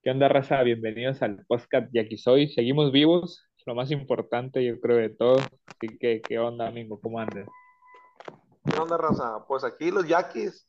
¿Qué 0.00 0.10
onda, 0.10 0.28
raza? 0.28 0.62
Bienvenidos 0.62 1.20
al 1.22 1.44
podcast 1.46 1.92
y 1.92 1.98
aquí 1.98 2.16
soy. 2.16 2.48
Seguimos 2.48 2.92
vivos, 2.92 3.44
lo 3.66 3.74
más 3.74 3.90
importante, 3.90 4.64
yo 4.64 4.78
creo, 4.80 4.96
de 4.96 5.08
todo. 5.08 5.38
Así 5.66 5.98
que, 5.98 6.22
¿qué 6.22 6.38
onda, 6.38 6.68
amigo? 6.68 7.00
¿Cómo 7.00 7.18
andas? 7.18 7.48
¿Qué 8.64 8.78
onda, 8.78 8.96
raza? 8.96 9.44
Pues 9.48 9.64
aquí 9.64 9.90
los 9.90 10.06
yaquis, 10.06 10.64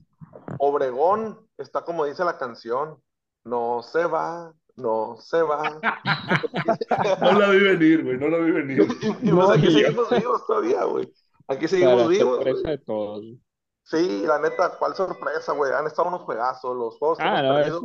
Obregón, 0.57 1.47
está 1.59 1.83
como 1.83 2.05
dice 2.05 2.25
la 2.25 2.39
canción, 2.39 2.97
no 3.43 3.83
se 3.83 4.03
va, 4.05 4.51
no 4.75 5.15
se 5.19 5.43
va. 5.43 5.79
no 7.21 7.39
la 7.39 7.49
vi 7.51 7.59
venir, 7.59 8.03
güey, 8.03 8.17
no 8.17 8.29
la 8.29 8.37
vi 8.39 8.51
venir. 8.51 8.81
y, 9.21 9.31
pues 9.31 9.49
aquí 9.51 9.71
seguimos 9.71 10.09
vivos 10.09 10.47
todavía, 10.47 10.83
güey. 10.85 11.13
Aquí 11.47 11.67
seguimos 11.67 12.09
vivos. 12.09 12.37
Sorpresa 12.37 12.69
de 12.71 12.77
todos. 12.79 13.23
Sí, 13.83 14.23
la 14.25 14.39
neta, 14.39 14.75
cuál 14.79 14.95
sorpresa, 14.95 15.53
güey. 15.53 15.71
Han 15.71 15.85
estado 15.85 16.07
unos 16.07 16.21
juegazos, 16.21 16.75
los 16.75 16.97
juegos 16.97 17.19
que 17.19 17.23
ah, 17.23 17.43
no, 17.43 17.53
perdido 17.53 17.81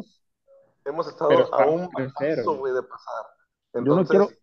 hemos 0.84 1.08
estado 1.08 1.30
a 1.52 1.66
un 1.66 1.90
paso, 1.90 2.56
güey, 2.56 2.72
de 2.72 2.82
pasar. 2.82 3.26
Entonces, 3.72 4.14
Yo 4.14 4.18
no 4.20 4.28
quiero... 4.28 4.38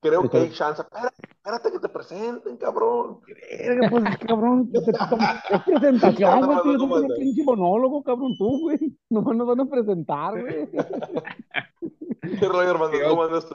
creo 0.00 0.30
que 0.30 0.36
hay 0.38 0.52
chance. 0.52 0.82
Espérate, 0.82 1.16
espérate 1.28 1.72
que 1.72 1.78
te 1.78 1.88
presenten, 1.88 2.56
cabrón. 2.56 3.20
Verga, 3.58 3.88
pues, 3.90 4.04
cabrón, 4.26 4.70
que 4.70 4.80
te, 4.80 4.90
es 4.90 5.62
presentación, 5.62 6.40
güey, 6.46 6.58
tú 6.62 6.70
eres 6.70 6.82
un 6.82 7.14
pinche 7.18 7.44
monólogo, 7.44 8.02
cabrón, 8.02 8.36
tú, 8.38 8.60
güey. 8.62 8.98
No 9.10 9.22
nos 9.22 9.46
van 9.46 9.60
a 9.60 9.66
presentar, 9.66 10.40
güey. 10.40 10.70
¿Qué 12.40 12.48
rollo, 12.48 12.70
hermano? 12.70 12.92
¿Cómo 13.08 13.22
andas 13.22 13.46
tú? 13.46 13.54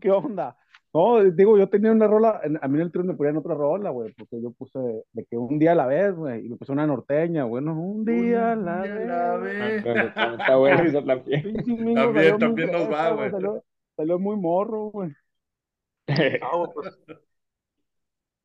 ¿Qué 0.00 0.10
onda? 0.10 0.56
No, 0.94 1.24
digo, 1.24 1.58
yo 1.58 1.68
tenía 1.68 1.90
una 1.90 2.06
rola, 2.06 2.40
a 2.62 2.68
mí 2.68 2.76
en 2.76 2.80
el 2.82 2.92
tren 2.92 3.08
me 3.08 3.14
ponían 3.14 3.36
otra 3.36 3.56
rola, 3.56 3.90
güey, 3.90 4.12
porque 4.12 4.40
yo 4.40 4.52
puse 4.52 4.78
de 5.12 5.24
que 5.24 5.36
un 5.36 5.58
día 5.58 5.72
a 5.72 5.74
la 5.74 5.86
vez, 5.86 6.14
güey, 6.14 6.46
y 6.46 6.48
me 6.48 6.56
puse 6.56 6.70
una 6.70 6.86
norteña, 6.86 7.42
bueno, 7.42 7.74
un 7.74 8.04
día 8.04 8.52
a 8.52 8.56
la 8.56 8.82
vez. 8.82 9.08
La 9.08 9.36
vez. 9.36 9.84
Está 9.84 10.54
bueno 10.54 10.82
eso 10.84 11.02
también. 11.02 11.52
También, 11.96 12.38
también 12.38 12.70
nos 12.70 12.88
va, 12.88 13.10
güey. 13.10 13.28
Salió, 13.28 13.64
salió 13.96 14.18
muy 14.20 14.36
morro, 14.36 14.90
güey. 14.90 15.10
Ah, 16.42 16.64
pues, 16.72 16.96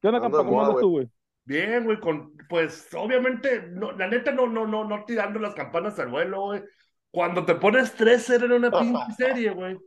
¿Qué 0.01 0.07
onda, 0.07 0.19
campa? 0.19 0.37
¿Cómo 0.39 0.63
andas 0.63 0.81
tú, 0.81 0.89
güey? 0.89 1.09
Bien, 1.43 1.83
güey, 1.83 1.99
con, 1.99 2.35
pues 2.49 2.87
obviamente, 2.95 3.67
no, 3.69 3.91
la 3.91 4.07
neta 4.07 4.31
no, 4.31 4.47
no, 4.47 4.65
no, 4.65 4.85
no 4.85 5.05
tirando 5.05 5.39
las 5.39 5.53
campanas 5.53 5.99
al 5.99 6.07
vuelo, 6.09 6.41
güey. 6.45 6.63
Cuando 7.11 7.45
te 7.45 7.53
pones 7.53 7.95
3-0 7.95 8.45
en 8.45 8.51
una 8.53 8.71
pinche 8.71 9.13
serie, 9.15 9.51
güey. 9.51 9.77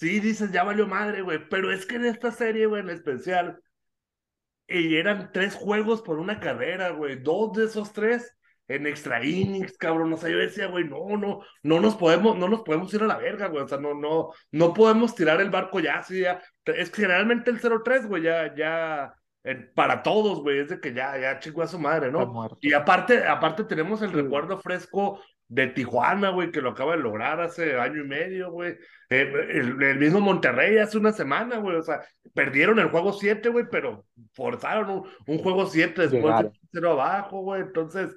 Sí, 0.00 0.18
dices, 0.20 0.50
ya 0.52 0.64
valió 0.64 0.86
madre, 0.86 1.22
güey. 1.22 1.38
Pero 1.48 1.70
es 1.72 1.86
que 1.86 1.96
en 1.96 2.06
esta 2.06 2.30
serie, 2.32 2.66
güey, 2.66 2.80
en 2.82 2.90
especial, 2.90 3.62
y 4.68 4.96
eran 4.96 5.30
tres 5.32 5.54
juegos 5.54 6.00
por 6.02 6.18
una 6.18 6.38
carrera, 6.40 6.90
güey. 6.90 7.16
Dos 7.22 7.52
de 7.54 7.64
esos 7.64 7.92
tres 7.92 8.36
en 8.68 8.86
extra 8.86 9.24
innings, 9.24 9.76
cabrón. 9.76 10.12
O 10.12 10.16
sea, 10.16 10.30
yo 10.30 10.38
decía, 10.38 10.68
güey, 10.68 10.84
no, 10.88 11.16
no, 11.16 11.40
no 11.64 11.80
nos 11.80 11.96
podemos, 11.96 12.36
no 12.38 12.48
nos 12.48 12.62
podemos 12.62 12.92
ir 12.94 13.02
a 13.02 13.06
la 13.06 13.18
verga, 13.18 13.48
güey. 13.48 13.64
O 13.64 13.68
sea, 13.68 13.78
no, 13.78 13.94
no, 13.94 14.30
no 14.52 14.72
podemos 14.74 15.14
tirar 15.14 15.40
el 15.40 15.50
barco 15.50 15.80
ya, 15.80 15.96
así 15.98 16.20
ya. 16.20 16.40
Es 16.64 16.90
que 16.90 17.02
generalmente 17.02 17.50
el 17.50 17.60
0-3, 17.60 18.06
güey, 18.06 18.22
ya, 18.22 18.54
ya, 18.54 19.12
eh, 19.44 19.56
para 19.74 20.02
todos, 20.04 20.40
güey, 20.40 20.60
es 20.60 20.68
de 20.68 20.80
que 20.80 20.94
ya, 20.94 21.18
ya 21.18 21.40
chingó 21.40 21.62
a 21.62 21.66
su 21.68 21.78
madre, 21.80 22.12
¿no? 22.12 22.32
Y 22.60 22.72
aparte, 22.72 23.26
aparte 23.26 23.64
tenemos 23.64 24.02
el 24.02 24.12
Sí. 24.12 24.14
recuerdo 24.14 24.58
fresco 24.60 25.20
de 25.50 25.66
Tijuana, 25.66 26.30
güey, 26.30 26.52
que 26.52 26.60
lo 26.60 26.70
acaba 26.70 26.96
de 26.96 27.02
lograr 27.02 27.40
hace 27.40 27.76
año 27.78 28.04
y 28.04 28.06
medio, 28.08 28.52
güey. 28.52 28.76
Eh, 29.10 29.32
el, 29.50 29.82
el 29.82 29.98
mismo 29.98 30.20
Monterrey 30.20 30.78
hace 30.78 30.96
una 30.96 31.12
semana, 31.12 31.58
güey. 31.58 31.76
O 31.76 31.82
sea, 31.82 32.00
perdieron 32.34 32.78
el 32.78 32.88
juego 32.90 33.12
7, 33.12 33.48
güey, 33.48 33.66
pero 33.70 34.06
forzaron 34.32 34.90
un, 34.90 35.08
un 35.26 35.38
juego 35.38 35.66
7 35.66 36.02
después 36.02 36.22
Llegaron. 36.22 36.52
de 36.52 36.58
0 36.72 36.92
abajo, 36.92 37.40
güey. 37.42 37.62
Entonces, 37.62 38.16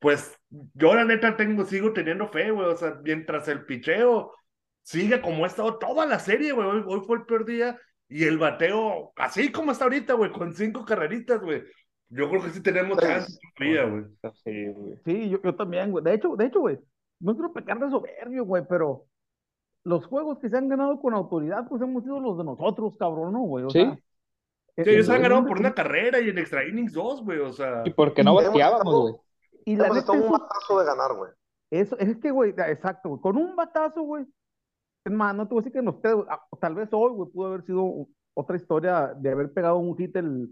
pues 0.00 0.36
yo 0.74 0.94
la 0.94 1.04
neta 1.04 1.36
tengo, 1.36 1.64
sigo 1.64 1.92
teniendo 1.92 2.28
fe, 2.28 2.50
güey. 2.50 2.66
O 2.66 2.76
sea, 2.76 2.98
mientras 3.04 3.46
el 3.46 3.64
picheo 3.64 4.32
sigue 4.82 5.20
como 5.20 5.44
ha 5.44 5.46
estado 5.46 5.78
toda 5.78 6.06
la 6.06 6.18
serie, 6.18 6.52
güey. 6.52 6.66
Hoy, 6.66 6.82
hoy 6.86 7.02
fue 7.06 7.18
el 7.18 7.24
peor 7.24 7.44
día. 7.44 7.78
Y 8.08 8.24
el 8.24 8.36
bateo, 8.36 9.12
así 9.16 9.52
como 9.52 9.70
está 9.72 9.84
ahorita, 9.84 10.14
güey, 10.14 10.32
con 10.32 10.52
cinco 10.54 10.84
carreritas, 10.84 11.40
güey. 11.40 11.62
Yo 12.16 12.28
creo 12.30 12.42
que 12.42 12.50
sí 12.50 12.62
tenemos 12.62 12.98
Sí. 13.00 13.06
chance 13.06 13.38
todavía, 13.58 13.84
güey. 13.86 14.04
Sí, 14.44 14.66
güey. 14.72 14.98
Sí, 15.04 15.30
yo, 15.30 15.42
yo 15.42 15.54
también, 15.54 15.90
güey. 15.90 16.04
De 16.04 16.14
hecho, 16.14 16.36
de 16.36 16.46
hecho, 16.46 16.60
güey, 16.60 16.78
no 17.20 17.34
quiero 17.34 17.52
pecar 17.52 17.78
de 17.78 17.90
soberbio, 17.90 18.44
güey, 18.44 18.64
pero 18.68 19.06
los 19.84 20.06
juegos 20.06 20.38
que 20.38 20.48
se 20.48 20.56
han 20.56 20.68
ganado 20.68 21.00
con 21.00 21.12
autoridad, 21.14 21.66
pues 21.68 21.82
hemos 21.82 22.04
sido 22.04 22.20
los 22.20 22.38
de 22.38 22.44
nosotros, 22.44 22.96
cabrón, 22.98 23.32
¿no, 23.32 23.40
güey? 23.40 23.64
O 23.64 23.70
Sí. 23.70 23.80
sea, 23.80 23.98
Sí, 24.76 24.90
ellos 24.90 25.08
han 25.08 25.22
ganado 25.22 25.46
por 25.46 25.58
una 25.60 25.72
carrera 25.72 26.18
y 26.20 26.30
en 26.30 26.38
extra 26.38 26.66
innings 26.66 26.92
dos, 26.94 27.22
güey. 27.22 27.38
O 27.38 27.52
sea, 27.52 27.82
Y 27.84 27.90
porque 27.90 28.24
no 28.24 28.34
bateábamos, 28.34 28.94
güey. 29.02 29.14
Y 29.66 29.76
la 29.76 29.88
neta, 29.88 30.10
un 30.12 30.18
eso, 30.18 30.30
matazo 30.30 30.80
de 30.80 30.84
ganar, 30.86 31.14
güey. 31.14 31.30
eso, 31.70 31.96
es 31.98 32.16
que, 32.18 32.30
güey, 32.32 32.50
exacto, 32.50 33.08
güey, 33.10 33.20
con 33.20 33.36
un 33.36 33.54
batazo, 33.54 34.02
güey. 34.02 34.24
Es 35.04 35.12
más, 35.12 35.34
no 35.34 35.46
te 35.46 35.54
voy 35.54 35.60
a 35.60 35.62
decir 35.62 35.72
que 35.72 35.78
en 35.78 35.88
ustedes, 35.88 36.16
ah, 36.28 36.42
tal 36.60 36.74
vez 36.74 36.88
hoy, 36.92 37.12
güey, 37.12 37.30
pudo 37.30 37.46
haber 37.48 37.62
sido 37.64 38.08
otra 38.34 38.56
historia 38.56 39.14
de 39.16 39.30
haber 39.30 39.52
pegado 39.52 39.76
un 39.78 39.96
hit 39.96 40.16
el 40.16 40.48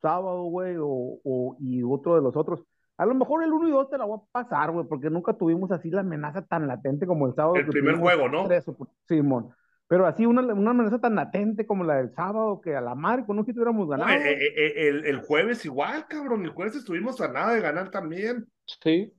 sábado, 0.00 0.42
güey, 0.44 0.76
o, 0.78 1.18
o, 1.24 1.56
y 1.60 1.82
otro 1.82 2.14
de 2.16 2.22
los 2.22 2.36
otros. 2.36 2.62
A 2.96 3.06
lo 3.06 3.14
mejor 3.14 3.42
el 3.42 3.52
1 3.52 3.68
y 3.68 3.70
2 3.70 3.88
te 3.90 3.96
la 3.98 4.04
voy 4.04 4.18
a 4.18 4.22
pasar, 4.30 4.70
güey, 4.72 4.86
porque 4.86 5.08
nunca 5.08 5.32
tuvimos 5.32 5.70
así 5.72 5.90
la 5.90 6.00
amenaza 6.02 6.42
tan 6.42 6.66
latente 6.66 7.06
como 7.06 7.26
el 7.26 7.34
sábado. 7.34 7.56
El 7.56 7.64
que 7.64 7.70
primer 7.72 7.96
juego, 7.96 8.28
¿no? 8.28 8.46
Simón. 9.08 9.50
Pero 9.88 10.06
así 10.06 10.24
una, 10.24 10.42
una 10.42 10.70
amenaza 10.70 11.00
tan 11.00 11.14
latente 11.16 11.66
como 11.66 11.82
la 11.82 11.96
del 11.96 12.14
sábado, 12.14 12.60
que 12.60 12.76
a 12.76 12.80
la 12.80 12.94
mar 12.94 13.26
con 13.26 13.38
un 13.38 13.44
hit 13.44 13.56
hubiéramos 13.56 13.88
no, 13.88 13.90
ganado. 13.90 14.10
eh, 14.12 14.32
eh, 14.32 14.52
eh, 14.56 14.88
el, 14.88 15.04
el 15.06 15.20
jueves 15.20 15.64
igual, 15.64 16.06
cabrón. 16.08 16.44
El 16.44 16.50
jueves 16.50 16.76
estuvimos 16.76 17.20
a 17.20 17.32
nada 17.32 17.54
de 17.54 17.60
ganar 17.60 17.90
también. 17.90 18.46
Sí. 18.66 19.12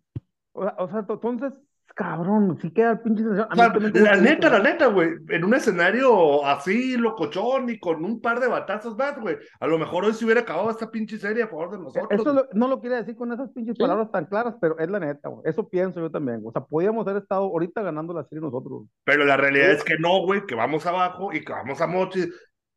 O 0.54 0.64
sea, 0.64 0.76
o 0.78 0.88
sea, 0.90 1.06
to- 1.06 1.14
entonces, 1.16 1.54
cabrón, 2.02 2.58
sí 2.62 2.72
queda 2.72 2.92
el 2.92 3.00
pinche 3.02 3.24
sensación. 3.24 3.48
O 3.52 3.56
sea, 3.56 4.14
la 4.16 4.16
neta, 4.22 4.50
la 4.50 4.60
neta, 4.60 4.88
güey, 4.88 5.10
en 5.30 5.44
un 5.46 5.54
escenario 5.54 6.46
así, 6.46 6.98
locochón 6.98 7.70
y 7.70 7.80
con 7.80 8.04
un 8.04 8.20
par 8.22 8.40
de 8.40 8.48
batazos 8.48 8.98
más, 8.98 9.20
güey, 9.20 9.38
a 9.60 9.68
lo 9.68 9.78
mejor 9.78 10.06
hoy 10.06 10.14
se 10.14 10.26
hubiera 10.26 10.42
acabado 10.42 10.70
esta 10.72 10.90
pinche 10.90 11.18
serie 11.18 11.44
a 11.44 11.48
favor 11.48 11.72
de 11.72 11.78
nosotros. 11.80 12.08
Eso 12.10 12.34
lo- 12.34 12.48
no 12.54 12.68
lo 12.68 12.82
quería 12.82 12.98
decir 12.98 13.16
con 13.16 13.32
esas 13.32 13.50
pinches 13.52 13.76
Sí. 13.78 13.82
palabras 13.82 14.12
tan 14.12 14.26
claras, 14.26 14.56
pero 14.60 14.78
es 14.80 14.90
la 14.90 15.00
neta, 15.00 15.30
güey. 15.30 15.42
Eso 15.46 15.68
pienso 15.70 16.00
yo 16.00 16.10
también. 16.10 16.42
O 16.44 16.52
sea, 16.52 16.64
podíamos 16.64 17.06
haber 17.08 17.22
estado 17.22 17.44
ahorita 17.44 17.82
ganando 17.82 18.14
la 18.14 18.24
serie 18.24 18.42
nosotros. 18.42 18.72
güey. 18.80 18.90
Pero 19.04 19.26
la 19.26 19.38
realidad 19.38 19.72
es 19.72 19.84
que 19.84 19.98
no, 20.00 20.22
güey, 20.26 20.46
que 20.46 20.56
vamos 20.56 20.86
abajo 20.86 21.32
y 21.34 21.44
que 21.44 21.54
vamos 21.54 21.80
a 21.82 21.88
mochi. 21.88 22.26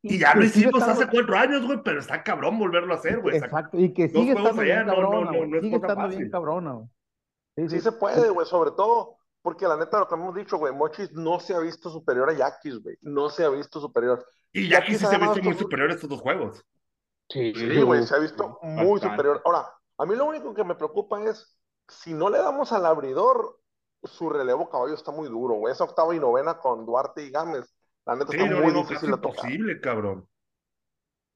Y 0.03 0.19
ya 0.19 0.35
lo 0.35 0.43
hicimos 0.43 0.81
estando- 0.81 1.01
hace 1.01 1.09
cuatro 1.11 1.35
años, 1.35 1.65
güey, 1.65 1.79
pero 1.83 1.99
está 1.99 2.21
cabrón 2.21 2.59
volverlo 2.59 2.93
a 2.93 2.97
hacer, 2.97 3.19
güey. 3.21 3.37
Exacto, 3.37 3.79
y 3.79 3.91
que 3.91 4.07
sigue 4.07 4.33
estando 4.33 4.61
allá, 4.61 4.83
bien 4.83 4.85
no, 4.85 4.93
no, 4.93 5.01
cabrona, 5.09 5.31
no, 5.31 5.37
güey. 5.37 5.49
no 5.49 5.55
es 5.57 5.63
Sigue 5.63 5.75
cosa 5.79 5.87
estando 5.87 6.07
bien 6.09 6.19
fácil. 6.19 6.31
cabrona, 6.31 6.71
güey. 6.73 6.87
Sí, 7.57 7.69
Sí 7.69 7.79
se 7.79 7.91
puede, 7.93 8.29
güey, 8.29 8.45
sobre 8.45 8.71
todo 8.71 9.14
porque 9.45 9.67
la 9.67 9.77
neta 9.77 9.99
lo 9.99 10.07
que 10.07 10.15
hemos 10.15 10.33
dicho, 10.33 10.57
güey, 10.57 10.73
Mochis 10.73 11.11
no 11.13 11.39
se 11.39 11.53
ha 11.53 11.59
visto 11.59 11.91
superior 11.91 12.31
a 12.31 12.33
Yaquis, 12.33 12.81
güey. 12.81 12.97
No 13.01 13.29
se 13.29 13.45
ha 13.45 13.49
visto 13.49 13.79
superior. 13.79 14.25
Y 14.51 14.67
ya 14.69 14.79
aquí 14.79 14.93
aquí 14.93 14.97
sí 14.97 15.05
se 15.05 15.15
ha 15.15 15.19
visto 15.19 15.39
muy 15.43 15.53
superior 15.53 15.91
estos 15.91 16.09
dos 16.09 16.19
juegos. 16.19 16.65
Sí, 17.29 17.53
Sí, 17.55 17.81
güey, 17.83 18.05
se 18.07 18.15
ha 18.15 18.19
visto 18.19 18.57
muy 18.63 18.93
Bastante. 18.93 19.15
superior. 19.15 19.41
Ahora, 19.45 19.71
a 19.99 20.05
mí 20.07 20.15
lo 20.15 20.25
único 20.25 20.51
que 20.55 20.63
me 20.63 20.73
preocupa 20.73 21.21
es 21.23 21.55
si 21.87 22.15
no 22.15 22.31
le 22.31 22.39
damos 22.39 22.71
al 22.71 22.87
abridor, 22.87 23.59
su 24.01 24.31
relevo 24.31 24.67
caballo 24.67 24.95
está 24.95 25.11
muy 25.11 25.29
duro, 25.29 25.53
güey. 25.55 25.71
Esa 25.73 25.83
octava 25.83 26.15
y 26.15 26.19
novena 26.19 26.57
con 26.57 26.83
Duarte 26.83 27.23
y 27.23 27.29
Gámez, 27.29 27.71
la 28.05 28.15
neta 28.15 28.31
Sí, 28.31 28.37
está 28.39 28.49
no, 28.49 28.61
muy 28.61 28.73
no, 28.73 28.79
difícil 28.79 29.11
de 29.11 29.17
tocar. 29.17 29.29
imposible, 29.45 29.79
cabrón. 29.79 30.27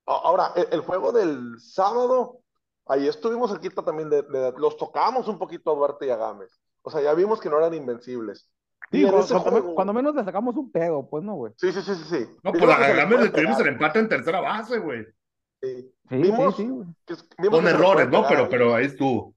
A- 0.07 0.21
Ahora, 0.23 0.51
el, 0.55 0.67
el 0.71 0.81
juego 0.81 1.12
del 1.12 1.59
sábado, 1.59 2.39
ahí 2.88 3.07
estuvimos 3.07 3.51
cerquita 3.51 3.83
también 3.83 4.09
de, 4.09 4.23
de- 4.23 4.53
los 4.57 4.77
tocamos 4.77 5.27
un 5.27 5.38
poquito 5.38 5.71
a 5.71 5.75
Duarte 5.75 6.07
y 6.07 6.09
a 6.09 6.15
Gámez. 6.17 6.59
O 6.81 6.89
sea, 6.91 7.01
ya 7.01 7.13
vimos 7.13 7.39
que 7.39 7.49
no 7.49 7.57
eran 7.57 7.73
invencibles. 7.73 8.49
Sí, 8.91 9.01
en 9.03 9.09
cuando, 9.09 9.25
ese 9.25 9.33
cuando- 9.33 9.51
juego- 9.51 9.75
cuando 9.75 9.93
menos 9.93 10.15
le 10.15 10.23
sacamos 10.23 10.55
un 10.55 10.71
pedo, 10.71 11.07
pues 11.09 11.23
no, 11.23 11.35
güey. 11.35 11.53
Sí, 11.57 11.71
sí, 11.71 11.81
sí, 11.81 11.93
sí, 11.95 12.03
sí. 12.09 12.27
No, 12.43 12.51
pues 12.51 12.63
luego 12.63 12.73
a 12.73 12.77
que 12.77 12.83
se 12.83 12.87
les 12.89 12.97
Gámez 12.97 13.17
puede 13.17 13.23
le 13.25 13.31
tuvimos 13.31 13.59
el 13.59 13.67
empate 13.67 13.99
en 13.99 14.09
tercera 14.09 14.39
base, 14.41 14.79
güey. 14.79 15.05
Sí. 15.61 15.93
Sí, 16.09 16.15
Vimos 16.15 16.55
sí, 16.55 16.63
que- 17.05 17.15
vimos 17.37 17.59
Con 17.59 17.67
errores, 17.67 18.05
¿no? 18.09 18.23
pegar 18.23 18.29
Pero, 18.29 18.43
ahí. 18.43 18.47
pero 18.49 18.75
ahí 18.75 18.85
estuvo. 18.85 19.35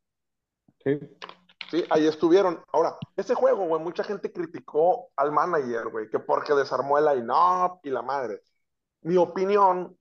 Sí. 0.84 1.00
Sí, 1.70 1.84
ahí 1.90 2.06
estuvieron. 2.06 2.62
Ahora, 2.72 2.96
ese 3.16 3.34
juego, 3.34 3.66
güey, 3.66 3.82
mucha 3.82 4.04
gente 4.04 4.30
criticó 4.32 5.08
al 5.16 5.32
manager, 5.32 5.88
güey, 5.88 6.08
que 6.10 6.18
porque 6.18 6.54
desarmó 6.54 6.98
el 6.98 7.04
line-up 7.06 7.80
y 7.82 7.90
la 7.90 8.02
madre. 8.02 8.42
Mi 9.02 9.16
opinión 9.16 9.96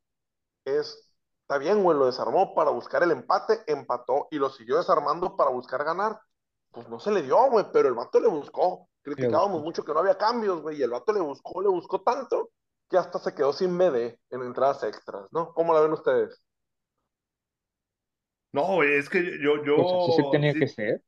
es, 0.66 1.10
está 1.42 1.58
bien, 1.58 1.82
güey, 1.84 1.98
lo 1.98 2.06
desarmó 2.06 2.54
para 2.56 2.72
buscar 2.72 3.04
el 3.04 3.12
empate, 3.12 3.62
empató 3.68 4.28
y 4.32 4.38
lo 4.38 4.50
siguió 4.50 4.78
desarmando 4.78 5.36
para 5.36 5.50
buscar 5.50 5.84
ganar. 5.84 6.20
Pues 6.72 6.88
no 6.90 7.00
se 7.00 7.12
le 7.12 7.22
dio, 7.24 7.50
güey, 7.50 7.66
pero 7.74 7.90
el 7.90 7.96
vato 7.96 8.20
le 8.20 8.28
buscó. 8.28 8.90
Criticábamos 9.02 9.62
mucho 9.64 9.84
que 9.84 9.94
no 9.94 10.00
había 10.00 10.18
cambios, 10.18 10.62
güey, 10.62 10.78
y 10.80 10.84
el 10.84 10.92
vato 10.92 11.12
le 11.14 11.20
buscó, 11.22 11.62
le 11.62 11.70
buscó 11.70 12.02
tanto 12.02 12.52
que 12.90 12.98
hasta 12.98 13.20
se 13.20 13.34
quedó 13.34 13.54
sin 13.54 13.78
BD 13.78 14.20
en 14.30 14.42
entradas 14.44 14.84
extras, 14.84 15.28
¿no? 15.32 15.54
¿Cómo 15.54 15.74
la 15.74 15.82
ven 15.82 15.94
ustedes? 15.94 16.42
No, 18.54 18.64
güey, 18.76 18.94
es 18.98 19.10
que 19.10 19.40
yo, 19.42 19.64
yo, 19.64 19.76
Pues 19.76 19.92
así 19.94 20.12
se 20.14 20.24
tenía 20.32 20.54
sí, 20.54 20.60
que 20.60 20.68
ser. 20.68 21.02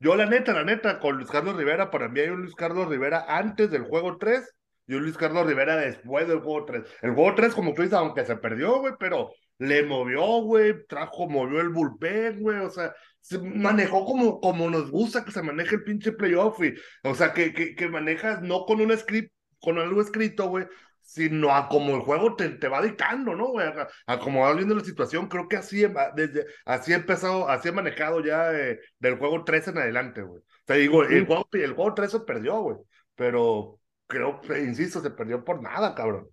yo 0.00 0.16
la 0.16 0.26
neta, 0.26 0.52
la 0.52 0.64
neta, 0.64 1.00
con 1.00 1.16
Luis 1.16 1.30
Carlos 1.30 1.56
Rivera, 1.56 1.90
para 1.90 2.08
mí 2.08 2.20
hay 2.20 2.28
un 2.28 2.42
Luis 2.42 2.54
Carlos 2.54 2.88
Rivera 2.88 3.24
antes 3.28 3.70
del 3.70 3.84
juego 3.84 4.18
3 4.18 4.54
y 4.86 4.94
un 4.94 5.02
Luis 5.04 5.16
Carlos 5.16 5.46
Rivera 5.46 5.76
después 5.76 6.28
del 6.28 6.40
juego 6.40 6.64
3. 6.66 6.84
El 7.02 7.14
juego 7.14 7.34
3, 7.34 7.54
como 7.54 7.74
tú 7.74 7.82
dices, 7.82 7.96
aunque 7.98 8.24
se 8.26 8.36
perdió, 8.36 8.80
güey, 8.80 8.94
pero 8.98 9.30
le 9.58 9.84
movió, 9.84 10.42
güey, 10.42 10.86
trajo, 10.86 11.28
movió 11.28 11.60
el 11.60 11.68
bullpen, 11.70 12.40
güey, 12.40 12.58
o 12.58 12.70
sea, 12.70 12.94
se 13.20 13.38
manejó 13.38 14.04
como, 14.04 14.40
como 14.40 14.68
nos 14.70 14.90
gusta 14.90 15.24
que 15.24 15.30
se 15.32 15.42
maneje 15.42 15.76
el 15.76 15.84
pinche 15.84 16.12
playoff, 16.12 16.60
y, 16.62 16.74
o 17.08 17.14
sea, 17.14 17.32
que, 17.32 17.52
que, 17.54 17.74
que 17.74 17.88
manejas 17.88 18.42
no 18.42 18.64
con 18.66 18.80
un 18.80 18.96
script, 18.96 19.32
con 19.60 19.78
algo 19.78 20.00
escrito, 20.02 20.48
güey, 20.48 20.66
sino 21.00 21.54
a 21.54 21.68
como 21.68 21.94
el 21.96 22.00
juego 22.02 22.34
te, 22.36 22.48
te 22.50 22.68
va 22.68 22.82
dictando, 22.82 23.34
¿no, 23.34 23.48
güey? 23.48 23.66
A, 23.66 23.88
a 24.06 24.18
como 24.18 24.40
vas 24.42 24.56
viendo 24.56 24.74
la 24.74 24.84
situación, 24.84 25.28
creo 25.28 25.48
que 25.48 25.56
así, 25.56 25.84
em- 25.84 25.94
desde, 26.16 26.46
así 26.64 26.92
he 26.92 26.96
empezado, 26.96 27.48
así 27.48 27.68
he 27.68 27.72
manejado 27.72 28.20
ya 28.24 28.52
eh, 28.52 28.80
del 28.98 29.16
juego 29.18 29.44
3 29.44 29.68
en 29.68 29.78
adelante, 29.78 30.22
güey. 30.22 30.40
O 30.40 30.44
sea, 30.66 30.76
digo, 30.76 31.04
el 31.04 31.26
juego, 31.26 31.48
el 31.52 31.72
juego 31.74 31.94
3 31.94 32.10
se 32.10 32.20
perdió, 32.20 32.60
güey, 32.60 32.76
pero 33.14 33.80
creo, 34.06 34.40
insisto, 34.58 35.00
se 35.00 35.10
perdió 35.10 35.44
por 35.44 35.62
nada, 35.62 35.94
cabrón. 35.94 36.28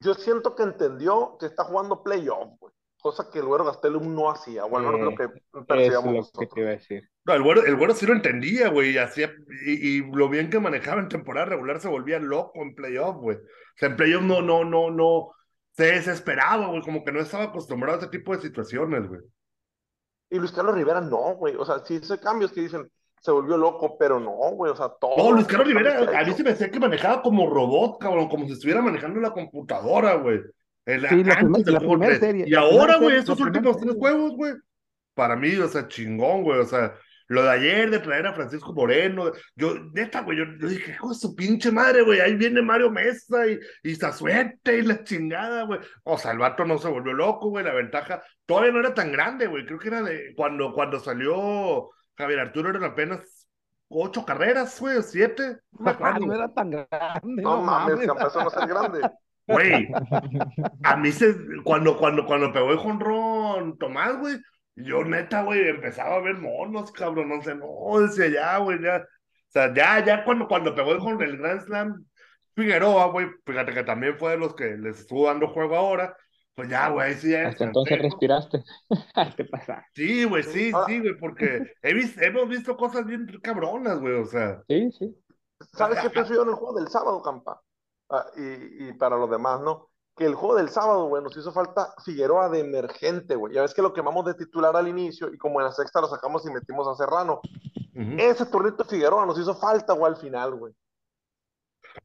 Yo 0.00 0.14
siento 0.14 0.54
que 0.54 0.62
entendió 0.64 1.36
que 1.38 1.46
está 1.46 1.64
jugando 1.64 2.02
playoff, 2.02 2.58
güey. 2.60 2.72
Cosa 3.00 3.30
que 3.30 3.38
el 3.40 3.46
güero 3.46 3.64
Gastelum 3.64 4.14
no 4.14 4.30
hacía, 4.30 4.64
o 4.64 4.76
al 4.76 4.84
menos 4.84 5.00
Eh, 5.00 5.02
lo 5.02 5.14
que 5.14 5.28
percibíamos 5.66 6.14
lo 6.14 6.38
que 6.38 6.46
nosotros. 6.46 6.48
te 6.54 6.60
iba 6.60 6.70
a 6.70 6.72
decir. 6.72 7.10
No, 7.26 7.34
el 7.34 7.42
güero, 7.42 7.64
el 7.64 7.76
güero 7.76 7.94
sí 7.94 8.06
lo 8.06 8.14
entendía, 8.14 8.68
güey, 8.68 8.92
y 8.92 8.98
hacía, 8.98 9.32
y, 9.66 9.98
y 9.98 10.12
lo 10.12 10.28
bien 10.28 10.50
que 10.50 10.60
manejaba 10.60 11.00
en 11.00 11.08
temporada 11.08 11.46
regular 11.46 11.80
se 11.80 11.88
volvía 11.88 12.18
loco 12.18 12.62
en 12.62 12.74
playoff, 12.74 13.16
güey. 13.16 13.36
O 13.38 13.40
sea, 13.76 13.90
en 13.90 13.96
playoff 13.96 14.22
no, 14.22 14.42
no, 14.42 14.64
no, 14.64 14.90
no, 14.90 15.32
se 15.72 15.84
desesperaba, 15.86 16.68
güey, 16.68 16.82
como 16.82 17.04
que 17.04 17.12
no 17.12 17.20
estaba 17.20 17.44
acostumbrado 17.44 17.98
a 17.98 18.00
ese 18.02 18.10
tipo 18.10 18.34
de 18.34 18.42
situaciones, 18.42 19.06
güey. 19.08 19.20
Y 20.30 20.38
Luis 20.38 20.52
Carlos 20.52 20.74
Rivera 20.74 21.00
no, 21.00 21.36
güey. 21.36 21.54
O 21.56 21.64
sea, 21.64 21.80
sí 21.84 21.94
hice 21.94 22.18
cambios 22.18 22.52
que 22.52 22.62
dicen, 22.62 22.90
se 23.24 23.30
volvió 23.30 23.56
loco, 23.56 23.96
pero 23.98 24.20
no, 24.20 24.32
güey. 24.52 24.70
O 24.70 24.76
sea, 24.76 24.90
todo. 25.00 25.16
No, 25.16 25.32
Luis 25.32 25.46
Carlos 25.46 25.66
Rivera, 25.68 26.20
a 26.20 26.24
mí 26.24 26.32
se 26.34 26.42
me 26.44 26.50
hacía 26.50 26.70
que 26.70 26.78
manejaba 26.78 27.22
como 27.22 27.48
robot, 27.48 27.98
cabrón, 27.98 28.28
como 28.28 28.46
si 28.46 28.52
estuviera 28.52 28.82
manejando 28.82 29.18
la 29.20 29.30
computadora, 29.30 30.14
güey. 30.16 30.40
El- 30.84 31.08
Sí, 31.08 31.24
la 31.24 31.32
antes 31.32 31.38
primer- 31.38 31.64
del 31.64 31.74
la 31.74 31.80
juego 31.80 31.92
primera 31.94 32.18
3. 32.18 32.20
serie, 32.20 32.44
Y 32.46 32.50
la 32.50 32.60
ahora, 32.60 32.96
güey, 32.98 33.16
estos 33.16 33.40
últimos 33.40 33.78
tres 33.78 33.94
juegos, 33.94 34.32
güey, 34.36 34.52
para 35.14 35.36
mí, 35.36 35.56
o 35.56 35.68
sea, 35.68 35.88
chingón, 35.88 36.42
güey, 36.42 36.60
o 36.60 36.66
sea, 36.66 36.94
lo 37.28 37.42
de 37.42 37.50
ayer 37.52 37.90
de 37.90 38.00
traer 38.00 38.26
a 38.26 38.34
Francisco 38.34 38.74
Moreno, 38.74 39.32
yo, 39.56 39.72
neta, 39.94 40.20
güey, 40.20 40.36
yo, 40.36 40.44
yo 40.60 40.68
dije, 40.68 40.92
hijo 40.92 41.08
de 41.08 41.14
su 41.14 41.34
pinche 41.34 41.70
madre, 41.72 42.02
güey, 42.02 42.20
ahí 42.20 42.34
viene 42.36 42.60
Mario 42.60 42.90
Mesa 42.90 43.46
y, 43.46 43.58
y 43.82 43.94
Zazuete 43.96 44.76
y 44.76 44.82
la 44.82 45.02
chingada, 45.04 45.62
güey. 45.64 45.80
O 46.02 46.18
sea, 46.18 46.32
el 46.32 46.38
vato 46.38 46.66
no 46.66 46.76
se 46.76 46.88
volvió 46.88 47.14
loco, 47.14 47.48
güey, 47.48 47.64
la 47.64 47.72
ventaja 47.72 48.22
todavía 48.44 48.72
no 48.72 48.80
era 48.80 48.92
tan 48.92 49.10
grande, 49.10 49.46
güey, 49.46 49.64
creo 49.64 49.78
que 49.78 49.88
era 49.88 50.02
de, 50.02 50.34
cuando, 50.36 50.74
cuando 50.74 51.00
salió 51.00 51.88
Javier 52.16 52.40
Arturo 52.40 52.70
eran 52.70 52.84
apenas 52.84 53.48
ocho 53.88 54.24
carreras, 54.24 54.78
güey, 54.80 55.02
siete, 55.02 55.58
no 55.72 55.84
me 55.84 55.90
acuerdo. 55.90 56.26
no 56.26 56.34
era 56.34 56.52
tan 56.52 56.70
grande, 56.70 57.42
No 57.42 57.56
no 57.56 57.62
mames, 57.62 57.96
mames. 58.06 58.36
a 58.36 58.44
no 58.44 58.50
ser 58.50 58.66
grande. 58.68 59.00
Güey, 59.46 59.88
a 60.82 60.96
mí 60.96 61.12
se, 61.12 61.34
cuando, 61.64 61.98
cuando, 61.98 62.24
cuando 62.24 62.50
pegó 62.52 62.72
el 62.72 62.78
jonrón 62.78 63.76
Tomás, 63.78 64.16
güey, 64.18 64.38
yo 64.74 65.04
neta, 65.04 65.42
güey, 65.42 65.68
empezaba 65.68 66.16
a 66.16 66.20
ver 66.20 66.36
monos, 66.38 66.90
cabrón, 66.92 67.28
no 67.28 67.42
sé, 67.42 67.54
no, 67.54 67.66
decía 68.00 68.28
ya, 68.28 68.58
güey, 68.58 68.80
ya, 68.82 68.98
o 68.98 69.50
sea, 69.50 69.72
ya, 69.74 70.04
ya 70.04 70.24
cuando, 70.24 70.48
cuando 70.48 70.74
pegó 70.74 70.92
el 70.92 71.00
jonrón 71.00 71.28
el 71.28 71.36
Grand 71.38 71.60
Slam, 71.60 72.04
Figueroa, 72.54 73.06
güey, 73.08 73.26
fíjate 73.44 73.74
que 73.74 73.84
también 73.84 74.16
fue 74.18 74.30
de 74.32 74.38
los 74.38 74.54
que 74.54 74.76
les 74.78 75.00
estuvo 75.00 75.26
dando 75.26 75.48
juego 75.48 75.76
ahora, 75.76 76.16
pues 76.54 76.68
ya, 76.68 76.88
güey, 76.90 77.14
sí, 77.14 77.30
ya 77.30 77.48
Hasta 77.48 77.64
entonces 77.64 77.98
respiraste. 78.00 78.64
¿Qué 79.36 79.44
pasa? 79.44 79.84
Sí, 79.94 80.24
güey, 80.24 80.42
sí, 80.42 80.70
Ahora- 80.72 80.86
sí, 80.86 81.00
güey, 81.00 81.18
porque 81.18 81.74
he 81.82 81.90
hemos 82.26 82.48
visto 82.48 82.76
cosas 82.76 83.04
bien 83.06 83.26
cabronas, 83.42 84.00
güey, 84.00 84.14
o 84.14 84.26
sea, 84.26 84.62
Sí, 84.68 84.90
sí. 84.92 85.16
¿Sabes 85.72 86.00
qué 86.00 86.10
pienso 86.10 86.34
yo 86.34 86.42
en 86.42 86.48
el 86.50 86.54
juego 86.54 86.74
del 86.78 86.88
sábado, 86.88 87.22
Campa? 87.22 87.60
Ah, 88.10 88.26
y, 88.36 88.88
y 88.88 88.92
para 88.94 89.16
los 89.16 89.30
demás, 89.30 89.60
¿no? 89.60 89.88
Que 90.16 90.26
el 90.26 90.34
juego 90.34 90.56
del 90.56 90.68
sábado, 90.68 91.06
güey, 91.08 91.22
nos 91.22 91.36
hizo 91.36 91.52
falta 91.52 91.94
Figueroa 92.04 92.48
de 92.48 92.60
emergente, 92.60 93.34
güey. 93.34 93.54
Ya 93.54 93.62
ves 93.62 93.72
que 93.74 93.82
lo 93.82 93.92
quemamos 93.92 94.24
de 94.26 94.34
titular 94.34 94.76
al 94.76 94.86
inicio 94.88 95.32
y 95.32 95.38
como 95.38 95.60
en 95.60 95.66
la 95.66 95.72
sexta 95.72 96.00
lo 96.00 96.06
sacamos 96.08 96.46
y 96.46 96.50
metimos 96.52 96.86
a 96.86 96.94
Serrano. 96.94 97.40
Ese 98.18 98.46
turnito 98.46 98.82
de 98.84 98.90
Figueroa 98.90 99.24
nos 99.24 99.38
hizo 99.38 99.54
falta, 99.54 99.92
güey, 99.94 100.12
al 100.12 100.18
final, 100.20 100.54
güey. 100.54 100.72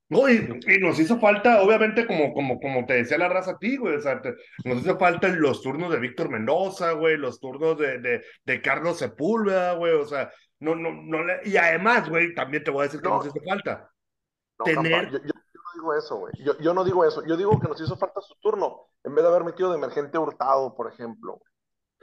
No, 0.10 0.28
y, 0.30 0.36
y 0.68 0.78
nos 0.80 1.00
hizo 1.00 1.20
falta, 1.20 1.62
obviamente, 1.62 2.06
como, 2.08 2.34
como, 2.34 2.60
como 2.60 2.86
te 2.86 2.94
decía 2.94 3.18
la 3.18 3.30
raza 3.30 3.52
a 3.52 3.58
ti, 3.60 3.78
güey, 3.78 3.96
o 3.96 4.02
sea, 4.02 4.22
te- 4.22 4.36
nos 4.66 4.80
hizo 4.82 4.98
falta 4.98 5.28
los 5.30 5.62
turnos 5.62 5.92
de 5.92 6.00
Víctor 6.00 6.30
Mendoza, 6.30 6.92
güey, 6.94 7.18
los 7.18 7.40
turnos 7.40 7.78
de, 7.78 8.00
de, 8.00 8.24
de 8.46 8.62
Carlos 8.62 8.98
Sepúlveda, 8.98 9.74
güey, 9.74 9.94
o 9.94 10.06
sea, 10.06 10.32
no, 10.60 10.76
no, 10.76 10.92
no 10.92 11.24
le- 11.24 11.42
y 11.46 11.58
además, 11.58 12.10
güey, 12.10 12.34
también 12.34 12.64
te 12.64 12.72
voy 12.72 12.82
a 12.82 12.84
decir 12.86 13.02
que 13.02 13.08
No. 13.10 13.18
nos 13.18 13.28
hizo 13.28 13.40
falta. 13.48 13.90
No, 14.60 14.66
Tener- 14.66 15.10
yo, 15.12 15.18
yo- 15.20 15.24
yo 15.24 15.32
no 15.34 15.72
digo 15.76 15.94
eso, 15.96 16.16
güey. 16.18 16.34
Yo, 16.44 16.58
yo 16.60 16.74
no 16.74 16.84
digo 16.84 17.06
eso. 17.06 17.24
Yo 17.26 17.38
digo 17.38 17.60
que 17.60 17.68
nos 17.68 17.80
hizo 17.80 17.96
falta 17.98 18.20
su 18.22 18.36
turno 18.42 18.88
en 19.04 19.16
vez 19.16 19.24
de 19.24 19.30
haber 19.30 19.44
metido 19.44 19.70
de 19.72 19.78
emergente 19.78 20.18
Hurtado, 20.18 20.76
por 20.76 20.92
ejemplo. 20.92 21.34
güey. 21.34 21.50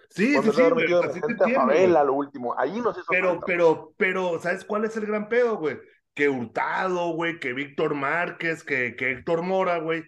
Sí, 0.09 0.35
sí, 0.41 0.51
sí, 0.53 0.63
güey, 0.71 0.87
te 0.87 1.53
a. 1.55 1.61
Favela, 1.61 2.05
lo 2.05 2.15
último. 2.15 2.55
Ahí 2.59 2.81
nos 2.81 2.97
hizo 2.97 3.07
Pero, 3.09 3.31
falta. 3.31 3.47
pero, 3.47 3.93
pero, 3.97 4.39
¿sabes 4.41 4.65
cuál 4.65 4.85
es 4.85 4.97
el 4.97 5.07
gran 5.07 5.29
pedo, 5.29 5.57
güey? 5.59 5.77
Que 6.17 6.29
Hurtado, 6.31 7.11
güey, 7.11 7.41
que 7.41 7.53
Víctor 7.55 7.95
Márquez, 7.95 8.65
que, 8.65 8.97
que 8.97 9.13
Héctor 9.13 9.43
Mora, 9.45 9.79
güey, 9.81 10.05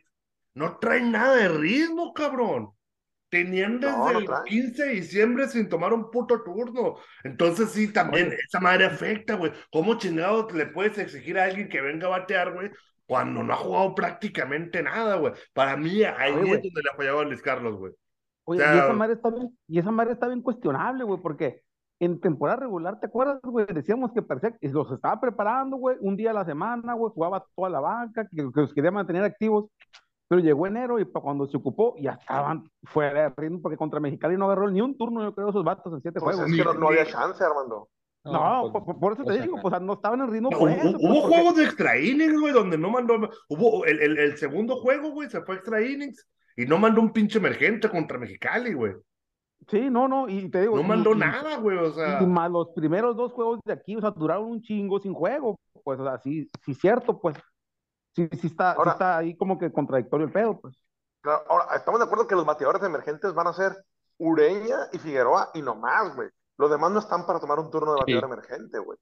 no 0.55 0.79
traen 0.79 1.13
nada 1.13 1.37
de 1.37 1.49
ritmo, 1.51 2.15
cabrón. 2.15 2.71
Tenían 3.31 3.81
desde 3.81 3.99
No, 3.99 4.11
no 4.13 4.21
el 4.21 4.27
traen. 4.27 4.45
15 4.45 4.85
de 4.87 4.93
diciembre 4.95 5.49
sin 5.49 5.69
tomar 5.69 5.93
un 5.95 6.11
puto 6.11 6.43
turno. 6.43 6.97
Entonces 7.25 7.71
sí, 7.73 7.93
también 7.93 8.29
Oye. 8.29 8.37
esa 8.49 8.61
madre 8.61 8.87
afecta, 8.87 9.35
güey. 9.37 9.53
¿Cómo 9.71 9.99
chingados 9.99 10.53
le 10.55 10.67
puedes 10.67 10.99
exigir 10.99 11.39
a 11.39 11.45
alguien 11.45 11.69
que 11.69 11.83
venga 11.83 12.07
a 12.09 12.11
batear, 12.11 12.55
güey, 12.55 12.71
cuando 13.07 13.43
no 13.45 13.53
ha 13.55 13.57
jugado 13.57 13.95
prácticamente 13.95 14.83
nada, 14.83 15.17
güey? 15.17 15.35
Para 15.53 15.77
mí 15.77 16.05
ahí 16.05 16.33
Oye, 16.33 16.55
es 16.55 16.63
donde 16.63 16.83
le 16.83 16.97
fallaba 16.97 17.23
a 17.23 17.25
Luis 17.27 17.43
Carlos, 17.43 17.77
güey. 17.77 17.93
Oye, 18.45 18.63
O 18.63 18.65
sea- 18.65 18.75
y 18.75 18.79
esa 18.79 18.93
madre 18.95 19.15
está 19.15 19.31
bien, 19.31 19.59
y 19.69 19.79
esa 19.79 19.91
madre 19.91 20.13
está 20.15 20.27
bien 20.29 20.43
cuestionable, 20.43 21.05
güey, 21.05 21.21
porque 21.21 21.63
en 22.01 22.21
temporada 22.21 22.61
regular, 22.61 23.01
¿te 23.01 23.07
acuerdas, 23.07 23.41
güey? 23.43 23.67
Decíamos 23.67 24.13
que 24.13 24.23
parecía 24.23 24.57
que 24.57 24.69
los 24.69 24.91
estaba 24.93 25.21
preparando, 25.21 25.77
güey, 25.77 25.97
un 26.01 26.17
día 26.17 26.31
a 26.31 26.35
la 26.35 26.45
semana, 26.45 26.95
güey, 26.95 27.13
jugaba 27.13 27.45
toda 27.57 27.69
la 27.71 27.81
banca, 27.81 28.27
que, 28.31 28.37
que 28.37 28.61
los 28.61 28.73
quería 28.73 28.91
mantener 28.93 29.25
activos, 29.25 29.67
pero 30.29 30.41
llegó 30.41 30.67
enero 30.67 31.01
y 31.01 31.05
para 31.05 31.23
cuando 31.25 31.47
se 31.49 31.57
ocupó, 31.57 31.95
ya 31.99 32.13
estaban 32.13 32.71
fuera 32.85 33.23
de 33.31 33.35
ritmo, 33.37 33.61
porque 33.63 33.77
contra 33.77 33.99
Mexicali 33.99 34.37
no 34.37 34.45
agarró 34.45 34.71
ni 34.71 34.81
un 34.81 34.97
turno, 34.97 35.23
yo 35.23 35.35
creo, 35.35 35.49
esos 35.51 35.65
vatos 35.65 35.93
en 35.93 36.01
siete 36.03 36.21
Pues 36.21 36.37
juegos. 36.37 36.53
es 36.53 36.59
que 36.59 36.65
no, 36.65 36.75
no 36.75 36.89
había 36.89 37.07
chance, 37.07 37.43
Armando. 37.43 37.89
No, 38.25 38.71
pues, 38.73 38.85
por, 38.85 39.01
por 39.01 39.13
eso 39.15 39.25
te 39.25 39.41
digo, 39.41 39.57
pues 39.63 39.81
no 39.81 39.95
estaban 39.95 40.21
en 40.21 40.31
ritmo 40.31 40.51
No, 40.53 40.59
por 40.59 40.69
hubo, 40.69 40.77
eso. 40.77 40.89
hubo 40.91 40.99
pues, 40.99 41.21
porque- 41.23 41.35
juegos 41.35 41.57
de 41.57 41.65
extra 41.65 41.99
innings, 41.99 42.39
güey, 42.41 42.53
donde 42.53 42.77
no 42.77 42.91
mandó. 42.91 43.15
Hubo 43.49 43.87
el, 43.87 44.01
el, 44.03 44.19
el 44.19 44.37
segundo 44.37 44.77
juego, 44.77 45.13
güey, 45.13 45.31
se 45.31 45.41
fue 45.43 45.55
extra 45.55 45.81
innings 45.81 46.29
y 46.57 46.67
no 46.67 46.77
mandó 46.79 47.01
un 47.01 47.11
pinche 47.13 47.39
emergente 47.39 47.89
contra 47.89 48.19
Mexicali, 48.19 48.75
güey. 48.75 48.93
Sí, 49.67 49.91
no, 49.91 50.09
no, 50.09 50.29
y 50.29 50.49
te 50.51 50.63
digo. 50.63 50.77
No 50.77 50.83
mandó 50.83 51.13
y- 51.13 51.19
nada, 51.19 51.57
güey, 51.59 51.77
o 51.77 51.93
sea. 51.93 52.23
Y 52.23 52.27
más 52.27 52.51
los 52.51 52.69
primeros 52.71 53.17
dos 53.17 53.33
juegos 53.33 53.61
de 53.65 53.73
aquí, 53.73 53.97
o 53.97 54.01
sea, 54.01 54.11
duraron 54.13 54.45
un 54.47 54.63
chingo 54.63 54.99
sin 55.01 55.13
juego. 55.13 55.59
Pues, 55.85 55.99
o 56.01 56.05
sea, 56.05 56.19
sí, 56.19 56.49
sí, 56.65 56.75
cierto, 56.75 57.21
pues. 57.21 57.37
Sí, 58.15 58.29
sí 58.41 58.47
está, 58.47 58.73
sí 58.73 58.79
Ahora- 58.79 58.93
está 58.93 59.19
ahí 59.19 59.37
como 59.37 59.59
que 59.59 59.71
contradictorio 59.73 60.27
el 60.27 60.33
pedo, 60.33 60.61
pues. 60.61 60.75
Claro, 61.21 61.43
ahora, 61.49 61.77
estamos 61.77 62.01
de 62.01 62.07
acuerdo 62.07 62.27
que 62.27 62.35
los 62.37 62.47
bateadores 62.47 62.83
emergentes 62.83 63.35
van 63.35 63.49
a 63.49 63.53
ser 63.53 63.73
Ureña 64.19 64.77
y 64.93 64.99
Figueroa 64.99 65.51
y 65.55 65.63
no 65.63 65.75
más, 65.75 66.15
güey. 66.17 66.29
Los 66.57 66.71
demás 66.71 66.91
no 66.91 66.99
están 67.01 67.27
para 67.27 67.39
tomar 67.39 67.59
un 67.59 67.71
turno 67.71 67.93
de 67.95 67.99
bateador 68.01 68.25
Sí. 68.25 68.33
emergente, 68.33 68.79
güey. 68.79 68.99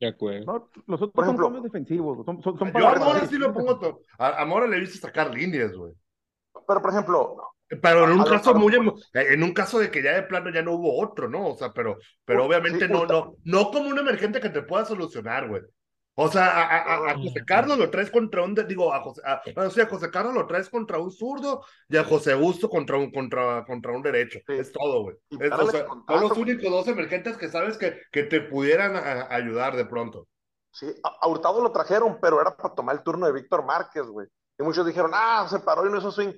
De 0.00 0.08
acuerdo. 0.08 0.44
No, 0.44 0.70
los 0.86 1.00
otros 1.00 1.12
Por 1.12 1.24
ejemplo- 1.24 1.46
son 1.46 1.54
cambios 1.54 1.72
defensivos, 1.72 2.24
son, 2.26 2.42
son, 2.42 2.58
son 2.58 2.66
Yo 2.68 2.72
para 2.74 2.90
a 2.96 2.98
Mora 2.98 3.26
sí, 3.26 3.38
lo 3.38 3.52
pongo. 3.54 4.00
A, 4.18 4.42
a 4.42 4.44
Mora 4.44 4.66
le 4.66 4.80
viste 4.80 4.98
sacar 4.98 5.32
líneas, 5.32 5.74
güey. 5.74 5.94
Pero, 6.66 6.82
por 6.82 6.90
ejemplo, 6.90 7.36
Pero 7.68 8.04
en 8.04 8.12
un 8.12 8.24
caso 8.24 8.54
muy 8.54 8.72
en 9.12 9.42
un 9.42 9.52
caso 9.52 9.78
de 9.80 9.90
que 9.90 10.02
ya 10.02 10.14
de 10.14 10.22
plano 10.22 10.50
ya 10.50 10.62
no 10.62 10.72
hubo 10.74 11.00
otro, 11.02 11.28
¿no? 11.28 11.48
O 11.48 11.56
sea, 11.56 11.72
pero, 11.72 11.96
pero 12.24 12.44
obviamente 12.44 12.86
sí, 12.86 12.92
no, 12.92 13.06
no, 13.06 13.36
no 13.44 13.70
como 13.70 13.88
un 13.90 13.98
emergente 13.98 14.40
que 14.40 14.50
te 14.50 14.62
pueda 14.62 14.84
solucionar, 14.84 15.48
güey. 15.48 15.62
O 16.18 16.28
sea, 16.28 16.46
a, 16.46 16.62
a- 16.62 16.94
a- 17.08 17.10
a 17.10 17.14
José 17.18 17.44
Carlos 17.44 17.76
lo 17.76 17.90
traes 17.90 18.10
contra 18.10 18.42
un, 18.42 18.54
digo, 18.54 18.94
a 18.94 19.02
José, 19.02 19.20
a, 19.26 19.42
bueno, 19.54 19.68
sí, 19.70 19.80
a 19.82 19.86
José 19.86 20.10
Carlos 20.10 20.32
lo 20.32 20.46
traes 20.46 20.70
contra 20.70 20.98
un 20.98 21.10
zurdo 21.10 21.62
y 21.88 21.96
a 21.98 22.04
José 22.04 22.32
Augusto 22.32 22.70
contra 22.70 22.96
un, 22.96 23.10
contra, 23.10 23.64
contra 23.66 23.92
un 23.92 24.00
derecho. 24.00 24.38
Sí. 24.46 24.54
Es 24.54 24.72
todo, 24.72 25.02
güey. 25.02 25.16
Es- 25.38 25.52
o 25.52 25.70
sea, 25.70 25.86
son 25.86 26.04
los 26.08 26.30
güey. 26.30 26.42
únicos 26.42 26.70
dos 26.70 26.88
emergentes 26.88 27.36
que 27.36 27.48
sabes 27.48 27.76
que, 27.76 28.00
que 28.12 28.22
te 28.22 28.40
pudieran 28.40 28.96
a- 28.96 29.26
ayudar 29.34 29.76
de 29.76 29.84
pronto. 29.84 30.26
sí, 30.70 30.86
a, 31.02 31.18
a 31.20 31.28
Hurtado 31.28 31.60
lo 31.60 31.72
trajeron, 31.72 32.18
pero 32.20 32.40
era 32.40 32.56
para 32.56 32.74
tomar 32.74 32.96
el 32.96 33.02
turno 33.02 33.26
de 33.26 33.32
Víctor 33.32 33.64
Márquez, 33.64 34.06
güey. 34.06 34.26
Y 34.58 34.62
muchos 34.62 34.86
dijeron, 34.86 35.10
ah, 35.14 35.46
se 35.50 35.58
paró 35.60 35.86
y 35.86 35.90
no 35.90 35.98
hizo 35.98 36.10
swing. 36.12 36.32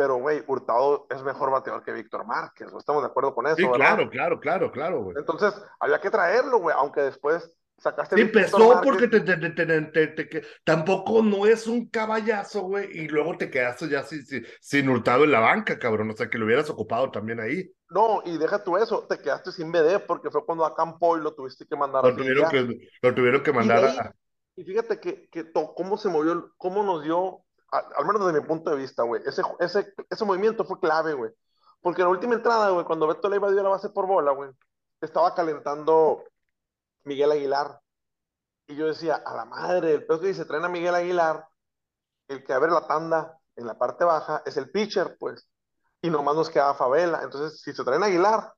Pero, 0.00 0.16
güey, 0.16 0.42
Hurtado 0.46 1.06
es 1.10 1.22
mejor 1.22 1.50
bateador 1.50 1.82
que 1.84 1.92
Víctor 1.92 2.24
Márquez. 2.24 2.72
¿no? 2.72 2.78
Estamos 2.78 3.02
de 3.02 3.08
acuerdo 3.08 3.34
con 3.34 3.46
eso, 3.46 3.56
Sí, 3.56 3.64
¿verdad? 3.64 3.76
claro, 3.76 4.08
claro, 4.08 4.40
claro, 4.40 4.72
claro, 4.72 5.02
güey. 5.02 5.16
Entonces, 5.18 5.52
había 5.78 6.00
que 6.00 6.08
traerlo, 6.08 6.56
güey, 6.58 6.74
aunque 6.78 7.02
después 7.02 7.54
Sacaste 7.76 8.16
Sí, 8.16 8.24
Márquez. 8.24 8.50
porque 8.82 9.08
te, 9.08 9.20
te- 9.20 10.42
tampoco 10.64 11.22
no 11.22 11.44
es 11.44 11.66
un 11.66 11.90
caballazo, 11.90 12.62
güey, 12.62 12.88
y 12.98 13.08
luego 13.08 13.36
te 13.36 13.50
quedaste 13.50 13.90
ya 13.90 14.02
sin, 14.02 14.24
sin, 14.24 14.46
sin 14.58 14.88
hurtado 14.88 15.24
en 15.24 15.32
la 15.32 15.40
banca, 15.40 15.78
cabrón, 15.78 16.10
o 16.10 16.16
sea, 16.16 16.30
que 16.30 16.38
lo 16.38 16.46
hubieras 16.46 16.70
ocupado 16.70 17.10
también 17.10 17.40
ahí. 17.40 17.70
No, 17.90 18.22
y 18.24 18.38
deja 18.38 18.64
tú 18.64 18.78
eso, 18.78 19.06
te 19.06 19.18
quedaste 19.18 19.52
sin 19.52 19.70
BD 19.70 19.98
porque 20.06 20.30
fue 20.30 20.46
cuando 20.46 20.64
a 20.64 20.74
Campoy 20.74 21.20
lo 21.20 21.34
tuviste 21.34 21.66
que 21.66 21.76
mandar 21.76 22.04
Lo 22.04 22.10
a 22.10 22.16
tuvieron 22.16 22.48
que, 22.50 22.88
lo 23.02 23.14
tuvieron 23.14 23.42
que 23.42 23.50
Y 23.50 23.54
mandar 23.54 23.84
ahí- 23.84 23.98
a... 23.98 24.14
Y 24.56 24.64
fíjate 24.64 24.98
que, 24.98 25.28
que 25.28 25.44
to- 25.44 25.74
cómo 25.74 25.98
se 25.98 26.08
movió, 26.08 26.52
cómo 26.56 26.82
nos 26.82 27.02
dio, 27.04 27.42
al 27.70 28.06
menos 28.06 28.26
desde 28.26 28.40
mi 28.40 28.46
punto 28.46 28.70
de 28.70 28.76
vista, 28.76 29.02
güey, 29.02 29.22
ese, 29.24 29.42
ese, 29.58 29.94
ese 30.08 30.24
movimiento 30.24 30.64
fue 30.64 30.80
clave, 30.80 31.14
güey. 31.14 31.30
Porque 31.80 32.02
en 32.02 32.08
la 32.08 32.12
última 32.12 32.34
entrada, 32.34 32.70
güey, 32.70 32.84
cuando 32.84 33.06
Beto 33.06 33.28
Leiva 33.28 33.50
dio 33.50 33.62
la 33.62 33.70
base 33.70 33.88
por 33.90 34.06
bola, 34.06 34.32
güey, 34.32 34.50
estaba 35.00 35.34
calentando 35.34 36.24
Miguel 37.04 37.32
Aguilar. 37.32 37.80
Y 38.66 38.76
yo 38.76 38.86
decía, 38.86 39.16
a 39.16 39.34
la 39.34 39.44
madre, 39.44 39.94
el 39.94 40.06
peor 40.06 40.20
que 40.20 40.28
dice, 40.28 40.44
traen 40.44 40.64
a 40.64 40.68
Miguel 40.68 40.94
Aguilar, 40.94 41.48
el 42.28 42.44
que 42.44 42.52
abre 42.52 42.70
la 42.70 42.86
tanda 42.86 43.38
en 43.56 43.66
la 43.66 43.78
parte 43.78 44.04
baja 44.04 44.42
es 44.44 44.56
el 44.56 44.70
pitcher, 44.70 45.16
pues. 45.18 45.48
Y 46.02 46.10
nomás 46.10 46.36
nos 46.36 46.50
queda 46.50 46.74
Favela. 46.74 47.22
Entonces, 47.22 47.60
si 47.62 47.72
se 47.72 47.84
traen 47.84 48.02
Aguilar, 48.02 48.52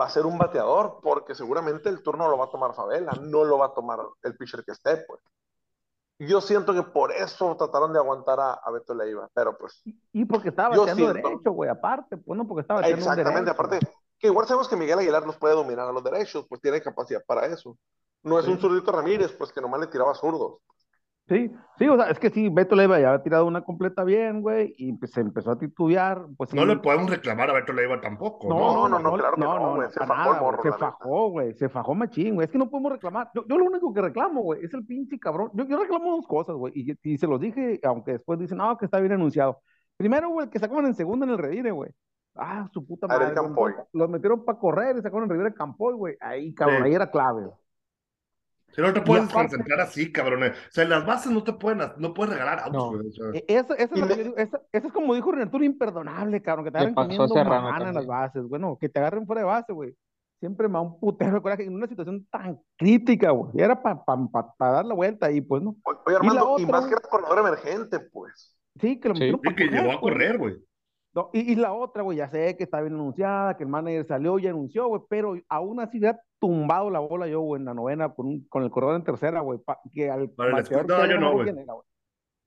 va 0.00 0.06
a 0.06 0.10
ser 0.10 0.24
un 0.26 0.38
bateador, 0.38 1.00
porque 1.02 1.34
seguramente 1.34 1.88
el 1.88 2.02
turno 2.02 2.28
lo 2.28 2.38
va 2.38 2.46
a 2.46 2.50
tomar 2.50 2.74
Favela, 2.74 3.12
no 3.20 3.44
lo 3.44 3.58
va 3.58 3.66
a 3.66 3.74
tomar 3.74 3.98
el 4.22 4.36
pitcher 4.36 4.64
que 4.64 4.72
esté, 4.72 4.98
pues. 5.06 5.20
Yo 6.20 6.40
siento 6.42 6.74
que 6.74 6.82
por 6.82 7.12
eso 7.12 7.56
trataron 7.56 7.92
de 7.94 7.98
aguantar 7.98 8.38
a, 8.38 8.52
a 8.52 8.70
Beto 8.70 8.94
Leiva, 8.94 9.28
pero 9.32 9.56
pues, 9.56 9.82
Y 10.12 10.24
porque 10.26 10.50
estaba 10.50 10.74
siento- 10.84 11.14
derecho, 11.14 11.50
güey, 11.52 11.70
aparte, 11.70 12.18
pues 12.18 12.36
no 12.36 12.46
porque 12.46 12.60
estaba 12.60 12.80
un 12.80 12.86
exactamente, 12.86 13.50
aparte, 13.50 13.78
que 14.18 14.26
igual 14.26 14.46
sabemos 14.46 14.68
que 14.68 14.76
Miguel 14.76 14.98
Aguilar 14.98 15.26
los 15.26 15.38
puede 15.38 15.54
dominar 15.54 15.88
a 15.88 15.92
los 15.92 16.04
derechos, 16.04 16.44
pues 16.46 16.60
tiene 16.60 16.82
capacidad 16.82 17.22
para 17.26 17.46
eso. 17.46 17.76
No 18.22 18.38
es 18.38 18.46
un 18.46 18.58
zurdito 18.58 18.92
Ramírez, 18.92 19.32
pues 19.32 19.50
que 19.50 19.62
nomás 19.62 19.80
le 19.80 19.86
tiraba 19.86 20.14
zurdos. 20.14 20.58
Sí, 21.28 21.48
sí, 21.78 21.88
o 21.88 21.96
sea, 21.96 22.10
es 22.10 22.18
que 22.18 22.30
sí, 22.30 22.48
Beto 22.48 22.74
Leiva 22.74 22.98
ya 22.98 23.10
había 23.10 23.22
tirado 23.22 23.46
una 23.46 23.62
completa 23.62 24.02
bien, 24.02 24.42
güey, 24.42 24.74
y 24.76 24.92
pues 24.94 25.12
se 25.12 25.20
empezó 25.20 25.52
a 25.52 25.58
titubear, 25.58 26.26
pues 26.36 26.50
sí. 26.50 26.56
No 26.56 26.66
le 26.66 26.76
podemos 26.78 27.08
reclamar 27.08 27.50
a 27.50 27.52
Beto 27.52 27.72
Leiva 27.72 28.00
tampoco, 28.00 28.48
¿no? 28.48 28.58
No, 28.58 28.88
no, 28.88 28.88
no, 28.88 28.98
no, 28.98 29.10
no, 29.10 29.16
claro 29.16 29.34
que 29.36 29.40
no, 29.40 29.74
güey, 29.76 29.90
se 29.90 30.00
fajó 30.00 30.12
el 30.12 30.18
nada, 30.18 30.30
güey, 30.40 30.40
morro, 30.40 30.62
se 30.64 30.72
fajó, 30.72 31.28
güey, 31.30 31.54
se 31.54 31.68
fajó 31.68 31.94
machín, 31.94 32.34
güey, 32.34 32.46
es 32.46 32.50
que 32.50 32.58
no 32.58 32.68
podemos 32.68 32.92
reclamar, 32.92 33.30
yo, 33.32 33.44
yo 33.46 33.58
lo 33.58 33.64
único 33.64 33.94
que 33.94 34.00
reclamo, 34.02 34.42
güey, 34.42 34.64
es 34.64 34.74
el 34.74 34.84
pinche 34.84 35.20
cabrón, 35.20 35.50
yo, 35.54 35.64
yo 35.66 35.78
reclamo 35.78 36.16
dos 36.16 36.26
cosas, 36.26 36.56
güey, 36.56 36.72
y, 36.74 36.96
y 37.12 37.16
se 37.16 37.28
los 37.28 37.40
dije, 37.40 37.78
aunque 37.84 38.12
después 38.12 38.38
dicen, 38.40 38.58
no, 38.58 38.76
que 38.76 38.86
está 38.86 38.98
bien 38.98 39.12
anunciado, 39.12 39.62
primero, 39.96 40.30
güey, 40.30 40.50
que 40.50 40.58
sacaban 40.58 40.86
en 40.86 40.94
segundo 40.94 41.26
en 41.26 41.30
el 41.30 41.38
redire, 41.38 41.70
güey, 41.70 41.92
ah, 42.34 42.68
su 42.72 42.84
puta 42.84 43.06
madre, 43.06 43.34
los 43.92 44.10
metieron 44.10 44.44
para 44.44 44.58
correr 44.58 44.96
y 44.96 45.02
sacaron 45.02 45.24
en 45.24 45.30
Rivera 45.30 45.54
Campoy, 45.54 45.94
güey, 45.94 46.16
ahí, 46.20 46.52
cabrón, 46.54 46.78
Sí. 46.78 46.84
ahí 46.86 46.94
era 46.94 47.08
clave, 47.08 47.42
güey. 47.42 47.59
Si 48.72 48.80
no 48.82 48.92
te 48.92 49.00
puedes 49.02 49.24
aparte- 49.24 49.50
concentrar 49.50 49.80
así, 49.80 50.12
cabrón. 50.12 50.42
O 50.44 50.52
sea, 50.70 50.84
en 50.84 50.90
las 50.90 51.04
bases 51.04 51.32
no 51.32 51.42
te 51.42 51.52
pueden, 51.52 51.80
no 51.98 52.14
puedes 52.14 52.32
regalar 52.32 52.60
autos, 52.60 52.72
No. 52.72 52.90
güey. 52.98 53.08
o 53.08 53.12
sea. 53.12 53.24
E- 53.34 53.44
Eso, 53.48 53.74
eso, 53.76 53.94
es 53.96 54.32
eso, 54.36 54.60
eso 54.72 54.92
como 54.92 55.14
dijo 55.14 55.32
Renato, 55.32 55.62
imperdonable, 55.62 56.40
cabrón, 56.42 56.64
que 56.66 56.70
te 56.70 56.78
agarren 56.78 56.94
comiendo 56.94 57.24
en 57.36 57.94
las 57.94 58.06
bases, 58.06 58.44
bueno, 58.48 58.76
que 58.80 58.88
te 58.88 58.98
agarren 59.00 59.26
fuera 59.26 59.40
de 59.42 59.46
base, 59.46 59.72
güey. 59.72 59.94
Siempre 60.38 60.68
me 60.68 60.74
da 60.74 60.80
un 60.80 60.98
putero 60.98 61.34
de 61.34 61.42
coraje 61.42 61.64
en 61.64 61.74
una 61.74 61.86
situación 61.86 62.26
tan 62.30 62.58
crítica, 62.78 63.30
güey. 63.30 63.50
Y 63.54 63.60
Era 63.60 63.82
para 63.82 64.00
dar 64.58 64.86
la 64.86 64.94
vuelta 64.94 65.30
y 65.30 65.40
pues 65.42 65.62
no. 65.62 65.76
Oye, 65.84 66.16
Armando, 66.16 66.56
y, 66.58 66.62
otra, 66.64 66.80
más 66.80 66.86
que 66.86 66.92
era 66.92 67.00
corredor 67.02 67.38
emergente, 67.40 68.00
pues. 68.00 68.56
Sí, 68.80 68.98
que 68.98 69.08
lo 69.10 69.14
Sí. 69.16 69.20
metieron 69.20 69.40
Sí, 69.42 69.50
pa' 69.50 69.54
que 69.56 69.64
llevó 69.66 69.92
a 69.92 70.00
correr, 70.00 70.38
güey. 70.38 70.56
No, 71.12 71.28
y, 71.32 71.52
y 71.52 71.54
la 71.56 71.72
otra, 71.72 72.02
güey, 72.04 72.18
ya 72.18 72.28
sé 72.30 72.56
que 72.56 72.62
está 72.64 72.80
bien 72.80 72.94
anunciada, 72.94 73.56
que 73.56 73.64
el 73.64 73.68
manager 73.68 74.06
salió 74.06 74.38
y 74.38 74.46
anunció, 74.46 74.86
güey, 74.86 75.02
pero 75.08 75.34
aún 75.48 75.80
así 75.80 75.98
hubiera 75.98 76.20
tumbado 76.38 76.88
la 76.88 77.00
bola 77.00 77.26
yo, 77.26 77.40
güey, 77.40 77.58
en 77.60 77.64
la 77.66 77.74
novena 77.74 78.14
con, 78.14 78.26
un- 78.26 78.46
con 78.48 78.62
el 78.62 78.70
corredor 78.70 78.94
en 78.96 79.02
tercera, 79.04 79.40
güey, 79.40 79.58
que 79.92 80.08
al 80.10 80.30
Para 80.30 80.50
el 80.50 80.54
bateador 80.56 80.86
escudo, 80.86 81.02
que 81.02 81.08
yo 81.14 81.20
no, 81.20 81.34
me 81.36 81.42
güey. 81.52 81.66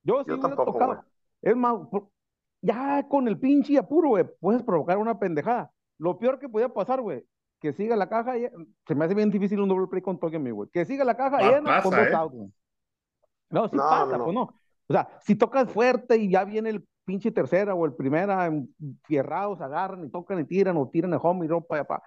Yo 0.03 0.24
sí 0.24 0.29
Yo 0.29 0.39
tampoco, 0.39 0.72
tocado. 0.72 1.03
Es 1.41 1.55
más, 1.58 1.75
ya 2.62 3.05
con 3.10 3.27
el 3.27 3.38
pinche 3.38 3.77
apuro, 3.77 4.10
güey, 4.10 4.25
puedes 4.39 4.63
provocar 4.63 4.98
una 4.98 5.20
pendejada. 5.20 5.72
Lo 5.98 6.17
peor 6.17 6.39
que 6.39 6.48
podía 6.48 6.70
pasar, 6.70 7.01
güey, 7.01 7.25
que 7.60 7.74
siga 7.74 7.96
la 7.98 8.08
caja, 8.08 8.36
lle- 8.38 8.51
se 8.88 8.96
me 8.96 9.03
hace 9.05 9.13
bien 9.13 9.29
difícil 9.29 9.60
un 9.60 9.67
doble 9.70 9.88
play 9.88 10.01
con 10.01 10.17
Tolkien, 10.20 10.41
mi 10.41 10.51
güey, 10.51 10.70
que 10.70 10.86
siga 10.86 11.03
la 11.03 11.15
caja 11.17 11.39
llena 11.39 11.82
con 11.82 11.91
dos 11.91 12.00
¿eh? 12.08 12.51
No, 13.50 13.67
sí 13.70 13.75
No, 13.75 13.84
pasa, 13.84 14.05
no, 14.05 14.17
no. 14.17 14.24
pues 14.24 14.36
no. 14.36 14.41
O 14.88 14.93
sea, 14.93 15.10
si 15.22 15.36
tocas 15.36 15.70
fuerte 15.72 16.17
y 16.17 16.29
ya 16.29 16.43
viene 16.46 16.70
el 16.70 16.88
pinche 17.05 17.31
tercera 17.31 17.74
o 17.75 17.86
el 17.86 17.93
primera, 17.93 18.51
fierrados, 19.05 19.62
agarran 19.62 20.05
y 20.05 20.10
tocan 20.10 20.39
y 20.39 20.45
tiran 20.45 20.77
o 20.77 20.89
tiran 20.89 21.13
el 21.13 21.19
home 21.22 21.45
y 21.45 21.50
no 21.50 21.62
para 21.62 21.81
allá. 21.81 22.01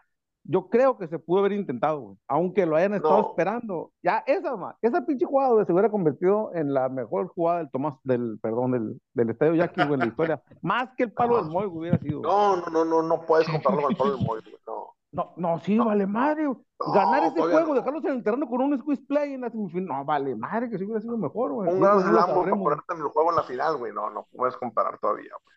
Yo 0.49 0.69
creo 0.69 0.97
que 0.97 1.09
se 1.09 1.19
pudo 1.19 1.41
haber 1.41 1.53
intentado, 1.53 2.01
güey. 2.01 2.17
Aunque 2.29 2.67
lo 2.67 2.77
hayan 2.77 2.95
estado 2.95 3.21
No. 3.21 3.29
esperando. 3.31 3.91
Ya, 4.01 4.23
esa, 4.29 4.55
ma- 4.57 4.77
esa 4.81 5.05
pinche 5.05 5.27
jugada, 5.27 5.53
güey, 5.53 5.67
se 5.67 5.73
hubiera 5.73 5.91
convertido 5.91 6.53
en 6.55 6.73
la 6.73 6.89
mejor 6.89 7.27
jugada 7.29 7.59
del 7.59 7.71
Tomás, 7.73 7.95
del, 8.05 8.39
perdón, 8.41 8.71
del, 8.71 9.01
del 9.13 9.31
Estadio 9.31 9.55
Jackie, 9.57 9.83
güey, 9.83 9.95
en 9.95 10.01
la 10.01 10.07
historia. 10.07 10.43
Más 10.63 10.91
que 10.97 11.03
el 11.03 11.13
palo 11.13 11.39
del 11.43 11.51
Moy 11.51 11.67
hubiera 11.67 11.99
sido. 11.99 12.21
güey. 12.21 12.31
No, 12.31 12.57
no, 12.59 12.71
no, 12.71 12.85
no, 12.85 13.03
no 13.03 13.23
puedes 13.23 13.49
compararlo 13.49 13.83
con 13.83 13.91
el 13.91 13.97
Pablo 13.97 14.17
del 14.17 14.25
Moy, 14.25 14.41
güey, 14.41 14.57
no. 14.69 14.95
No, 15.13 15.33
no, 15.37 15.59
sí, 15.61 15.77
No. 15.77 15.87
vale 15.87 16.07
madre. 16.07 16.45
No, 16.45 16.65
Ganar 16.93 17.25
ese 17.25 17.41
juego, 17.41 17.75
dejarlos 17.75 18.05
en 18.05 18.13
el 18.13 18.23
terreno 18.23 18.47
con 18.47 18.61
un 18.61 18.79
squeeze 18.79 19.03
play 19.07 19.33
en 19.33 19.41
la 19.41 19.51
semifinal. 19.51 19.99
No, 19.99 20.05
vale 20.05 20.37
madre, 20.37 20.69
que 20.69 20.79
sí 20.79 20.85
hubiera 20.85 21.01
sido 21.01 21.17
mejor, 21.17 21.53
güey. 21.53 21.73
Un 21.73 21.81
gran 21.81 22.01
slam 22.01 22.27
para 22.27 22.55
ponerte 22.55 22.95
en 22.95 23.01
el 23.01 23.09
juego 23.09 23.31
en 23.31 23.37
la 23.37 23.43
final, 23.45 23.77
güey, 23.79 23.93
no, 23.93 24.11
no 24.11 24.27
puedes 24.33 24.57
comparar 24.57 24.99
todavía, 24.99 25.33
güey. 25.43 25.57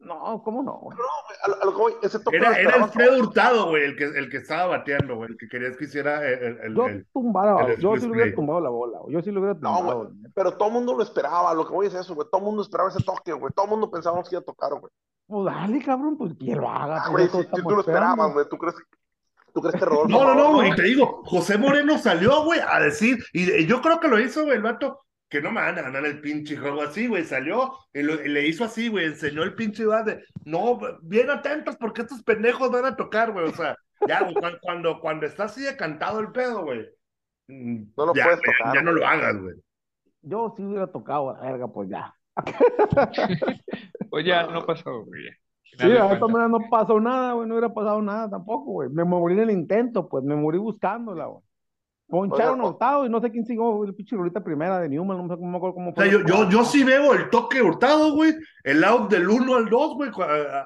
No, 0.00 0.42
¿cómo 0.42 0.62
no? 0.62 0.78
güey? 0.78 0.96
A 1.44 1.48
lo- 1.48 1.62
a 1.62 1.64
lo 1.66 1.72
que 1.72 1.78
voy, 1.78 1.92
ese 2.02 2.18
toque 2.20 2.38
lo 2.38 2.46
Era, 2.46 2.58
era 2.58 2.74
Alfredo 2.84 3.18
Hurtado, 3.18 3.68
güey, 3.68 3.84
el 3.84 3.96
que, 3.96 4.04
el 4.04 4.30
que 4.30 4.38
estaba 4.38 4.66
bateando, 4.78 5.16
güey, 5.16 5.30
el 5.30 5.36
que 5.36 5.46
querías 5.48 5.76
que 5.76 5.84
hiciera 5.84 6.26
el, 6.26 6.58
el- 6.62 6.74
Yo 6.74 6.86
el- 6.86 7.06
tumbara, 7.12 7.66
el 7.66 7.78
yo 7.80 7.94
sí 7.96 8.06
le 8.06 8.12
hubiera 8.12 8.34
tumbado 8.34 8.60
la 8.60 8.70
bola, 8.70 8.98
güey. 9.00 9.14
Yo 9.14 9.20
sí 9.22 9.30
le 9.30 9.38
hubiera 9.38 9.54
No, 9.60 9.76
tumbado. 9.76 9.98
güey, 10.04 10.08
güey. 10.20 10.32
pero 10.34 10.56
todo 10.56 10.68
el 10.68 10.74
mundo 10.74 10.94
lo 10.96 11.02
esperaba, 11.02 11.52
lo 11.54 11.66
que 11.66 11.72
voy 11.74 11.86
es 11.86 11.94
eso, 11.94 12.14
güey, 12.14 12.26
todo 12.30 12.40
el 12.40 12.44
mundo 12.46 12.62
esperaba 12.62 12.88
ese 12.88 13.02
toque, 13.04 13.32
güey, 13.34 13.52
todo 13.54 13.66
el 13.66 13.70
mundo 13.70 13.90
pensábamos 13.90 14.28
que 14.28 14.36
iba 14.36 14.40
a 14.40 14.44
tocar, 14.44 14.70
güey. 14.72 14.90
Pues 15.26 15.44
dale, 15.54 15.82
cabrón, 15.84 16.16
pues 16.16 16.32
que 16.38 16.56
lo 16.56 16.68
haga. 16.68 17.02
Ah, 17.04 17.10
güey, 17.10 17.26
ya 17.26 17.32
todos 17.32 17.44
si, 17.46 17.56
si 17.56 17.62
tú 17.62 17.70
lo 17.70 17.80
esperando. 17.80 18.10
esperabas, 18.10 18.32
güey, 18.32 18.46
¿tú 18.48 18.56
crees, 18.58 18.74
tú 19.52 19.60
crees 19.60 19.76
que 19.76 19.84
Rodolfo 19.84 20.08
No, 20.08 20.24
no, 20.24 20.34
no, 20.34 20.54
güey, 20.54 20.74
te 20.74 20.82
digo, 20.82 21.22
José 21.26 21.58
Moreno 21.58 21.98
salió, 21.98 22.42
güey, 22.44 22.58
a 22.66 22.80
decir, 22.80 23.22
y, 23.34 23.50
y 23.52 23.66
yo 23.66 23.80
creo 23.82 24.00
que 24.00 24.08
lo 24.08 24.18
hizo, 24.18 24.44
güey, 24.44 24.56
el 24.56 24.62
vato, 24.62 25.02
que 25.30 25.40
no 25.40 25.50
me 25.50 25.60
van 25.62 25.78
a 25.78 25.82
ganar 25.82 26.04
el 26.04 26.20
pinche 26.20 26.56
juego 26.56 26.82
así, 26.82 27.06
güey, 27.06 27.24
salió 27.24 27.72
y, 27.94 28.02
lo- 28.02 28.22
y 28.22 28.28
le 28.28 28.46
hizo 28.46 28.64
así, 28.64 28.88
güey, 28.88 29.06
enseñó 29.06 29.42
el 29.44 29.54
pinche 29.54 29.86
bate, 29.86 30.24
no, 30.44 30.78
bien 31.02 31.30
atentos 31.30 31.76
porque 31.76 32.02
estos 32.02 32.22
pendejos 32.22 32.70
van 32.70 32.84
a 32.84 32.96
tocar, 32.96 33.32
güey, 33.32 33.46
o 33.46 33.52
sea, 33.54 33.76
ya, 34.06 34.22
güey, 34.22 34.34
cuando, 34.60 35.00
cuando, 35.00 35.26
está 35.26 35.44
así 35.44 35.62
decantado 35.62 36.20
el 36.20 36.32
pedo, 36.32 36.64
güey, 36.64 36.86
mm, 37.48 37.82
No 37.96 38.06
lo 38.06 38.14
ya, 38.14 38.24
puedes 38.24 38.40
tocar, 38.42 38.74
ya 38.74 38.82
no 38.82 38.92
lo 38.92 39.06
hagas, 39.06 39.40
güey. 39.40 39.54
Yo 40.22 40.52
sí 40.56 40.62
hubiera 40.64 40.86
tocado 40.88 41.30
a 41.30 41.40
verga, 41.40 41.68
pues 41.68 41.88
ya. 41.88 42.14
Pues 44.10 44.26
ya 44.26 44.46
no 44.46 44.66
pasó, 44.66 45.04
güey. 45.04 45.22
Sí, 45.78 45.88
de 45.88 45.98
a 45.98 46.12
esta 46.12 46.26
manera 46.26 46.48
no 46.48 46.58
pasó 46.68 47.00
nada, 47.00 47.32
güey. 47.34 47.46
No 47.48 47.54
hubiera 47.54 47.72
pasado 47.72 48.02
nada 48.02 48.28
tampoco, 48.28 48.72
güey. 48.72 48.88
Me 48.90 49.04
morí 49.04 49.34
en 49.34 49.40
el 49.40 49.50
intento, 49.50 50.08
pues. 50.08 50.24
Me 50.24 50.34
morí 50.34 50.58
buscándola, 50.58 51.26
güey. 51.26 51.42
Poncharon 52.10 52.60
Hurtado 52.60 53.06
y 53.06 53.08
no 53.08 53.20
sé 53.20 53.30
quién 53.30 53.44
siguió 53.46 53.84
el 53.84 53.94
pinche 53.94 54.16
ahorita 54.16 54.42
primera 54.42 54.78
de 54.80 54.88
Newman. 54.88 55.16
No 55.18 55.28
sé 55.28 55.36
cómo, 55.38 55.50
me 55.50 55.56
acuerdo 55.56 55.74
cómo 55.74 55.90
O 55.90 55.94
sea, 55.94 56.04
fue. 56.04 56.10
yo, 56.12 56.20
yo, 56.26 56.48
yo 56.50 56.64
sí 56.64 56.82
veo 56.84 57.14
el 57.14 57.30
toque 57.30 57.62
hurtado, 57.62 58.12
güey, 58.14 58.34
el 58.64 58.82
out 58.84 59.10
del 59.10 59.28
1 59.28 59.54
al 59.56 59.68
2, 59.70 59.94
güey, 59.94 60.10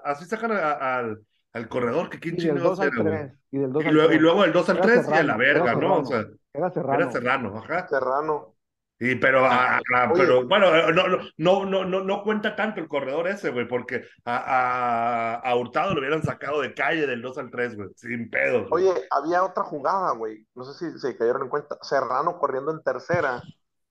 así 0.05 0.25
sacan 0.25 0.53
a- 0.53 0.57
a- 0.73 0.99
al, 0.99 1.21
al 1.53 1.69
corredor, 1.69 2.09
que 2.09 2.19
quién 2.19 2.35
Y 2.35 2.39
del 2.39 2.47
chingados 2.57 2.79
2 2.79 2.81
al 2.81 2.87
era, 2.89 3.03
güey. 3.03 3.15
3. 3.15 3.33
Y 3.53 3.59
del 3.59 3.73
2 3.73 3.85
Y 3.85 3.87
al 3.89 3.95
luego, 3.95 4.09
3. 4.09 4.19
y 4.19 4.23
luego 4.23 4.43
del 4.43 4.53
2 4.53 4.69
al 4.71 4.77
Era 4.79 4.87
3 4.87 5.09
y 5.09 5.13
a 5.13 5.23
la 5.23 5.37
verga, 5.37 5.73
era 5.73 5.75
¿no? 5.81 5.97
O 5.99 6.05
sea, 6.05 6.25
Era 6.55 6.71
Serrano. 6.71 6.95
era 7.03 7.11
Serrano, 7.13 7.59
ajá. 7.59 7.89
Serrano. 7.89 8.54
Y 8.99 9.17
pero, 9.17 9.45
a- 9.45 9.77
a- 9.79 10.11
Oye. 10.13 10.23
pero 10.23 10.47
bueno, 10.47 10.67
eh, 10.75 10.93
no, 10.95 11.09
no, 11.09 11.19
no, 11.37 11.65
no, 11.67 11.85
no, 11.85 12.01
no 12.05 12.23
cuenta 12.23 12.55
tanto 12.55 12.81
el 12.81 12.89
corredor 12.89 13.27
ese, 13.27 13.51
güey, 13.51 13.67
porque 13.67 14.05
a, 14.25 14.37
a, 14.37 15.35
a 15.51 15.57
Hurtado 15.57 15.95
lo 15.95 16.01
hubieran 16.01 16.23
sacado 16.23 16.61
de 16.61 16.75
calle 16.75 17.07
del 17.07 17.21
2 17.21 17.39
al 17.39 17.51
3, 17.51 17.77
güey, 17.77 17.89
sin 17.97 18.31
pedos. 18.31 18.69
güey. 18.71 18.87
Oye, 18.89 19.03
había 19.11 19.43
otra 19.45 19.65
jugada, 19.65 20.13
güey. 20.13 20.47
No 20.55 20.65
sé 20.65 20.93
si 20.93 20.99
se 21.01 21.17
cayeron 21.17 21.43
en 21.43 21.49
cuenta. 21.49 21.77
Serrano 21.83 22.39
corriendo 22.39 22.71
en 22.71 22.83
tercera. 22.83 23.43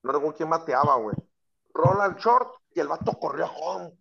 No 0.03 0.11
recuerdo 0.11 0.37
quién 0.37 0.49
bateaba, 0.49 0.95
güey. 0.95 1.15
Rola 1.73 2.05
al 2.05 2.15
short 2.15 2.49
y 2.73 2.79
el 2.79 2.87
vato 2.87 3.11
corrió 3.13 3.45
a 3.45 3.51
home. 3.51 3.91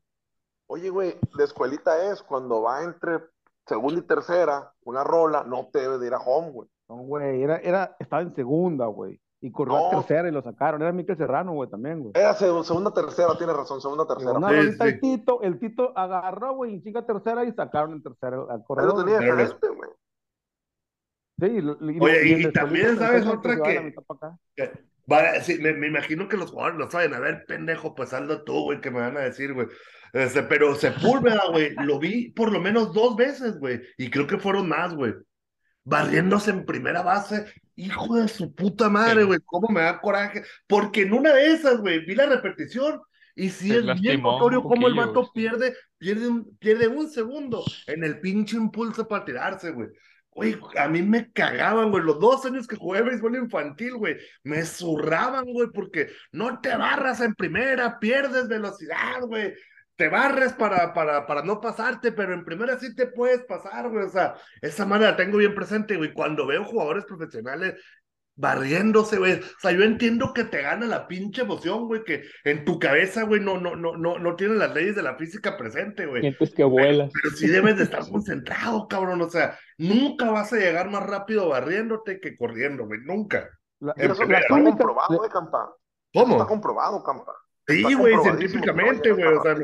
Oye, 0.68 0.88
güey, 0.88 1.18
de 1.36 1.44
escuelita 1.44 2.10
es 2.12 2.22
cuando 2.22 2.62
va 2.62 2.82
entre 2.84 3.18
segunda 3.66 4.00
y 4.00 4.04
tercera, 4.04 4.72
una 4.84 5.04
rola, 5.04 5.44
no 5.44 5.68
te 5.72 5.80
debe 5.80 5.98
de 5.98 6.06
ir 6.06 6.14
a 6.14 6.18
home, 6.18 6.50
güey. 6.52 6.68
No, 6.88 6.96
güey. 6.96 7.42
Era, 7.42 7.56
era, 7.58 7.96
estaba 7.98 8.22
en 8.22 8.34
segunda, 8.34 8.86
güey. 8.86 9.20
Y 9.44 9.50
corrió 9.50 9.74
No. 9.74 9.86
a 9.88 9.90
tercera 9.90 10.28
y 10.28 10.30
lo 10.32 10.40
sacaron. 10.40 10.80
Era 10.82 10.92
Miquel 10.92 11.16
Serrano, 11.16 11.52
güey, 11.52 11.68
también, 11.68 11.98
güey. 12.00 12.12
Era 12.14 12.32
seg- 12.36 12.62
segunda, 12.62 12.94
tercera, 12.94 13.36
tienes 13.36 13.56
razón, 13.56 13.80
segunda, 13.80 14.04
Y 14.04 14.06
tercera. 14.06 14.32
una 14.38 14.48
Sí, 14.50 14.72
sí. 14.72 14.76
el 14.80 15.00
Tito, 15.00 15.42
el 15.42 15.58
Tito 15.58 15.92
agarró, 15.98 16.54
güey, 16.54 16.74
y 16.76 16.82
chica 16.82 17.04
tercera 17.04 17.44
y 17.44 17.52
sacaron 17.52 17.92
en 17.94 18.02
tercera 18.04 18.36
al 18.48 18.62
corredor. 18.64 19.04
tenía 19.04 19.18
Pero 19.18 19.34
frente, 19.34 19.68
güey. 19.68 19.90
Sí, 21.40 21.46
y, 21.46 21.60
lo- 21.60 21.90
y- 21.90 22.00
Oye, 22.00 22.28
y 22.28 22.32
y 22.34 22.42
la 22.44 22.52
también, 22.52 22.96
¿sabes 22.96 23.26
otra 23.26 23.60
que- 23.60 23.94
sí, 25.42 25.58
me 25.58 25.88
imagino 25.88 26.28
que 26.28 26.36
los 26.36 26.52
jugadores 26.52 26.78
lo 26.78 26.88
saben, 26.88 27.12
a 27.14 27.18
ver, 27.18 27.44
pendejo, 27.46 27.96
pues 27.96 28.12
hazlo 28.12 28.44
tú, 28.44 28.62
güey, 28.62 28.80
que 28.80 28.92
me 28.92 29.00
van 29.00 29.16
a 29.16 29.20
decir, 29.20 29.52
güey. 29.54 29.66
Este, 30.12 30.44
pero 30.44 30.74
Sepúlveda, 30.76 31.42
güey, 31.50 31.74
lo 31.84 31.98
vi 31.98 32.30
por 32.30 32.52
lo 32.52 32.60
menos 32.60 32.92
dos 32.92 33.16
veces, 33.16 33.58
güey, 33.58 33.82
y 33.98 34.08
creo 34.08 34.28
que 34.28 34.38
fueron 34.38 34.68
más, 34.68 34.94
güey. 34.94 35.14
Barriéndose 35.84 36.52
en 36.52 36.64
primera 36.64 37.02
base 37.02 37.46
hijo 37.84 38.16
de 38.16 38.28
su 38.28 38.54
puta 38.54 38.88
madre, 38.88 39.24
güey, 39.24 39.40
cómo 39.44 39.68
me 39.68 39.80
da 39.80 40.00
coraje. 40.00 40.42
Porque 40.66 41.02
en 41.02 41.12
una 41.12 41.32
de 41.32 41.52
esas, 41.52 41.78
güey, 41.78 42.04
vi 42.04 42.14
la 42.14 42.26
repetición 42.26 43.00
y 43.34 43.48
Se 43.48 43.78
es 43.78 44.00
bien 44.00 44.22
notorio 44.22 44.62
cómo 44.62 44.88
el 44.88 44.94
vato 44.94 45.30
pierde, 45.32 45.74
pierde 45.98 46.28
un, 46.28 46.56
pierde 46.58 46.88
un 46.88 47.08
segundo 47.08 47.64
en 47.86 48.04
el 48.04 48.20
pinche 48.20 48.56
impulso 48.56 49.08
para 49.08 49.24
tirarse, 49.24 49.70
güey. 49.70 49.88
Güey, 50.34 50.58
a 50.78 50.88
mí 50.88 51.02
me 51.02 51.30
cagaban, 51.32 51.90
güey. 51.90 52.02
Los 52.02 52.18
dos 52.18 52.44
años 52.46 52.66
que 52.66 52.76
jugué 52.76 53.02
béisbol 53.02 53.36
infantil, 53.36 53.96
güey, 53.96 54.16
me 54.44 54.64
zurraban, 54.64 55.44
güey, 55.44 55.68
porque 55.74 56.08
no 56.32 56.60
te 56.60 56.74
barras 56.74 57.20
en 57.20 57.34
primera, 57.34 57.98
pierdes 57.98 58.48
velocidad, 58.48 59.20
güey. 59.26 59.52
Te 60.02 60.08
barres 60.08 60.52
para, 60.54 60.92
para, 60.92 61.28
para 61.28 61.42
no 61.44 61.60
pasarte, 61.60 62.10
pero 62.10 62.34
en 62.34 62.44
primera 62.44 62.76
sí 62.76 62.92
te 62.92 63.06
puedes 63.06 63.44
pasar, 63.44 63.88
güey. 63.88 64.04
O 64.04 64.08
sea, 64.08 64.34
esa 64.60 64.84
manera 64.84 65.12
la 65.12 65.16
tengo 65.16 65.38
bien 65.38 65.54
presente, 65.54 65.96
güey. 65.96 66.12
Cuando 66.12 66.44
veo 66.44 66.64
jugadores 66.64 67.04
profesionales 67.04 67.76
barriéndose, 68.34 69.18
güey. 69.18 69.34
O 69.34 69.60
sea, 69.60 69.70
yo 69.70 69.84
entiendo 69.84 70.32
que 70.34 70.42
te 70.42 70.60
gana 70.60 70.86
la 70.86 71.06
pinche 71.06 71.42
emoción, 71.42 71.86
güey, 71.86 72.02
que 72.02 72.24
en 72.42 72.64
tu 72.64 72.80
cabeza, 72.80 73.22
güey, 73.22 73.40
no, 73.40 73.60
no, 73.60 73.76
no, 73.76 73.96
no, 73.96 74.18
no 74.18 74.34
tienes 74.34 74.56
las 74.56 74.74
leyes 74.74 74.96
de 74.96 75.04
la 75.04 75.14
física 75.14 75.56
presente, 75.56 76.04
güey. 76.06 76.22
Sientes 76.22 76.52
que 76.52 76.64
vuelas. 76.64 77.12
Pero 77.22 77.36
sí 77.36 77.46
debes 77.46 77.76
de 77.76 77.84
estar 77.84 78.02
concentrado, 78.10 78.88
cabrón. 78.88 79.22
O 79.22 79.30
sea, 79.30 79.56
nunca 79.78 80.32
vas 80.32 80.52
a 80.52 80.56
llegar 80.56 80.90
más 80.90 81.06
rápido 81.06 81.48
barriéndote 81.50 82.18
que 82.18 82.36
corriendo, 82.36 82.86
güey. 82.86 82.98
Nunca. 83.04 83.48
La- 83.78 83.94
primera. 83.94 84.40
está 84.40 84.64
comprobado, 84.64 85.24
eh, 85.24 85.28
Campa. 85.32 85.76
Está 86.12 86.28
¿Cómo? 86.28 86.44
comprobado, 86.48 87.04
Campa. 87.04 87.32
Sí, 87.66 87.94
güey, 87.94 88.16
científicamente, 88.22 89.12
güey. 89.12 89.24
O 89.24 89.42
sea, 89.42 89.54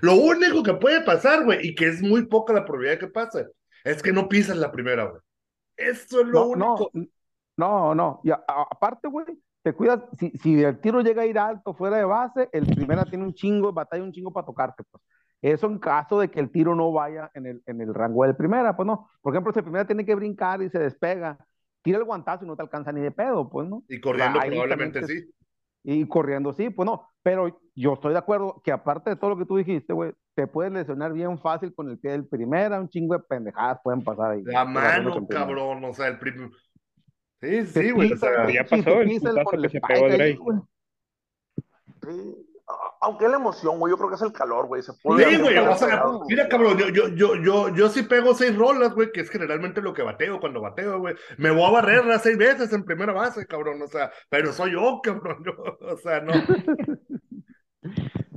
lo, 0.00 0.14
único 0.14 0.62
que 0.62 0.74
puede 0.74 1.00
pasar, 1.02 1.44
güey, 1.44 1.66
y 1.66 1.74
que 1.74 1.88
es 1.88 2.00
muy 2.02 2.26
poca 2.26 2.52
la 2.52 2.64
probabilidad 2.64 2.98
que 3.00 3.08
pase, 3.08 3.46
es 3.84 4.02
que 4.02 4.12
no 4.12 4.28
pisas 4.28 4.56
la 4.56 4.70
primera, 4.70 5.04
güey. 5.04 5.20
Eso 5.76 6.20
es 6.20 6.26
lo 6.26 6.40
No, 6.56 6.74
único. 6.76 6.90
no, 6.94 7.08
no, 7.56 7.94
no. 7.94 8.20
Y 8.24 8.30
a- 8.30 8.44
a- 8.46 8.66
aparte, 8.70 9.08
güey, 9.08 9.26
te 9.62 9.72
cuidas. 9.72 10.00
Si, 10.18 10.30
si 10.38 10.62
el 10.62 10.80
tiro 10.80 11.00
llega 11.00 11.22
a 11.22 11.26
ir 11.26 11.38
alto 11.38 11.74
fuera 11.74 11.96
de 11.96 12.04
base, 12.04 12.48
el 12.52 12.66
primera 12.66 13.04
tiene 13.04 13.24
un 13.24 13.34
chingo, 13.34 13.72
batalla 13.72 14.02
un 14.02 14.12
chingo 14.12 14.32
para 14.32 14.46
tocarte, 14.46 14.84
pues. 14.90 15.02
Eso 15.40 15.66
en 15.68 15.78
caso 15.78 16.18
de 16.18 16.30
que 16.30 16.40
el 16.40 16.50
tiro 16.50 16.74
no 16.74 16.90
vaya 16.92 17.30
en 17.34 17.46
el, 17.46 17.62
en 17.66 17.80
el 17.80 17.94
rango 17.94 18.24
del 18.24 18.34
primera, 18.34 18.74
pues 18.76 18.86
no. 18.86 19.08
Por 19.20 19.32
ejemplo, 19.32 19.52
si 19.52 19.60
el 19.60 19.64
primera 19.64 19.86
tiene 19.86 20.04
que 20.04 20.14
brincar 20.16 20.60
y 20.62 20.68
se 20.68 20.80
despega, 20.80 21.38
tira 21.82 21.98
el 21.98 22.04
guantazo 22.04 22.44
y 22.44 22.48
no 22.48 22.56
te 22.56 22.62
alcanza 22.62 22.90
ni 22.90 23.00
de 23.00 23.12
pedo, 23.12 23.48
pues 23.48 23.68
no. 23.68 23.84
Y 23.88 24.00
corriendo 24.00 24.40
probablemente 24.40 25.04
sí. 25.06 25.30
Y 25.90 26.06
corriendo, 26.06 26.52
sí, 26.52 26.68
pues 26.68 26.84
no. 26.84 27.08
Pero 27.22 27.62
yo 27.74 27.94
estoy 27.94 28.12
de 28.12 28.18
acuerdo 28.18 28.60
que 28.62 28.70
aparte 28.70 29.08
de 29.08 29.16
todo 29.16 29.30
lo 29.30 29.38
que 29.38 29.46
tú 29.46 29.56
dijiste, 29.56 29.94
güey, 29.94 30.12
te 30.34 30.46
puedes 30.46 30.70
lesionar 30.70 31.14
bien 31.14 31.38
fácil 31.38 31.74
con 31.74 31.88
el 31.88 31.98
pie 31.98 32.10
del 32.10 32.26
primera, 32.26 32.78
un 32.78 32.90
chingo 32.90 33.14
de 33.14 33.20
pendejadas 33.20 33.80
pueden 33.82 34.04
pasar 34.04 34.32
ahí. 34.32 34.42
La 34.44 34.66
mano, 34.66 35.26
cabrón. 35.26 35.82
O 35.82 35.94
sea, 35.94 36.08
el 36.08 36.18
primer. 36.18 36.50
Sí, 37.40 37.64
sí, 37.64 37.90
güey. 37.92 38.12
O 38.12 38.16
sea, 38.18 38.52
ya 38.52 38.64
pasó 38.64 39.00
el 39.00 39.62
que 39.62 39.68
se 39.70 39.80
pegó 39.80 40.06
ahí. 40.06 40.38
Sí. 42.02 42.57
Aunque 43.00 43.24
es 43.26 43.30
la 43.30 43.36
emoción, 43.36 43.78
güey, 43.78 43.92
yo 43.92 43.96
creo 43.96 44.08
que 44.08 44.16
es 44.16 44.22
el 44.22 44.32
calor, 44.32 44.66
güey. 44.66 44.82
Se 44.82 44.92
puede 44.94 45.28
Sí, 45.28 45.40
güey, 45.40 45.56
o 45.56 45.76
sea, 45.76 46.04
mira, 46.28 46.48
cabrón, 46.48 46.78
yo, 46.78 46.88
yo, 46.88 47.08
yo, 47.08 47.34
yo, 47.36 47.68
yo 47.74 47.88
sí 47.88 48.02
pego 48.02 48.34
seis 48.34 48.56
rolas, 48.56 48.94
güey, 48.94 49.12
que 49.12 49.20
es 49.20 49.30
generalmente 49.30 49.80
lo 49.80 49.94
que 49.94 50.02
bateo 50.02 50.40
cuando 50.40 50.60
bateo, 50.60 50.98
güey. 50.98 51.14
Me 51.36 51.50
voy 51.50 51.64
a 51.64 51.70
barrer 51.70 52.04
las 52.04 52.22
seis 52.22 52.36
veces 52.36 52.72
en 52.72 52.84
primera 52.84 53.12
base, 53.12 53.46
cabrón, 53.46 53.80
o 53.82 53.86
sea, 53.86 54.10
pero 54.28 54.52
soy 54.52 54.72
yo, 54.72 55.00
cabrón, 55.02 55.42
yo, 55.44 55.52
o 55.80 55.96
sea, 55.98 56.20
no. 56.20 56.32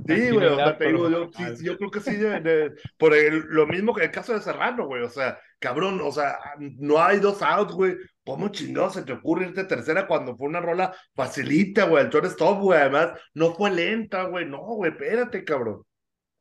Sí, 0.06 0.30
güey, 0.30 0.48
o 0.48 0.60
sea, 0.60 0.76
te 0.76 0.86
digo, 0.86 1.08
yo, 1.08 1.30
sí, 1.32 1.44
sí, 1.56 1.64
yo 1.64 1.76
creo 1.78 1.90
que 1.90 2.00
sí, 2.00 2.16
de- 2.16 2.40
de- 2.40 2.72
por 2.98 3.14
el- 3.14 3.44
lo 3.50 3.66
mismo 3.68 3.94
que 3.94 4.04
el 4.04 4.10
caso 4.10 4.32
de 4.34 4.40
Serrano, 4.40 4.86
güey, 4.86 5.02
o 5.02 5.08
sea, 5.08 5.38
cabrón, 5.60 6.00
o 6.02 6.10
sea, 6.10 6.38
no 6.58 7.00
hay 7.02 7.20
dos 7.20 7.40
outs, 7.42 7.72
güey, 7.72 7.96
¿cómo 8.24 8.48
chingados 8.48 8.94
se 8.94 9.02
te 9.04 9.12
ocurre 9.12 9.46
irte 9.46 9.64
tercera 9.64 10.06
cuando 10.08 10.36
fue 10.36 10.48
una 10.48 10.60
rola 10.60 10.92
facilita, 11.14 11.84
güey, 11.86 12.04
el 12.04 12.10
shortstop, 12.10 12.60
güey, 12.60 12.80
además, 12.80 13.10
no 13.34 13.54
fue 13.54 13.70
lenta, 13.70 14.24
güey, 14.24 14.44
no, 14.46 14.58
güey, 14.60 14.90
espérate, 14.90 15.44
cabrón. 15.44 15.82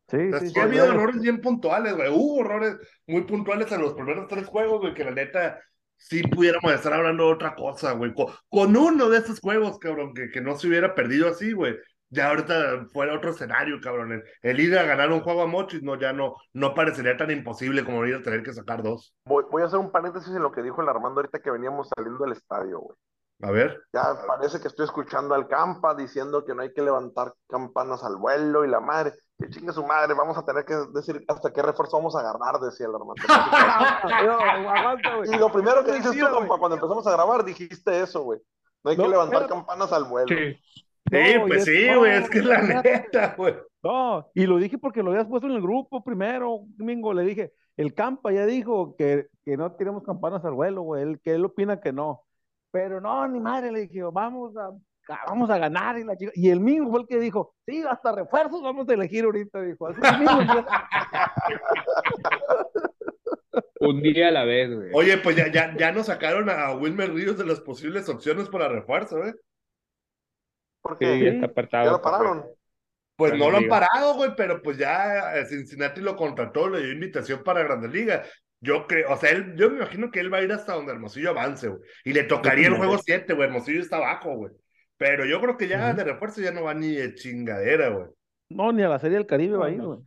Sí, 0.09 0.17
O 0.17 0.29
sea, 0.29 0.39
sí, 0.39 0.47
sí 0.47 0.53
sí, 0.53 0.59
ha 0.59 0.63
habido 0.63 0.85
errores 0.85 1.21
bien 1.21 1.39
puntuales, 1.41 1.95
güey. 1.95 2.09
Hubo 2.09 2.41
errores 2.41 2.75
muy 3.07 3.21
puntuales 3.23 3.71
en 3.71 3.81
los 3.81 3.93
primeros 3.93 4.27
tres 4.27 4.45
juegos, 4.45 4.81
güey, 4.81 4.93
que 4.93 5.05
la 5.05 5.11
neta 5.11 5.59
sí 5.97 6.23
pudiéramos 6.23 6.73
estar 6.73 6.91
hablando 6.93 7.27
de 7.27 7.33
otra 7.33 7.55
cosa, 7.55 7.93
güey. 7.93 8.13
Con, 8.13 8.27
con 8.49 8.75
uno 8.75 9.07
de 9.09 9.19
esos 9.19 9.39
juegos, 9.39 9.79
cabrón, 9.79 10.13
que, 10.13 10.29
que 10.29 10.41
no 10.41 10.57
se 10.57 10.67
hubiera 10.67 10.95
perdido 10.95 11.29
así, 11.29 11.53
güey. 11.53 11.75
Ya 12.11 12.29
ahorita 12.29 12.87
fuera 12.91 13.15
otro 13.15 13.31
escenario, 13.31 13.79
cabrón. 13.81 14.11
El, 14.11 14.23
el 14.41 14.59
ir 14.59 14.77
a 14.77 14.83
ganar 14.83 15.11
un 15.11 15.21
juego 15.21 15.41
a 15.41 15.47
Mochis, 15.47 15.81
no, 15.81 15.97
ya 15.97 16.11
no, 16.11 16.35
no 16.53 16.73
parecería 16.73 17.15
tan 17.15 17.31
imposible 17.31 17.85
como 17.85 18.05
ir 18.05 18.15
a 18.15 18.21
tener 18.21 18.43
que 18.43 18.53
sacar 18.53 18.83
dos. 18.83 19.15
Voy, 19.25 19.45
voy 19.49 19.63
a 19.63 19.65
hacer 19.65 19.79
un 19.79 19.91
paréntesis 19.91 20.35
en 20.35 20.43
lo 20.43 20.51
que 20.51 20.61
dijo 20.61 20.81
el 20.81 20.89
Armando 20.89 21.21
ahorita 21.21 21.39
que 21.39 21.49
veníamos 21.49 21.89
saliendo 21.95 22.25
del 22.25 22.33
estadio, 22.33 22.79
güey. 22.79 22.97
A 23.43 23.49
ver. 23.49 23.81
Ya 23.91 24.03
parece 24.27 24.59
que 24.59 24.67
estoy 24.67 24.85
escuchando 24.85 25.33
al 25.33 25.47
Campa 25.47 25.95
diciendo 25.95 26.45
que 26.45 26.53
no 26.53 26.61
hay 26.61 26.71
que 26.73 26.81
levantar 26.81 27.33
campanas 27.47 28.03
al 28.03 28.17
vuelo 28.17 28.65
y 28.65 28.69
la 28.69 28.79
madre. 28.79 29.13
Que 29.39 29.49
chingue 29.49 29.73
su 29.73 29.83
madre, 29.83 30.13
vamos 30.13 30.37
a 30.37 30.45
tener 30.45 30.63
que 30.65 30.75
decir 30.93 31.23
hasta 31.27 31.51
qué 31.51 31.63
refuerzo 31.63 31.97
vamos 31.97 32.15
a 32.15 32.19
agarrar, 32.19 32.61
decía 32.61 32.85
el 32.87 32.93
Armando. 32.93 33.15
Y 35.33 35.37
lo 35.37 35.51
primero 35.51 35.83
que 35.83 35.93
dices 35.93 36.11
tú, 36.11 36.29
compa, 36.29 36.59
cuando 36.59 36.75
empezamos 36.75 37.07
a 37.07 37.11
grabar, 37.11 37.43
dijiste 37.43 38.01
eso, 38.01 38.21
güey. 38.21 38.39
No 38.83 38.91
hay 38.91 38.97
que 38.97 39.07
levantar 39.07 39.47
campanas 39.47 39.91
al 39.91 40.03
vuelo. 40.03 40.27
Sí. 40.27 40.59
Sí, 41.09 41.17
No, 41.37 41.47
pues 41.47 41.67
y 41.67 41.71
sí, 41.71 41.83
es- 41.87 41.97
güey, 41.97 42.11
no, 42.11 42.17
es 42.19 42.29
que 42.29 42.37
es 42.39 42.45
la 42.45 42.61
neta, 42.61 43.33
güey. 43.37 43.55
No, 43.83 44.29
y 44.35 44.45
lo 44.45 44.57
dije 44.57 44.77
porque 44.77 45.01
lo 45.03 45.11
habías 45.11 45.27
puesto 45.27 45.47
en 45.47 45.53
el 45.53 45.61
grupo 45.61 46.03
primero, 46.03 46.59
domingo, 46.77 47.13
le 47.13 47.23
dije, 47.23 47.51
el 47.77 47.93
Campa 47.95 48.31
ya 48.31 48.45
dijo 48.45 48.95
que, 48.95 49.27
que 49.43 49.57
no 49.57 49.71
tiremos 49.73 50.03
campanas 50.03 50.45
al 50.45 50.53
vuelo, 50.53 50.83
güey, 50.83 51.01
él, 51.03 51.19
que 51.23 51.31
él 51.33 51.43
opina 51.45 51.79
que 51.81 51.91
no. 51.91 52.21
Pero 52.71 53.01
no, 53.01 53.27
ni 53.27 53.39
madre, 53.39 53.71
le 53.71 53.81
dije, 53.81 54.03
vamos 54.03 54.55
a, 54.55 54.67
a- 54.67 55.25
vamos 55.27 55.49
a 55.49 55.57
ganar 55.57 55.97
y 55.97 56.03
la 56.03 56.15
chica. 56.15 56.31
Y 56.35 56.49
el 56.51 56.59
mismo 56.59 56.91
fue 56.91 57.01
el 57.01 57.07
que 57.07 57.19
dijo, 57.19 57.55
sí, 57.65 57.83
hasta 57.89 58.11
refuerzos 58.13 58.61
vamos 58.61 58.87
a 58.87 58.93
elegir 58.93 59.25
ahorita, 59.25 59.61
dijo. 59.61 59.87
Así. 59.87 59.99
Un 63.79 64.01
día 64.01 64.27
a 64.27 64.31
la 64.31 64.45
vez, 64.45 64.73
güey. 64.73 64.89
Oye, 64.93 65.17
pues 65.17 65.35
ya, 65.35 65.51
ya, 65.51 65.75
ya 65.75 65.91
nos 65.91 66.05
sacaron 66.05 66.49
a 66.49 66.71
Wilmer 66.75 67.11
Ríos 67.11 67.37
de 67.37 67.45
las 67.45 67.59
posibles 67.61 68.07
opciones 68.09 68.47
para 68.47 68.69
refuerzo, 68.69 69.25
¿eh? 69.25 69.33
Porque 70.81 71.05
Sí, 71.05 71.23
ya 71.25 71.31
Sí, 71.31 71.69
ya 71.71 71.91
lo 71.91 72.01
pararon. 72.01 72.45
Pues 73.15 73.37
no 73.37 73.51
lo 73.51 73.57
han 73.57 73.67
parado, 73.67 74.15
güey, 74.15 74.31
pero 74.35 74.61
pues 74.61 74.77
ya 74.77 75.37
eh, 75.37 75.45
Cincinnati 75.45 76.01
lo 76.01 76.15
contrató, 76.15 76.69
le 76.69 76.81
dio 76.81 76.91
invitación 76.91 77.43
para 77.43 77.61
Grandes 77.63 77.91
Ligas. 77.91 78.27
Yo 78.59 78.87
creo, 78.87 79.11
o 79.13 79.17
sea, 79.17 79.31
él, 79.31 79.55
yo 79.55 79.69
me 79.69 79.77
imagino 79.77 80.09
que 80.09 80.19
él 80.19 80.33
va 80.33 80.37
a 80.37 80.43
ir 80.43 80.51
hasta 80.51 80.73
donde 80.73 80.91
Hermosillo 80.91 81.31
avance, 81.31 81.67
güey. 81.67 81.81
Y 82.03 82.13
le 82.13 82.23
tocaría 82.23 82.67
el 82.67 82.75
juego 82.77 82.97
7, 82.97 83.33
güey. 83.33 83.47
Hermosillo 83.47 83.79
está 83.81 83.97
abajo, 83.97 84.35
güey. 84.35 84.51
Pero 84.97 85.25
yo 85.25 85.39
creo 85.41 85.57
que 85.57 85.67
ya 85.67 85.93
de 85.93 86.03
refuerzo 86.03 86.41
ya 86.41 86.51
no 86.51 86.63
va 86.63 86.73
ni 86.73 86.93
de 86.93 87.13
chingadera, 87.15 87.89
güey. 87.89 88.07
No, 88.49 88.71
ni 88.71 88.83
a 88.83 88.89
la 88.89 88.99
Serie 88.99 89.17
del 89.17 89.27
Caribe 89.27 89.57
va 89.57 89.67
a 89.67 89.69
ir, 89.71 89.77
no. 89.77 89.87
güey. 89.87 89.99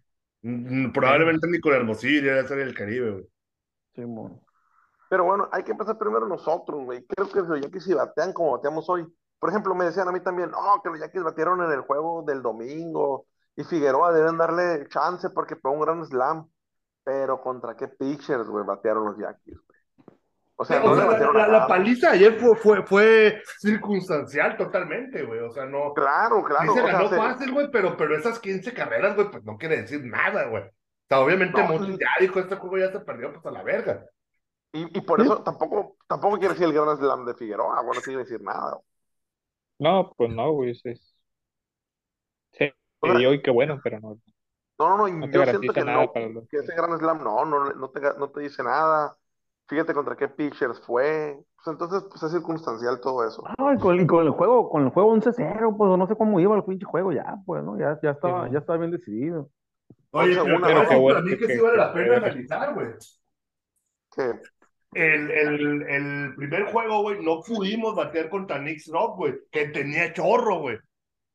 Mm, 0.43 0.93
Probablemente 0.93 1.49
ni 1.49 1.59
con 1.59 1.73
Hermosillo 1.73 2.35
ya 2.35 2.47
serie 2.47 2.65
del 2.65 2.75
Caribe, 2.75 3.11
güey. 3.11 3.25
Simón. 3.95 4.41
Pero 5.09 5.25
bueno, 5.25 5.49
hay 5.53 5.63
que 5.63 5.73
empezar 5.73 5.97
primero 5.99 6.27
nosotros, 6.29 6.85
güey. 6.85 7.05
Creo 7.07 7.29
que 7.29 7.41
los 7.49 7.61
Yankees 7.61 7.85
si 7.85 7.95
batean 7.95 8.33
como 8.33 8.53
bateamos 8.53 8.89
hoy. 8.89 9.07
Por 9.39 9.51
ejemplo, 9.51 9.75
me 9.75 9.85
decían 9.85 10.09
a 10.09 10.13
mí 10.13 10.21
también, 10.21 10.51
no, 10.51 10.81
que 10.83 10.91
los 10.91 10.99
Yankees 11.01 11.23
batearon 11.23 11.63
en 11.63 11.71
el 11.73 11.81
juego 11.83 12.23
del 12.23 12.43
domingo 12.43 13.27
y 13.57 13.65
Figueroa 13.65 14.13
deben 14.13 14.39
darle 14.39 14.87
chance 14.89 15.29
porque 15.31 15.57
pegó 15.57 15.75
un 15.75 15.81
gran 15.83 16.05
slam. 16.05 16.49
Pero 17.05 17.41
¿contra 17.43 17.77
qué 17.77 17.89
pitchers, 17.89 18.49
güey, 18.49 18.65
batearon 18.65 19.05
los 19.05 19.19
Yankees, 19.19 19.59
güey? 19.67 19.79
O 20.57 20.65
sea, 20.65 20.83
O 20.83 20.95
no 20.95 21.11
le 21.11 21.19
sea, 21.19 21.49
la, 21.49 21.67
paliza 21.67 22.13
ayer 22.13 22.39
fue, 22.41 22.57
fue, 22.57 22.83
fue 22.87 23.43
circunstancial 23.59 24.57
totalmente, 24.57 25.23
güey. 25.25 25.41
O 25.41 25.51
sea, 25.51 25.67
no. 25.67 25.93
Claro, 25.93 26.39
Sí 26.39 26.45
claro. 26.47 26.73
se 26.75 26.81
o 26.81 26.85
sea, 26.85 26.93
ganó 26.93 27.09
se- 27.11 27.17
fácil, 27.17 27.53
güey, 27.53 27.71
pero, 27.71 27.97
pero 27.97 28.17
esas 28.17 28.39
15 28.39 28.73
carreras, 28.73 29.17
güey, 29.17 29.31
pues 29.31 29.45
no 29.45 29.59
quiere 29.59 29.83
decir 29.83 30.03
nada, 30.05 30.47
güey. 30.47 30.63
O 30.63 30.71
sea, 31.09 31.21
obviamente 31.21 31.61
No, 31.61 31.69
Montes 31.69 31.99
ya 31.99 32.07
dijo, 32.21 32.39
este 32.39 32.57
juego 32.57 32.79
ya 32.79 32.91
se 32.93 33.01
perdió, 33.01 33.33
pues 33.33 33.45
a 33.45 33.51
la 33.51 33.63
verga. 33.63 34.07
y, 34.73 34.97
y 34.97 35.01
por 35.03 35.21
eso 35.21 35.43
tampoco, 35.43 35.97
tampoco 36.07 36.39
quiere 36.39 36.55
decir 36.55 36.69
el 36.69 36.73
gran 36.73 36.97
slam 36.97 37.27
de 37.27 37.35
Figueroa, 37.35 37.83
bueno, 37.83 37.95
no 37.97 38.01
quiere 38.01 38.21
decir 38.21 38.41
nada. 38.41 38.79
No, 39.79 40.13
pues 40.17 40.31
no, 40.31 40.53
güey. 40.53 40.71
Es... 40.71 40.85
es- 40.87 41.11
Sí, 42.53 42.71
O 43.01 43.07
sea, 43.09 43.21
y 43.21 43.27
hoy 43.27 43.43
qué 43.43 43.51
bueno, 43.51 43.81
pero 43.83 43.99
no. 44.01 44.19
No, 44.79 44.89
no, 44.91 44.97
no, 44.99 45.09
y 45.09 45.13
No 45.13 45.27
te 45.27 45.33
yo 45.33 45.45
siento 45.45 45.47
garantiza 45.47 45.73
que 45.75 45.85
nada 45.85 46.05
no, 46.05 46.13
para 46.13 46.29
los- 46.29 46.49
que 46.49 46.57
ese 46.59 46.75
gran 46.75 46.99
slam 46.99 47.23
no, 47.23 47.45
no, 47.45 47.73
no 47.73 47.91
te, 47.91 48.01
no 48.01 48.31
te 48.31 48.41
dice 48.41 48.63
nada. 48.63 49.17
Fíjate 49.67 49.95
contra 49.95 50.17
qué 50.17 50.29
pitchers 50.29 50.81
fue. 50.81 51.39
Pues 51.57 51.67
entonces, 51.73 52.05
pues 52.11 52.23
es 52.23 52.33
circunstancial 52.33 53.01
todo 53.01 53.27
eso. 53.27 53.43
Ah, 53.47 53.75
y 53.75 53.79
con, 53.81 53.99
y 54.01 54.07
con 54.07 54.25
el 54.27 54.31
juego, 54.33 54.69
con 54.69 54.85
el 54.85 54.91
juego 54.91 55.13
11-0, 55.17 55.77
pues 55.77 55.99
no 55.99 56.07
sé 56.07 56.15
cómo 56.17 56.39
iba 56.39 56.55
el 56.57 56.65
pinche 56.65 56.85
juego 56.85 57.13
ya, 57.13 57.37
pues, 57.47 57.65
¿no? 57.65 57.79
Ya, 57.79 57.99
ya 58.03 58.11
estaba, 58.11 58.47
Sí, 58.47 58.53
ya 58.53 58.59
estaba 58.59 58.79
bien 58.79 58.91
decidido. 58.91 59.51
Oye, 60.11 60.39
Once, 60.39 60.43
pero, 60.45 60.57
una, 60.57 60.67
pero 60.69 60.83
¿no? 60.83 60.89
para 60.89 61.01
bueno 61.01 61.21
mí 61.23 61.31
que- 61.31 61.39
que 61.39 61.47
sí 61.47 61.53
que- 61.55 61.61
vale 61.63 61.77
la 61.77 61.93
que- 61.93 61.99
pena 62.01 62.09
que- 62.21 62.27
analizar, 62.27 62.75
güey. 62.75 62.89
El, 64.95 65.31
el, 65.31 65.83
el 65.83 66.35
primer 66.37 66.65
juego, 66.65 67.03
güey, 67.03 67.23
no 67.23 67.41
pudimos 67.43 67.95
batear 67.95 68.29
contra 68.29 68.59
Nick 68.59 68.83
Rock, 68.89 69.17
güey, 69.17 69.35
que 69.51 69.69
tenía 69.69 70.13
chorro, 70.13 70.61
güey. 70.61 70.79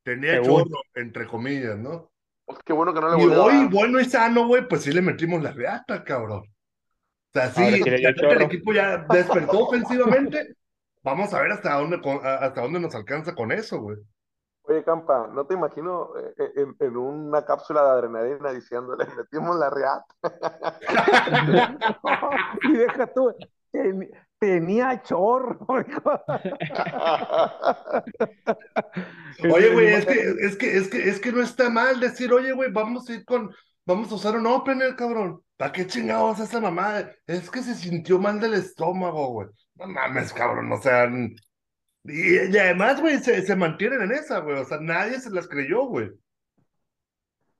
Tenía 0.04 0.41
chorro, 0.41 0.82
entre 0.95 1.28
comillas, 1.28 1.78
¿no? 1.78 2.10
pues 2.45 2.63
qué 2.65 2.74
bueno 2.74 2.93
que 2.93 3.00
no 3.00 3.15
le 3.15 3.24
Y 3.24 3.28
hoy, 3.28 3.67
bueno 3.67 4.00
y 4.00 4.06
sano, 4.06 4.48
güey, 4.48 4.67
pues 4.67 4.82
sí 4.82 4.91
le 4.91 5.04
metimos 5.04 5.43
la 5.43 5.52
reata, 5.52 6.04
cabrón. 6.04 6.39
O 6.41 7.32
sea, 7.32 7.52
sí, 7.52 7.63
el 7.63 8.41
equipo 8.41 8.74
ya 8.74 9.06
despertó 9.08 9.67
ofensivamente 9.67 10.56
vamos 11.04 11.34
a 11.34 11.41
ver 11.41 11.52
hasta 11.52 11.76
dónde, 11.76 12.00
hasta 12.24 12.62
dónde 12.62 12.80
nos 12.80 12.95
alcanza 12.95 13.36
con 13.36 13.52
eso, 13.52 13.80
güey. 13.80 13.98
Oye, 14.69 14.84
Campa, 14.84 15.27
no 15.34 15.47
te 15.47 15.55
imagino 15.55 16.12
eh, 16.15 16.34
en, 16.58 16.75
en 16.79 16.95
una 16.97 17.43
cápsula 17.43 17.82
de 17.84 17.89
adrenalina 17.89 18.51
diciéndole, 18.51 19.05
metimos 19.17 19.58
la 19.58 19.69
reata. 19.71 20.05
y 22.63 22.71
deja 22.73 23.08
tú, 23.08 23.34
ten- 23.71 24.10
tenía 24.39 25.01
chorro. 25.01 25.65
Oye, 29.49 29.73
güey, 29.73 29.88
es 29.93 30.05
que, 30.05 30.19
es 30.45 30.58
que, 30.58 30.77
es 30.77 30.88
que, 30.89 31.10
es 31.10 31.19
que 31.19 31.32
no 31.32 31.41
está 31.41 31.69
mal 31.69 31.99
decir, 31.99 32.32
oye, 32.34 32.51
güey, 32.53 32.71
vamos 32.71 33.10
a 33.10 33.13
ir 33.13 33.25
con, 33.25 33.53
vamos 33.86 34.12
a 34.12 34.15
usar 34.15 34.36
un 34.38 34.47
opener, 34.47 34.95
cabrón. 34.95 35.41
¿Para 35.58 35.71
qué 35.73 35.86
chingados 35.88 36.39
esa 36.39 36.62
mamada? 36.62 37.12
Es 37.27 37.49
que 37.49 37.62
se 37.62 37.75
sintió 37.75 38.17
mal 38.19 38.39
del 38.39 38.53
estómago, 38.53 39.27
güey. 39.29 39.47
No 39.75 39.88
mames, 39.88 40.32
cabrón, 40.34 40.71
o 40.71 40.82
sea, 40.82 41.10
y, 42.04 42.54
y 42.54 42.58
además, 42.58 43.02
güey, 43.02 43.18
se, 43.20 43.42
se 43.42 43.56
mantienen 43.56 44.02
en 44.02 44.12
esa, 44.12 44.40
güey, 44.40 44.58
o 44.58 44.66
sea, 44.66 44.80
nadie 44.80 45.20
se 45.20 45.30
las 45.32 45.48
creyó, 45.48 45.86
güey. 45.86 46.12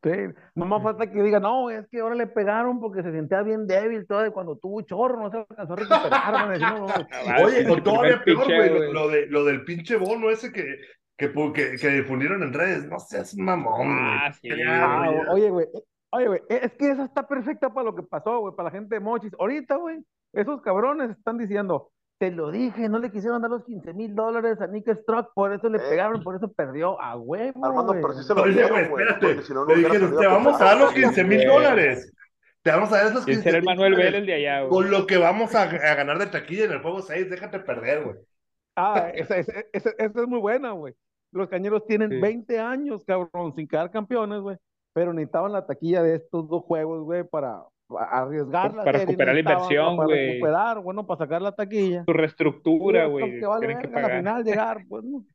Sí, 0.02 0.12
no 0.56 0.66
más 0.66 0.82
falta 0.82 1.12
que 1.12 1.22
diga, 1.22 1.42
no, 1.42 1.70
es 1.70 1.86
que 1.90 2.00
ahora 2.00 2.16
le 2.16 2.26
pegaron 2.26 2.80
porque 2.80 3.04
se 3.04 3.12
sentía 3.12 3.42
bien 3.42 3.68
débil 3.68 4.08
todo 4.08 4.26
y 4.26 4.32
cuando 4.32 4.56
tuvo 4.58 4.82
chorro 4.84 5.22
no 5.22 5.30
se 5.30 5.40
alcanzó 5.40 5.74
a 5.74 5.76
recuperar. 5.76 6.60
no, 6.60 6.80
no, 6.80 6.88
Ah, 7.28 7.42
Oye, 7.44 7.70
o 7.70 7.84
todavía 7.84 8.24
peor, 8.24 8.46
güey, 8.46 8.94
lo, 8.94 9.10
de, 9.10 9.26
lo 9.28 9.44
del 9.44 9.66
pinche 9.66 9.98
bono 9.98 10.30
ese 10.30 10.54
que, 10.54 10.78
que, 11.18 11.34
que, 11.54 11.76
que 11.76 11.88
difundieron 11.90 12.44
en 12.44 12.54
redes, 12.54 12.86
no 12.88 12.98
seas 12.98 13.36
mamón. 13.36 13.90
Ah, 13.90 14.32
sí, 14.42 14.50
Ah, 14.66 15.12
güey, 15.12 15.28
oye, 15.32 15.50
güey, 15.50 15.68
oye, 16.12 16.28
güey, 16.28 16.42
es 16.48 16.72
que 16.76 16.92
esa 16.92 17.04
está 17.04 17.28
perfecta 17.28 17.74
para 17.74 17.84
lo 17.84 17.96
que 17.96 18.04
pasó, 18.04 18.40
güey, 18.40 18.56
para 18.56 18.70
la 18.70 18.76
gente 18.78 18.96
de 18.96 19.02
Mochis. 19.02 19.34
Ahorita, 19.38 19.76
güey, 19.76 19.98
esos 20.32 20.62
cabrones 20.62 21.10
están 21.10 21.38
diciendo, 21.38 21.92
te 22.20 22.30
lo 22.32 22.52
dije, 22.52 22.88
no 22.90 23.00
le 23.00 23.10
quisieron 23.12 23.42
dar 23.42 23.50
los 23.50 23.64
15 23.64 23.94
mil 23.94 24.14
dólares 24.14 24.60
a 24.62 24.68
Nick 24.68 24.94
Struck, 24.94 25.34
por 25.34 25.54
eso 25.54 25.70
le 25.70 25.78
Eh. 25.80 25.82
pegaron, 25.90 26.22
por 26.22 26.36
eso 26.36 26.52
perdió 26.52 27.02
a 27.02 27.16
huevo, 27.18 27.66
Armando, 27.66 27.94
pero 27.94 28.14
sí 28.14 28.24
se 28.24 28.36
lo 28.36 28.44
dieron, 28.44 28.78
espérate. 28.78 29.42
si 29.42 29.54
no, 29.54 29.66
no 29.66 29.74
Le 29.74 29.78
dijeron, 29.84 30.16
te 30.20 30.28
vamos 30.28 30.62
a 30.62 30.66
dar 30.66 30.78
los 30.78 30.94
15 30.94 31.24
mil 31.24 31.48
dólares. 31.48 32.14
Te 32.62 32.72
vamos 32.72 32.92
a 32.92 32.98
dar 32.98 33.06
esos 33.08 33.24
Quiere 33.26 33.38
15 33.40 33.44
ser 33.50 33.56
el 33.56 33.62
mil 33.62 33.66
Manuel 33.70 33.92
dólares 33.94 34.12
Vélez 34.14 34.28
de 34.28 34.34
allá, 34.34 34.60
güey. 34.66 34.70
con 34.70 34.92
lo 34.92 35.08
que 35.08 35.18
vamos 35.18 35.56
a, 35.56 35.64
a 35.64 35.96
ganar 35.96 36.20
de 36.20 36.28
taquilla 36.28 36.66
en 36.66 36.72
el 36.74 36.82
juego 36.82 37.02
6. 37.02 37.30
Déjate 37.30 37.60
perder, 37.62 38.04
güey. 38.04 38.16
Ah, 38.76 39.10
esa, 39.14 39.38
esa, 39.38 39.54
esa- 39.72 39.94
esa 39.98 40.22
es 40.22 40.28
muy 40.28 40.40
buena, 40.40 40.72
güey. 40.72 40.94
Los 41.32 41.48
cañeros 41.48 41.86
tienen 41.86 42.10
Sí. 42.10 42.20
20 42.20 42.60
años, 42.60 43.04
cabrón, 43.06 43.54
sin 43.56 43.66
quedar 43.68 43.92
campeones, 43.92 44.42
güey, 44.42 44.58
pero 44.94 45.14
necesitaban 45.14 45.54
la 45.54 45.66
taquilla 45.66 46.04
de 46.04 46.16
estos 46.16 46.50
dos 46.50 46.64
juegos, 46.66 47.04
güey, 47.04 47.24
para 47.24 47.62
para 47.90 48.06
arriesgar 48.22 48.74
la 48.76 48.84
Para 48.84 49.00
recuperar 49.00 49.34
la 49.34 49.40
inversión, 49.40 49.98
Para 49.98 50.08
güey. 50.08 50.34
recuperar, 50.34 50.80
bueno, 50.80 51.06
para 51.08 51.18
sacar 51.18 51.42
la 51.42 51.52
taquilla. 51.54 52.04
Su 52.06 52.14
reestructura, 52.14 53.06
güey. 53.08 53.40
que 53.40 53.46
vale 53.46 53.68
Tienen 53.68 53.92
pagar. 53.92 54.18
final 54.18 54.44
llegar, 54.44 54.78
pues, 54.88 55.04
no. 55.04 55.26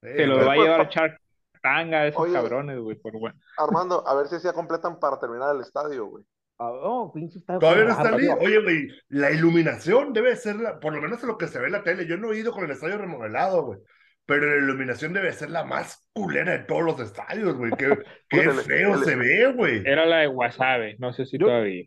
Se 0.00 0.26
lo 0.26 0.46
va 0.46 0.52
a 0.52 0.56
llevar 0.56 0.80
a 0.80 0.84
echar 0.84 1.18
tanga 1.62 1.98
a 2.00 2.06
esos 2.06 2.20
Oye. 2.22 2.32
cabrones, 2.34 2.78
güey, 2.78 2.96
por 2.96 3.18
bueno. 3.18 3.36
Armando, 3.58 4.06
a 4.06 4.14
ver 4.14 4.26
si 4.28 4.38
se 4.38 4.52
completan 4.52 4.98
para 5.00 5.18
terminar 5.18 5.54
el 5.54 5.62
estadio, 5.62 6.06
güey. 6.06 6.24
Ah, 6.58 6.70
oh, 6.70 7.10
pinche 7.12 7.38
estadio 7.38 7.58
Todavía 7.58 7.84
no 7.84 7.90
está 7.90 8.16
listo. 8.16 8.36
Oye, 8.40 8.62
güey, 8.62 8.88
la 9.08 9.30
iluminación 9.32 10.12
debe 10.12 10.36
ser, 10.36 10.56
la, 10.56 10.78
por 10.78 10.94
lo 10.94 11.00
menos 11.02 11.20
en 11.22 11.28
lo 11.28 11.36
que 11.38 11.48
se 11.48 11.58
ve 11.58 11.66
en 11.66 11.72
la 11.72 11.82
tele. 11.82 12.06
Yo 12.06 12.16
no 12.16 12.32
he 12.32 12.38
ido 12.38 12.52
con 12.52 12.64
el 12.64 12.70
estadio 12.70 12.96
remodelado, 12.98 13.64
güey. 13.64 13.80
Pero 14.26 14.46
la 14.46 14.56
iluminación 14.56 15.12
debe 15.12 15.32
ser 15.32 15.50
la 15.50 15.64
más 15.64 16.08
culera 16.12 16.52
de 16.52 16.60
todos 16.60 16.82
los 16.82 17.00
estadios, 17.00 17.56
güey. 17.56 17.72
Qué, 17.76 17.98
qué 18.28 18.40
El- 18.42 18.52
feo 18.52 18.98
se 18.98 19.16
ve, 19.16 19.52
güey. 19.52 19.82
Era 19.84 20.06
la 20.06 20.18
de 20.18 20.28
Wasabe, 20.28 20.96
no 20.98 21.12
sé 21.12 21.26
si 21.26 21.38
Yo- 21.38 21.46
todavía. 21.46 21.84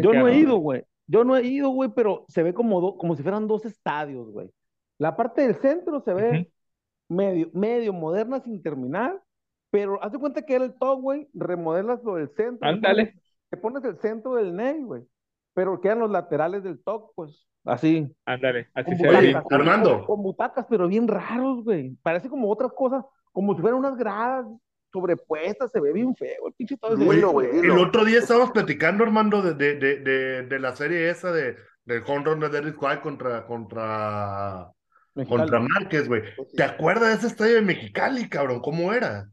Yo 0.00 0.12
no 0.14 0.28
he 0.28 0.36
ido, 0.36 0.56
güey. 0.56 0.84
Yo 1.06 1.24
no 1.24 1.36
he 1.36 1.44
ido, 1.46 1.68
güey, 1.70 1.90
pero 1.94 2.24
se 2.28 2.42
ve 2.42 2.54
como, 2.54 2.80
do- 2.80 2.96
como 2.96 3.14
si 3.14 3.22
fueran 3.22 3.46
dos 3.46 3.64
estadios, 3.66 4.30
güey. 4.30 4.50
La 4.98 5.16
parte 5.16 5.42
del 5.42 5.56
centro 5.56 6.00
se 6.00 6.14
ve 6.14 6.50
medio, 7.08 7.50
medio 7.52 7.92
moderna 7.92 8.40
sin 8.40 8.62
terminar, 8.62 9.20
pero 9.70 10.02
haz 10.02 10.12
de 10.12 10.18
cuenta 10.18 10.42
que 10.42 10.54
era 10.54 10.64
el 10.64 10.74
top, 10.74 11.00
güey, 11.00 11.28
remodelas 11.34 12.02
lo 12.04 12.14
del 12.14 12.28
centro. 12.30 12.66
le 12.66 12.74
Ándale. 12.74 13.14
Te 13.50 13.56
pones 13.56 13.84
el 13.84 13.98
centro 13.98 14.34
del 14.36 14.54
NEI, 14.56 14.82
güey, 14.82 15.02
pero 15.52 15.80
quedan 15.80 15.98
los 16.00 16.10
laterales 16.10 16.62
del 16.62 16.82
top, 16.82 17.12
pues, 17.14 17.46
así. 17.64 18.10
Ándale, 18.24 18.68
así 18.74 18.96
se 18.96 19.06
ve. 19.08 19.34
Armando. 19.50 19.98
Con, 19.98 20.06
con 20.06 20.22
butacas, 20.22 20.66
pero 20.68 20.88
bien 20.88 21.06
raros, 21.06 21.62
güey. 21.64 21.96
Parece 22.02 22.28
como 22.30 22.50
otras 22.50 22.72
cosas, 22.72 23.04
como 23.32 23.54
si 23.54 23.60
fueran 23.60 23.80
unas 23.80 23.96
gradas 23.96 24.46
sobrepuestas, 24.94 25.72
se 25.72 25.80
ve 25.80 25.92
bien 25.92 26.14
feo. 26.14 26.46
El 26.46 26.52
pinche 26.54 26.76
todo 26.76 26.94
dilo. 26.96 27.40
El 27.42 27.70
otro 27.72 28.04
día 28.04 28.20
estábamos 28.20 28.52
platicando, 28.52 29.02
Armando, 29.04 29.42
de, 29.42 29.54
de, 29.54 29.74
de, 29.76 29.96
de, 29.98 30.42
de 30.44 30.58
la 30.60 30.74
serie 30.76 31.10
esa 31.10 31.32
de, 31.32 31.56
del 31.84 32.02
home 32.06 32.24
run 32.24 32.40
de 32.40 32.48
Derrick 32.48 32.80
White 32.80 33.00
contra, 33.00 33.44
contra, 33.46 34.70
Mexicali. 35.14 35.40
contra 35.40 35.60
Márquez, 35.60 36.06
güey. 36.08 36.22
¿Te 36.56 36.62
acuerdas 36.62 37.08
de 37.08 37.14
ese 37.16 37.26
estadio 37.26 37.56
de 37.56 37.62
Mexicali, 37.62 38.28
cabrón? 38.28 38.60
¿Cómo 38.60 38.92
era? 38.92 39.28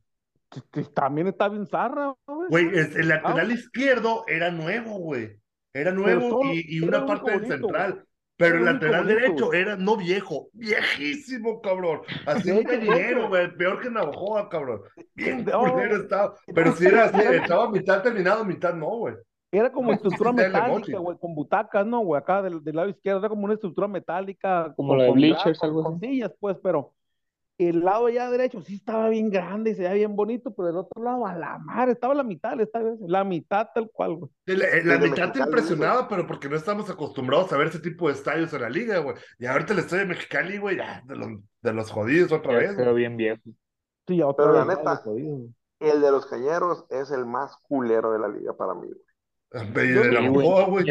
Que- 0.49 0.61
que 0.71 0.83
También 0.89 1.27
está 1.27 1.47
bien 1.47 1.65
zarra, 1.67 2.13
güey. 2.49 2.67
El 2.73 3.11
Ah, 3.11 3.21
lateral 3.23 3.51
izquierdo 3.51 4.23
era 4.27 4.51
nuevo, 4.51 4.97
güey. 4.97 5.37
Era 5.73 5.91
nuevo 5.91 6.29
solo- 6.29 6.51
y, 6.53 6.65
y 6.67 6.81
una 6.81 7.05
parte 7.05 7.31
del 7.31 7.47
central. 7.47 8.03
Pero 8.41 8.57
el 8.57 8.65
lateral 8.65 9.03
bonito, 9.05 9.19
derecho 9.21 9.45
güey. 9.47 9.61
era 9.61 9.75
no 9.77 9.97
viejo, 9.97 10.49
viejísimo, 10.53 11.61
cabrón. 11.61 12.01
Así 12.25 12.51
De 12.51 12.53
un 12.57 12.63
gallinero, 12.63 13.29
güey. 13.29 13.55
Peor 13.55 13.79
que 13.81 13.89
Navajoa, 13.89 14.49
cabrón. 14.49 14.81
Bien 15.15 15.45
No. 15.45 15.71
culero 15.71 15.97
estaba. 15.97 16.35
Pero 16.53 16.71
sí 16.75 16.85
era 16.85 17.05
así, 17.05 17.21
estaba 17.21 17.69
mitad 17.71 18.01
terminado, 18.03 18.43
mitad 18.45 18.73
no, 18.73 18.87
güey. 18.97 19.15
Era 19.51 19.71
como 19.71 19.91
estructura 19.93 20.31
metálica, 20.31 20.97
güey, 20.97 21.17
con 21.17 21.35
butacas, 21.35 21.85
¿no, 21.85 21.99
güey? 21.99 22.19
Acá 22.21 22.41
del, 22.41 22.63
del 22.63 22.75
lado 22.75 22.89
izquierdo 22.89 23.19
era 23.19 23.29
como 23.29 23.45
una 23.45 23.53
estructura 23.55 23.87
metálica, 23.87 24.73
Como 24.75 24.95
la 24.95 25.03
de 25.03 25.09
con 25.09 25.15
bleachers, 25.17 25.61
algo 25.63 25.83
con 25.83 25.95
así. 25.95 26.07
sillas, 26.07 26.31
pues, 26.39 26.57
pero 26.63 26.93
el 27.69 27.81
lado 27.81 28.09
ya 28.09 28.29
derecho 28.29 28.61
sí 28.61 28.75
estaba 28.75 29.09
bien 29.09 29.29
grande 29.29 29.71
y 29.71 29.75
se 29.75 29.81
veía 29.83 29.93
bien 29.93 30.15
bonito, 30.15 30.53
pero 30.53 30.67
del 30.67 30.77
otro 30.77 31.03
lado, 31.03 31.25
a 31.27 31.35
la 31.35 31.57
madre, 31.59 31.93
estaba 31.93 32.13
la 32.13 32.23
mitad 32.23 32.59
esta 32.59 32.79
vez, 32.79 32.97
la 33.01 33.23
mitad 33.23 33.67
tal 33.73 33.89
cual, 33.91 34.15
güey. 34.15 34.31
La, 34.45 34.55
la 34.55 34.93
Desde 34.97 35.09
mitad 35.09 35.31
te 35.31 35.39
impresionaba, 35.39 36.07
pero 36.07 36.25
porque 36.27 36.49
no 36.49 36.55
estamos 36.55 36.89
acostumbrados 36.89 37.51
a 37.53 37.57
ver 37.57 37.67
ese 37.67 37.79
tipo 37.79 38.07
de 38.07 38.13
estadios 38.13 38.53
en 38.53 38.61
la 38.61 38.69
liga, 38.69 38.99
güey. 38.99 39.15
Y 39.39 39.45
ahorita 39.45 39.73
el 39.73 39.79
estadio 39.79 40.03
de 40.03 40.09
Mexicali, 40.09 40.57
güey, 40.57 40.77
ya, 40.77 41.01
de 41.05 41.15
los, 41.15 41.27
de 41.61 41.73
los 41.73 41.91
jodidos 41.91 42.31
otra 42.31 42.53
Ya 42.53 42.59
vez. 42.59 42.75
quedó 42.75 42.93
bien 42.93 43.17
viejo. 43.17 43.41
Sí, 44.07 44.17
ya 44.17 44.27
otra 44.27 44.45
Pero 44.45 44.65
la 44.65 44.75
neta. 44.75 45.01
El 45.79 46.01
de 46.01 46.11
los 46.11 46.25
cañeros 46.27 46.85
es 46.89 47.09
el 47.11 47.25
más 47.25 47.55
culero 47.67 48.11
de 48.11 48.19
la 48.19 48.27
liga 48.27 48.53
para 48.55 48.73
mí, 48.75 48.87
güey. 48.87 49.71
güey. 49.73 49.89
Y 49.91 49.93
Yo- 49.95 50.01
de 50.03 50.09
Sí, 50.09 50.13
Navajoa, 50.15 50.65
güey. 50.65 50.85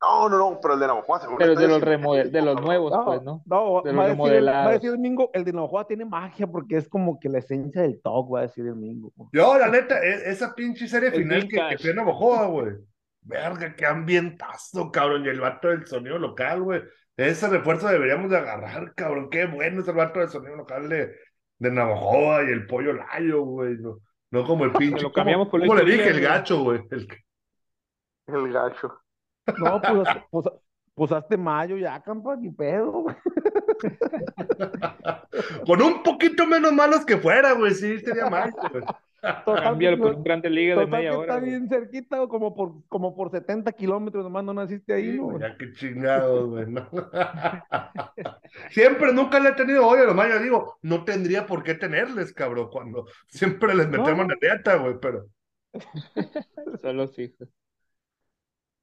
El 0.00 0.08
No, 0.08 0.28
no, 0.28 0.38
no, 0.38 0.58
pero 0.60 0.74
el 0.74 0.80
de 0.80 0.86
Navajoa 0.86 1.20
seguro 1.20 1.38
pero 1.38 1.54
de 1.56 1.66
los 1.68 1.82
remodel- 1.82 2.30
de 2.30 2.42
los 2.42 2.60
nuevos, 2.62 2.92
No, 2.92 3.04
pues, 3.04 3.22
¿no? 3.22 3.42
no, 3.46 3.82
De 3.82 3.92
va 3.92 4.04
a 4.04 4.08
los 4.08 4.16
decir, 4.16 4.32
el- 4.34 4.46
va 4.46 4.50
a 4.50 4.54
remodelados. 4.68 4.72
decir 4.74 4.90
el 4.90 4.98
Mingo, 4.98 5.30
el 5.34 5.44
de 5.44 5.52
Navajoa 5.52 5.86
tiene 5.88 6.04
magia 6.04 6.46
porque 6.46 6.76
es 6.76 6.88
como 6.88 7.18
que 7.18 7.28
la 7.28 7.38
esencia 7.38 7.82
del 7.82 8.00
talk, 8.00 8.32
va 8.32 8.38
a 8.40 8.42
decir 8.42 8.64
el 8.66 8.76
Mingo. 8.76 9.12
güey. 9.16 9.28
Yo, 9.32 9.58
la 9.58 9.68
neta, 9.68 9.98
e- 10.00 10.30
esa 10.30 10.54
pinche 10.54 10.86
serie 10.86 11.08
El 11.08 11.14
final 11.14 11.48
que, 11.48 11.60
que 11.70 11.78
fue 11.78 11.90
en 11.90 11.96
Navajoa, 11.96 12.46
güey. 12.46 12.74
Verga, 13.22 13.74
qué 13.76 13.84
ambientazo, 13.86 14.90
cabrón. 14.92 15.24
Y 15.24 15.28
el 15.28 15.40
vato 15.40 15.68
del 15.68 15.86
sonido 15.86 16.18
local, 16.18 16.62
güey. 16.62 16.80
Ese 17.16 17.48
refuerzo 17.48 17.88
deberíamos 17.88 18.30
de 18.30 18.38
agarrar, 18.38 18.94
cabrón. 18.94 19.28
Qué 19.28 19.46
bueno 19.46 19.80
es 19.82 19.88
el 19.88 19.94
vato 19.96 20.20
del 20.20 20.28
sonido 20.28 20.54
local 20.56 20.88
de, 20.88 21.12
de 21.58 21.70
Navajoa 21.72 22.44
y 22.44 22.52
el 22.52 22.66
pollo 22.68 22.92
layo, 22.92 23.42
güey. 23.42 23.74
No, 23.78 23.98
no 24.30 24.46
como 24.46 24.64
el 24.64 24.72
pinche. 24.72 25.02
lo 25.02 25.12
cambiamos 25.12 25.48
por 25.48 25.60
¿Cómo, 25.60 25.74
Luis 25.74 25.80
cómo 25.82 25.90
le 25.90 25.96
dije? 25.96 26.08
El 26.16 26.20
gacho, 26.22 26.62
güey. 26.62 26.80
El- 26.92 27.08
El 28.28 28.52
gacho. 28.52 29.00
No, 29.58 29.80
pues, 29.80 30.08
pues, 30.30 30.46
pues 30.94 31.12
hazte 31.12 31.36
mayo 31.36 31.76
ya, 31.76 32.00
campa, 32.02 32.36
ni 32.36 32.50
pedo, 32.50 32.90
güey. 32.92 33.16
Con 35.66 35.82
un 35.82 36.02
poquito 36.02 36.46
menos 36.46 36.72
malos 36.72 37.04
que 37.04 37.16
fuera, 37.16 37.52
güey. 37.52 37.72
Sí, 37.74 37.98
sería 38.00 38.28
mal, 38.28 38.52
güey. 38.70 38.84
Total, 39.44 39.64
Cámbialo 39.64 39.96
que- 39.96 40.02
por 40.02 40.14
un 40.14 40.22
Grande 40.22 40.48
Liga 40.48 40.76
de 40.78 40.86
media 40.86 41.12
hora. 41.18 41.22
está 41.34 41.38
güey. 41.40 41.50
bien 41.50 41.68
cerquita, 41.68 42.16
güey, 42.18 42.28
como 42.28 42.54
por, 42.54 42.84
como 42.88 43.16
por 43.16 43.30
70 43.32 43.72
kilómetros 43.72 44.22
nomás 44.24 44.44
no 44.44 44.54
naciste 44.54 44.94
ahí, 44.94 45.12
Sí, 45.12 45.18
güey? 45.18 45.40
ya 45.40 45.56
qué 45.56 45.72
chingados, 45.72 46.48
güey. 46.50 46.66
no. 46.68 46.88
Siempre, 48.70 49.12
nunca 49.12 49.40
le 49.40 49.48
he 49.50 49.54
tenido 49.54 49.86
odio, 49.86 50.06
nomás 50.06 50.28
yo 50.28 50.38
digo, 50.40 50.78
no 50.82 51.04
tendría 51.04 51.46
por 51.46 51.62
qué 51.64 51.74
tenerles, 51.74 52.32
cabrón, 52.32 52.68
cuando 52.70 53.06
siempre 53.26 53.74
les 53.74 53.88
metemos 53.88 54.26
No. 54.26 54.34
la 54.40 54.54
neta, 54.54 54.76
güey, 54.76 54.94
pero. 55.00 55.26
Son 56.80 56.96
los 56.96 57.18
hijos. 57.18 57.48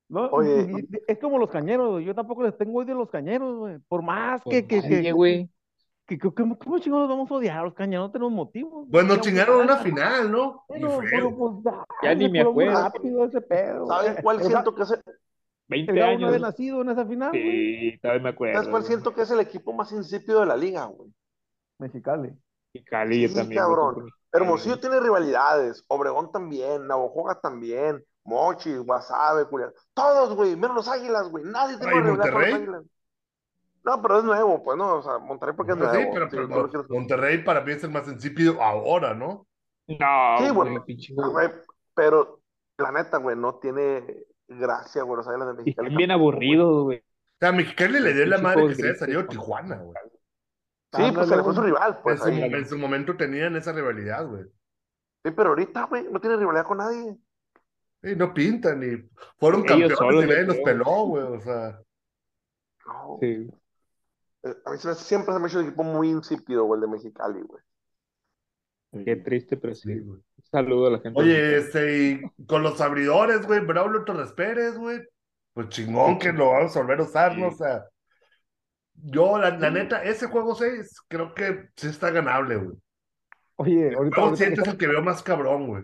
¿No? 0.07 0.27
Oye. 0.27 0.67
Es 1.07 1.17
como 1.19 1.37
los 1.39 1.49
cañeros, 1.49 1.89
güey. 1.91 2.05
Yo 2.05 2.13
tampoco 2.13 2.43
les 2.43 2.57
tengo 2.57 2.79
odio 2.79 2.93
a 2.93 2.97
los 2.97 3.09
cañeros, 3.09 3.57
güey. 3.57 3.79
Por 3.87 4.01
más 4.03 4.41
Pues 4.43 4.61
que, 4.63 4.67
que, 4.67 4.81
que, 4.81 4.89
nadie, 4.89 5.11
güey. 5.11 5.49
que, 6.05 6.17
que- 6.19 6.31
¿cómo, 6.33 6.57
cómo 6.59 6.77
chingados 6.79 7.09
vamos 7.09 7.29
a 7.31 7.33
odiar 7.33 7.57
a 7.59 7.63
los 7.63 7.73
cañeros? 7.73 8.07
No 8.07 8.11
tenemos 8.11 8.33
motivos. 8.33 8.87
Nos 8.87 9.05
güey. 9.07 9.19
chingaron 9.21 9.61
una 9.61 9.77
final, 9.77 10.31
¿no? 10.31 10.63
Pero, 10.67 10.99
pero, 11.09 11.35
pues, 11.35 11.53
ya, 11.65 11.85
Ya 12.03 12.15
ni 12.15 12.29
me 12.29 12.41
acuerdo. 12.41 12.73
rápido 12.73 13.25
ese 13.25 13.41
pedo. 13.41 13.87
¿Sabes 13.87 14.11
güey. 14.11 14.23
cuál 14.23 14.43
siento 14.43 14.75
que 14.75 14.83
es 14.83 14.91
el, 14.91 15.01
20 15.67 15.91
El 15.91 15.97
Gabo 15.97 16.11
no 16.11 16.17
años. 16.17 16.27
había 16.35 16.39
nacido 16.47 16.81
en 16.83 16.89
esa 16.89 17.05
final. 17.07 17.31
Sí, 17.33 17.97
todavía 17.99 18.23
me 18.23 18.29
acuerdo. 18.29 18.53
¿sabes 18.53 18.69
cuál 18.69 18.81
güey. 18.83 18.87
siento 18.91 19.13
que 19.15 19.21
es 19.23 19.31
el 19.31 19.39
equipo 19.39 19.73
más 19.73 19.91
insípido 19.91 20.41
de 20.41 20.45
la 20.45 20.55
liga, 20.57 20.85
güey? 20.85 21.11
Mexicali. 21.79 22.31
Y 22.73 22.83
Cali 22.83 23.21
yo 23.23 23.29
Sí, 23.29 23.35
también. 23.35 23.61
cabrón. 23.61 24.07
Hermosillo 24.31 24.77
tiene 24.79 24.99
rivalidades, 24.99 25.83
Obregón 25.87 26.31
también, 26.31 26.85
Navajoa 26.87 27.39
también, 27.41 28.03
Mochis, 28.25 28.79
Guasave, 28.79 29.45
Culiacán, 29.47 29.75
todos, 29.93 30.35
güey, 30.35 30.55
menos 30.55 30.75
los 30.75 30.87
Águilas, 30.87 31.29
güey, 31.29 31.43
nadie 31.45 31.77
tiene 31.77 31.93
una 31.95 32.01
rivalidad 32.01 32.31
con 32.33 32.41
los. 32.41 32.53
Águilas. 32.53 32.83
No, 33.83 34.01
pero 34.01 34.17
es 34.17 34.23
nuevo, 34.23 34.63
pues 34.63 34.77
no, 34.77 34.95
o 34.95 35.01
sea, 35.03 35.19
Monterrey 35.19 35.55
porque 35.55 35.73
es 35.73 35.77
Pues 35.77 35.89
nuevo. 35.91 36.03
sí, 36.05 36.09
pero, 36.11 36.29
Sí, 36.29 36.37
pero 36.71 36.85
Monterrey 36.89 37.43
para 37.43 37.61
mí 37.61 37.71
es 37.71 37.83
el 37.83 37.91
más 37.91 38.07
insípido 38.07 38.61
ahora, 38.61 39.13
¿no? 39.13 39.47
No, 39.87 40.37
Sí, 40.39 40.49
güey, 40.49 40.69
güey. 41.13 41.47
Ah, 41.47 41.51
pero 41.93 42.41
la 42.77 42.91
neta, 42.91 43.17
güey, 43.17 43.37
no 43.37 43.55
tiene 43.59 44.25
gracia, 44.47 45.03
güey, 45.03 45.17
los 45.17 45.27
Águilas 45.27 45.47
de 45.49 45.53
Y 45.53 45.57
Mexicali. 45.57 45.87
están 45.87 45.97
bien 45.97 46.11
aburridos, 46.11 46.83
güey. 46.83 46.97
O 46.99 47.37
sea, 47.39 47.49
a 47.49 47.51
Mexicali 47.51 47.99
le 47.99 48.13
dio 48.13 48.25
la 48.25 48.39
madre 48.39 48.67
que 48.67 48.75
se 48.75 48.81
haya 48.81 48.93
grises, 48.93 48.99
salido 48.99 49.21
de. 49.21 49.27
Tijuana, 49.27 49.75
güey. 49.77 49.95
Sí, 50.93 51.11
pues 51.13 51.27
se 51.27 51.35
le 51.35 51.43
fue 51.43 51.53
su 51.53 51.61
rival, 51.61 51.99
pues 52.01 52.25
en, 52.25 52.49
su, 52.49 52.55
en 52.55 52.65
su 52.67 52.77
momento 52.77 53.15
tenían 53.17 53.55
esa 53.55 53.73
rivalidad, 53.73 54.25
güey. 54.27 54.45
Sí, 55.23 55.31
pero 55.31 55.49
ahorita, 55.49 55.85
güey, 55.85 56.07
no 56.09 56.19
tiene 56.21 56.37
rivalidad 56.37 56.65
con 56.65 56.77
nadie. 56.77 57.17
Y 58.05 58.15
no 58.15 58.33
pintan, 58.33 58.83
y 58.83 59.09
fueron 59.39 59.61
Ellos 59.61 59.69
campeones 59.69 59.97
solos, 59.97 60.23
y 60.23 60.27
nadie 60.27 60.41
yo 60.41 60.47
los 60.47 60.57
peló, 60.59 61.05
güey. 61.07 61.23
O 61.23 61.39
sea, 61.41 61.79
No. 62.85 63.17
Sí. 63.19 63.49
Eh, 64.43 64.53
A 64.65 64.71
mí 64.71 64.77
se 64.77 64.87
me 64.87 64.91
hace- 64.93 65.03
siempre 65.05 65.33
se 65.33 65.39
me 65.39 65.45
ha 65.45 65.47
hecho 65.49 65.59
un 65.59 65.65
equipo 65.65 65.83
muy 65.83 66.09
insípido, 66.09 66.65
güey, 66.65 66.77
el 66.77 66.81
de 66.87 66.91
Mexicali, 66.95 67.41
güey. 67.41 67.61
Qué 69.03 69.15
triste, 69.17 69.57
pero 69.57 69.75
sí, 69.75 69.99
güey. 69.99 70.21
Saludo 70.51 70.87
a 70.87 70.91
la 70.91 70.99
gente. 70.99 71.19
Oye, 71.19 71.57
este, 71.57 71.99
y 72.37 72.45
con 72.45 72.63
los 72.63 72.79
abridores, 72.79 73.45
güey, 73.45 73.59
Braulio 73.59 74.05
Torres 74.05 74.31
Pérez, 74.33 74.77
güey. 74.77 75.01
Pues 75.53 75.69
chingón 75.69 76.19
que 76.19 76.31
lo 76.31 76.51
vamos 76.51 76.75
a 76.75 76.79
volver 76.81 76.99
a 76.99 77.03
usar, 77.03 77.37
¿no? 77.37 77.47
O 77.47 77.51
sea, 77.51 77.85
yo, 78.93 79.37
la, 79.37 79.57
la 79.57 79.69
neta, 79.69 80.03
ese 80.03 80.27
juego 80.27 80.55
6 80.55 81.01
creo 81.07 81.33
que 81.33 81.69
sí 81.75 81.87
está 81.87 82.11
ganable, 82.11 82.55
güey. 82.57 82.77
Oye, 83.57 83.87
El 83.89 83.95
ahorita, 83.95 84.15
juego 84.15 84.29
ahorita, 84.29 84.45
7 84.45 84.55
que, 84.55 84.61
es 84.61 84.67
el 84.67 84.77
que 84.77 84.87
veo 84.87 85.01
más 85.01 85.23
cabrón, 85.23 85.67
güey. 85.67 85.83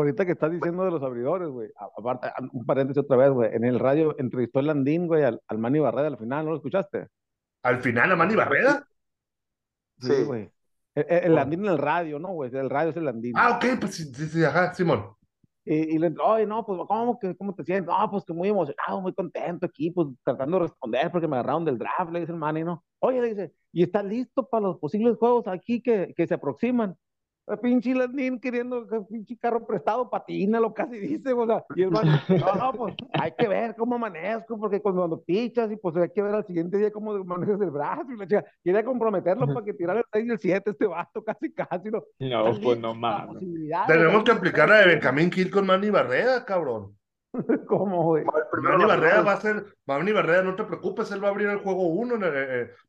Ahorita 0.00 0.24
que 0.26 0.32
estás 0.32 0.50
diciendo 0.50 0.84
de 0.84 0.90
los 0.90 1.02
abridores, 1.02 1.48
güey. 1.48 1.70
Aparte, 1.98 2.28
un 2.52 2.64
paréntesis 2.66 3.02
otra 3.02 3.16
vez, 3.16 3.30
güey. 3.30 3.54
En 3.54 3.64
el 3.64 3.78
radio 3.78 4.14
entrevistó 4.18 4.60
el 4.60 4.66
Landín, 4.66 5.06
güey, 5.06 5.24
al, 5.24 5.40
al 5.48 5.58
Manny 5.58 5.78
Barrera 5.78 6.08
al 6.08 6.18
final, 6.18 6.44
¿no 6.44 6.50
lo 6.52 6.56
escuchaste? 6.56 7.08
Al 7.62 7.80
final, 7.80 8.12
a 8.12 8.16
Manny 8.16 8.34
Barrera. 8.36 8.86
Sí. 9.98 10.24
güey. 10.24 10.50
El, 10.94 11.06
el- 11.08 11.24
el 11.24 11.34
Landín 11.34 11.60
en 11.64 11.72
el 11.72 11.78
radio, 11.78 12.18
¿no, 12.18 12.28
güey? 12.28 12.54
El 12.54 12.70
radio 12.70 12.90
es 12.90 12.96
el 12.96 13.04
Landín. 13.04 13.32
Ah, 13.36 13.56
ok, 13.56 13.78
pues 13.80 13.94
sí, 13.94 14.04
sí, 14.14 14.26
sí, 14.28 14.44
ajá, 14.44 14.72
Simón. 14.74 15.06
Y, 15.64 15.96
y 15.96 15.98
le 15.98 16.06
entró, 16.06 16.26
oye, 16.28 16.46
no, 16.46 16.64
pues, 16.64 16.78
¿cómo, 16.86 17.18
que, 17.18 17.36
¿cómo 17.36 17.52
te 17.54 17.64
sientes? 17.64 17.86
No, 17.92 18.08
pues 18.10 18.24
que 18.24 18.32
muy 18.32 18.48
emocionado, 18.48 19.00
muy 19.00 19.12
contento 19.12 19.66
aquí, 19.66 19.90
pues 19.90 20.06
tratando 20.22 20.58
de 20.58 20.62
responder 20.66 21.10
porque 21.10 21.26
me 21.26 21.36
agarraron 21.36 21.64
del 21.64 21.76
draft, 21.76 22.12
le 22.12 22.20
dice 22.20 22.30
el 22.32 22.38
Manny, 22.38 22.62
¿no? 22.62 22.84
Oye, 23.00 23.20
le 23.20 23.28
dice, 23.30 23.52
¿y 23.72 23.82
estás 23.82 24.04
listo 24.04 24.46
para 24.48 24.66
los 24.68 24.78
posibles 24.78 25.16
juegos 25.16 25.48
aquí 25.48 25.82
que, 25.82 26.14
que 26.16 26.26
se 26.26 26.34
aproximan? 26.34 26.96
Pinche 27.62 27.94
Landín 27.94 28.40
queriendo 28.40 28.88
que 28.88 29.00
pinche 29.02 29.38
carro 29.38 29.64
prestado, 29.64 30.10
patínalo, 30.10 30.74
casi 30.74 30.98
dice, 30.98 31.32
o 31.32 31.46
sea, 31.46 31.64
y 31.76 31.82
el 31.82 31.90
Manny, 31.90 32.10
no, 32.28 32.72
pues 32.72 32.94
hay 33.12 33.32
que 33.38 33.46
ver 33.46 33.76
cómo 33.76 33.94
amanezco, 33.94 34.58
porque 34.58 34.80
cuando, 34.80 35.02
cuando 35.02 35.22
pichas, 35.22 35.70
y 35.70 35.76
pues 35.76 35.96
hay 35.96 36.10
que 36.10 36.22
ver 36.22 36.34
al 36.34 36.44
siguiente 36.44 36.76
día 36.76 36.90
cómo 36.90 37.12
manejas 37.24 37.60
el 37.60 37.70
brazo, 37.70 38.10
y 38.10 38.16
la 38.16 38.26
chica, 38.26 38.44
quería 38.64 38.84
comprometerlo 38.84 39.46
para 39.46 39.64
que 39.64 39.74
tirara 39.74 40.00
el 40.00 40.06
6 40.12 40.26
y 40.26 40.30
el 40.30 40.38
7 40.38 40.70
este 40.70 40.86
vato, 40.86 41.22
casi, 41.22 41.52
casi, 41.52 41.88
¿no? 41.88 42.02
No, 42.18 42.48
¿Estás 42.48 42.58
pues 42.58 42.58
listo 42.58 42.76
no 42.80 42.94
mames. 42.94 43.44
Tenemos 43.86 44.24
que 44.24 44.32
aplicar 44.32 44.68
la 44.68 44.78
de 44.78 44.86
Benjamín 44.86 45.30
Gil 45.30 45.50
con 45.50 45.66
Manny 45.66 45.90
Barrera, 45.90 46.44
cabrón. 46.44 46.96
¿Cómo, 47.66 48.02
güey? 48.04 48.24
La 48.62 48.86
Barrera 48.86 49.22
va 49.22 49.32
a 49.32 49.40
ser, 49.40 49.64
Manny 49.86 50.12
Barrera, 50.12 50.42
no 50.42 50.54
te 50.56 50.64
preocupes, 50.64 51.10
él 51.12 51.22
va 51.22 51.28
a 51.28 51.30
abrir 51.30 51.48
el 51.48 51.58
juego 51.58 51.82
1, 51.88 52.16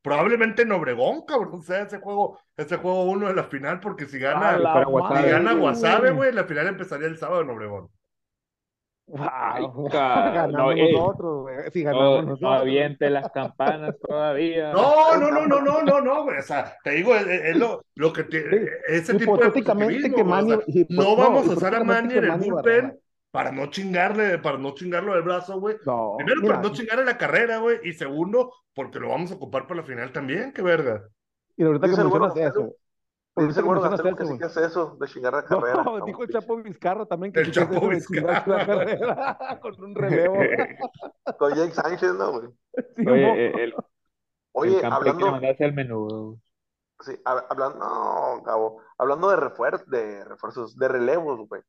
probablemente 0.02 0.62
en 0.64 0.72
Obregón, 0.72 1.26
cabrón, 1.26 1.62
sea 1.62 1.82
ese 1.84 2.00
juego, 2.00 2.40
ese 2.56 2.78
juego 2.78 3.04
1 3.06 3.28
de 3.28 3.34
la 3.36 3.44
final, 3.44 3.80
porque 3.80 4.06
si 4.06 4.20
gana, 4.20 4.58
si 4.58 4.64
gana 5.30 5.54
Guasave, 5.54 6.12
güey. 6.12 6.32
la 6.34 6.46
final 6.46 6.68
empezaría 6.68 7.08
el 7.08 7.18
sábado 7.18 7.42
en 7.42 7.50
Obregón. 7.50 7.90
Ay, 9.18 9.64
Wow. 9.64 9.90
ca- 9.90 10.32
Ganamos 10.34 10.52
no, 10.52 10.72
ey, 10.74 10.92
nosotros, 10.92 11.42
güey. 11.44 11.56
Si 11.72 11.84
No, 11.84 11.92
ganamos 11.92 12.18
no 12.26 12.30
nosotros. 12.32 12.62
aviente 12.62 13.10
las 13.10 13.32
campanas 13.32 13.96
todavía. 14.06 14.74
No, 14.74 15.18
no, 15.18 15.32
no, 15.32 15.48
no, 15.48 15.62
no, 15.62 15.82
no, 15.82 16.02
no, 16.02 16.24
güey, 16.24 16.40
o 16.40 16.42
sea, 16.42 16.76
te 16.84 16.92
digo, 16.92 17.16
es, 17.16 17.26
es 17.26 17.56
lo, 17.56 17.86
lo 17.96 18.12
que 18.12 18.26
tiene, 18.26 18.68
ese 18.90 19.14
tipo 19.14 19.38
de 19.38 19.50
que 19.54 19.72
o 19.72 19.76
Manny- 19.76 20.02
sea, 20.02 20.86
no 20.90 21.04
no, 21.04 21.16
vamos 21.16 21.48
a 21.48 21.52
usar 21.54 21.76
a 21.76 21.84
Manny 21.86 22.16
en 22.18 22.24
el 22.26 22.32
bullpen 22.32 22.54
Barrera. 22.54 22.96
Para 23.32 23.52
no 23.52 23.68
chingarle, 23.68 24.40
para 24.40 24.58
no 24.58 24.74
chingarlo 24.74 25.14
del 25.14 25.24
brazo, 25.24 25.60
güey. 25.60 25.78
No, 25.86 26.16
Primero, 26.18 26.42
mira, 26.42 26.56
para 26.56 26.68
no 26.68 26.74
chingarle 26.74 27.06
la 27.06 27.18
carrera, 27.18 27.60
güey, 27.60 27.80
y 27.84 27.94
segundo, 27.94 28.54
porque 28.74 29.00
lo 29.00 29.10
vamos 29.10 29.32
a 29.32 29.36
ocupar 29.36 29.68
para 29.68 29.82
la 29.82 29.86
final 29.88 30.12
también, 30.12 30.54
qué 30.54 30.62
verga. 30.62 31.08
y 31.56 31.64
ahorita 31.64 31.86
que 31.86 31.90
Dice 31.92 32.02
el 32.02 32.08
mencionas 32.08 32.34
güero 32.34 32.50
eso, 32.50 32.76
Dice 33.40 33.60
ahorita 33.60 33.86
el 33.86 33.92
Gastelo 33.92 34.16
que 34.16 34.26
sí 34.26 34.38
que 34.40 34.46
hace 34.46 34.66
eso, 34.66 34.98
de 35.00 35.08
chingar 35.08 35.34
la 35.34 35.46
carrera. 35.46 35.84
No, 35.84 36.04
dijo 36.06 36.24
el 36.24 36.30
Chapo 36.30 36.58
Vizcarra 36.58 37.06
también 37.06 37.32
que 37.34 37.42
El 37.42 37.46
sí 37.48 37.52
que 37.52 37.60
hace 37.60 37.74
Chapo 37.76 37.88
de 37.88 38.22
la 38.22 38.66
carrera 38.66 39.60
con 39.62 39.84
un 39.84 39.96
relevo. 39.96 40.36
Con 41.38 41.54
Jake 41.54 41.72
Sánchez, 41.74 42.14
¿no, 42.16 42.32
güey? 42.32 42.48
Sí, 42.96 43.08
Oye, 43.08 43.48
el, 43.48 43.60
el 43.64 43.74
Oye, 44.54 44.80
que 44.80 44.86
hablando, 44.88 45.32
mandarse 45.32 45.66
al 45.66 45.74
menudo. 45.74 46.40
sí, 47.02 47.12
hab- 47.26 47.46
hablando, 47.50 47.78
no, 47.78 48.42
Gabo, 48.44 48.82
hablando 48.98 49.30
de 49.30 49.38
refuer- 49.38 49.86
de 49.86 50.26
refuerzos, 50.26 50.76
de 50.76 50.88
relevos, 50.88 51.48
güey. 51.48 51.62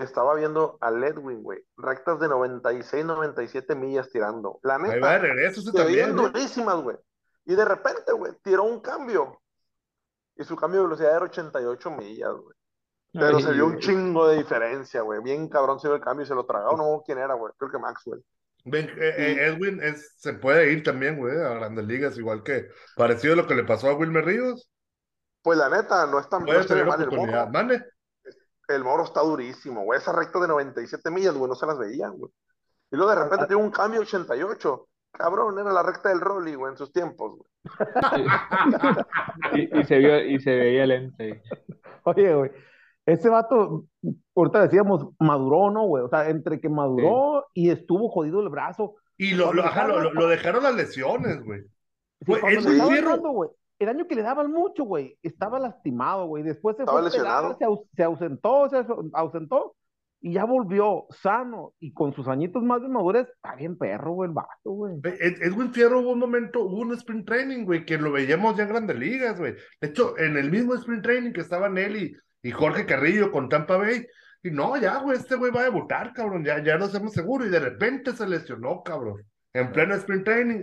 Estaba 0.00 0.34
viendo 0.34 0.78
a 0.80 0.90
Ledwin, 0.90 1.42
güey. 1.42 1.64
Rectas 1.76 2.20
de 2.20 2.28
96, 2.28 3.04
97 3.04 3.74
millas 3.74 4.10
tirando. 4.10 4.58
La 4.62 4.76
Ahí 4.76 5.00
va 5.00 5.18
de 5.18 5.18
neta, 5.18 5.18
regreso 5.18 5.62
veían 5.72 6.14
también, 6.14 6.16
güey. 6.16 6.32
durísimas, 6.32 6.82
güey. 6.82 6.96
Y 7.44 7.54
de 7.54 7.64
repente, 7.64 8.12
güey, 8.12 8.32
tiró 8.42 8.64
un 8.64 8.80
cambio. 8.80 9.40
Y 10.36 10.44
su 10.44 10.56
cambio 10.56 10.80
de 10.80 10.86
velocidad 10.86 11.16
era 11.16 11.24
88 11.24 11.90
millas, 11.90 12.32
güey. 12.32 12.56
Pero 13.12 13.36
Ay, 13.36 13.42
se 13.42 13.52
vio 13.52 13.66
un 13.66 13.78
chingo 13.78 14.28
de 14.28 14.38
diferencia, 14.38 15.02
güey. 15.02 15.20
Bien 15.22 15.48
cabrón 15.48 15.78
se 15.78 15.88
vio 15.88 15.96
el 15.96 16.02
cambio 16.02 16.24
y 16.24 16.28
se 16.28 16.34
lo 16.34 16.46
tragó. 16.46 16.76
No 16.76 17.02
quién 17.04 17.18
era, 17.18 17.34
güey. 17.34 17.52
Creo 17.58 17.70
que 17.70 17.78
Maxwell. 17.78 18.24
Ven, 18.64 18.88
eh, 18.90 19.14
eh, 19.18 19.46
Edwin 19.46 19.82
es, 19.82 20.14
se 20.18 20.34
puede 20.34 20.72
ir 20.72 20.82
también, 20.84 21.18
güey, 21.18 21.36
a 21.36 21.54
grandes 21.54 21.84
ligas, 21.84 22.16
igual 22.16 22.42
que 22.42 22.68
parecido 22.96 23.34
a 23.34 23.36
lo 23.36 23.46
que 23.46 23.56
le 23.56 23.64
pasó 23.64 23.90
a 23.90 23.94
Wilmer 23.94 24.24
Ríos. 24.24 24.70
Pues 25.42 25.58
la 25.58 25.68
neta, 25.68 26.06
no 26.06 26.20
es 26.20 26.28
tan 26.28 26.44
Puede 26.44 26.64
tener 26.64 26.88
oportunidad. 26.88 27.48
Mane. 27.48 27.84
El 28.74 28.84
morro 28.84 29.04
está 29.04 29.20
durísimo, 29.20 29.84
güey. 29.84 29.98
Esa 29.98 30.12
recta 30.12 30.38
de 30.40 30.48
97 30.48 31.10
millas, 31.10 31.34
güey, 31.36 31.48
no 31.48 31.54
se 31.54 31.66
las 31.66 31.78
veían, 31.78 32.16
güey. 32.16 32.30
Y 32.90 32.96
luego 32.96 33.10
de 33.14 33.22
repente 33.24 33.46
tiene 33.46 33.62
un 33.62 33.70
cambio 33.70 34.00
88. 34.02 34.88
Cabrón, 35.12 35.58
era 35.58 35.72
la 35.72 35.82
recta 35.82 36.08
del 36.08 36.20
Rolly, 36.20 36.54
güey, 36.54 36.72
en 36.72 36.78
sus 36.78 36.92
tiempos, 36.92 37.36
güey. 37.36 37.48
Y, 39.54 39.78
y 39.80 39.84
se 39.84 39.98
vio, 39.98 40.24
y 40.24 40.40
se 40.40 40.50
veía 40.54 40.86
lente. 40.86 41.42
Oye, 42.04 42.34
güey, 42.34 42.50
ese 43.06 43.28
vato, 43.28 43.84
ahorita 44.34 44.62
decíamos, 44.62 45.08
maduró, 45.18 45.70
¿no, 45.70 45.84
güey? 45.86 46.04
O 46.04 46.08
sea, 46.08 46.28
entre 46.28 46.60
que 46.60 46.68
maduró 46.68 47.46
y 47.54 47.70
estuvo 47.70 48.08
jodido 48.08 48.40
el 48.40 48.48
brazo. 48.48 48.96
Y 49.18 49.32
lo, 49.34 49.52
lo, 49.52 49.64
ajá, 49.64 49.86
lo, 49.86 50.00
lo- 50.00 50.12
lo 50.12 50.26
dejaron 50.28 50.62
las 50.62 50.74
lesiones, 50.74 51.44
güey. 51.44 51.60
Sí, 52.24 52.32
Güey, 52.40 52.56
es 52.56 52.64
un 52.66 52.88
fierro. 52.88 53.54
El 53.82 53.88
año 53.88 54.06
que 54.06 54.14
le 54.14 54.22
daban 54.22 54.50
mucho, 54.50 54.84
güey, 54.84 55.18
estaba 55.22 55.58
lastimado, 55.58 56.26
güey. 56.26 56.42
Después 56.42 56.76
se 56.76 56.82
Estaba 56.82 57.00
fue 57.00 57.08
lesionado. 57.10 57.56
se, 57.58 57.64
aus- 57.64 57.86
se 57.94 58.02
ausentó, 58.02 58.68
se 58.68 58.76
aus- 58.78 59.10
ausentó 59.12 59.76
y 60.20 60.34
ya 60.34 60.44
volvió 60.44 61.06
sano 61.10 61.74
y 61.80 61.92
con 61.92 62.12
sus 62.14 62.28
añitos 62.28 62.62
más 62.62 62.80
de 62.80 62.88
madurez, 62.88 63.28
está 63.28 63.56
bien 63.56 63.76
perro, 63.76 64.12
güey, 64.12 64.28
el 64.28 64.34
vato, 64.34 64.70
güey. 64.70 64.94
Ed- 65.02 65.16
Ed- 65.20 65.42
Edwin 65.42 65.72
Fierro 65.72 66.00
hubo 66.00 66.12
un 66.12 66.20
momento, 66.20 66.60
hubo 66.64 66.80
un 66.82 66.92
sprint 66.94 67.26
training, 67.26 67.64
güey, 67.64 67.84
que 67.84 67.98
lo 67.98 68.12
veíamos 68.12 68.56
ya 68.56 68.62
en 68.62 68.68
grandes 68.68 68.96
ligas, 68.98 69.38
güey. 69.38 69.54
De 69.80 69.88
hecho, 69.88 70.16
en 70.18 70.36
el 70.36 70.50
mismo 70.50 70.74
sprint 70.74 71.02
training 71.02 71.32
que 71.32 71.40
estaban 71.40 71.76
él 71.76 71.96
y, 71.96 72.16
y 72.48 72.50
Jorge 72.52 72.86
Carrillo 72.86 73.32
con 73.32 73.48
Tampa 73.48 73.76
Bay. 73.76 74.06
Y 74.44 74.50
no, 74.50 74.76
ya, 74.76 74.98
güey, 75.02 75.16
este 75.18 75.36
güey 75.36 75.52
va 75.52 75.60
a 75.60 75.64
debutar, 75.64 76.12
cabrón, 76.12 76.44
ya, 76.44 76.62
ya 76.64 76.76
no 76.78 76.86
estamos 76.86 77.12
seguros. 77.12 77.46
Y 77.48 77.50
de 77.50 77.60
repente 77.60 78.12
se 78.12 78.28
lesionó, 78.28 78.82
cabrón, 78.84 79.22
en 79.52 79.72
pleno 79.72 79.94
sprint 79.94 80.24
training. 80.24 80.60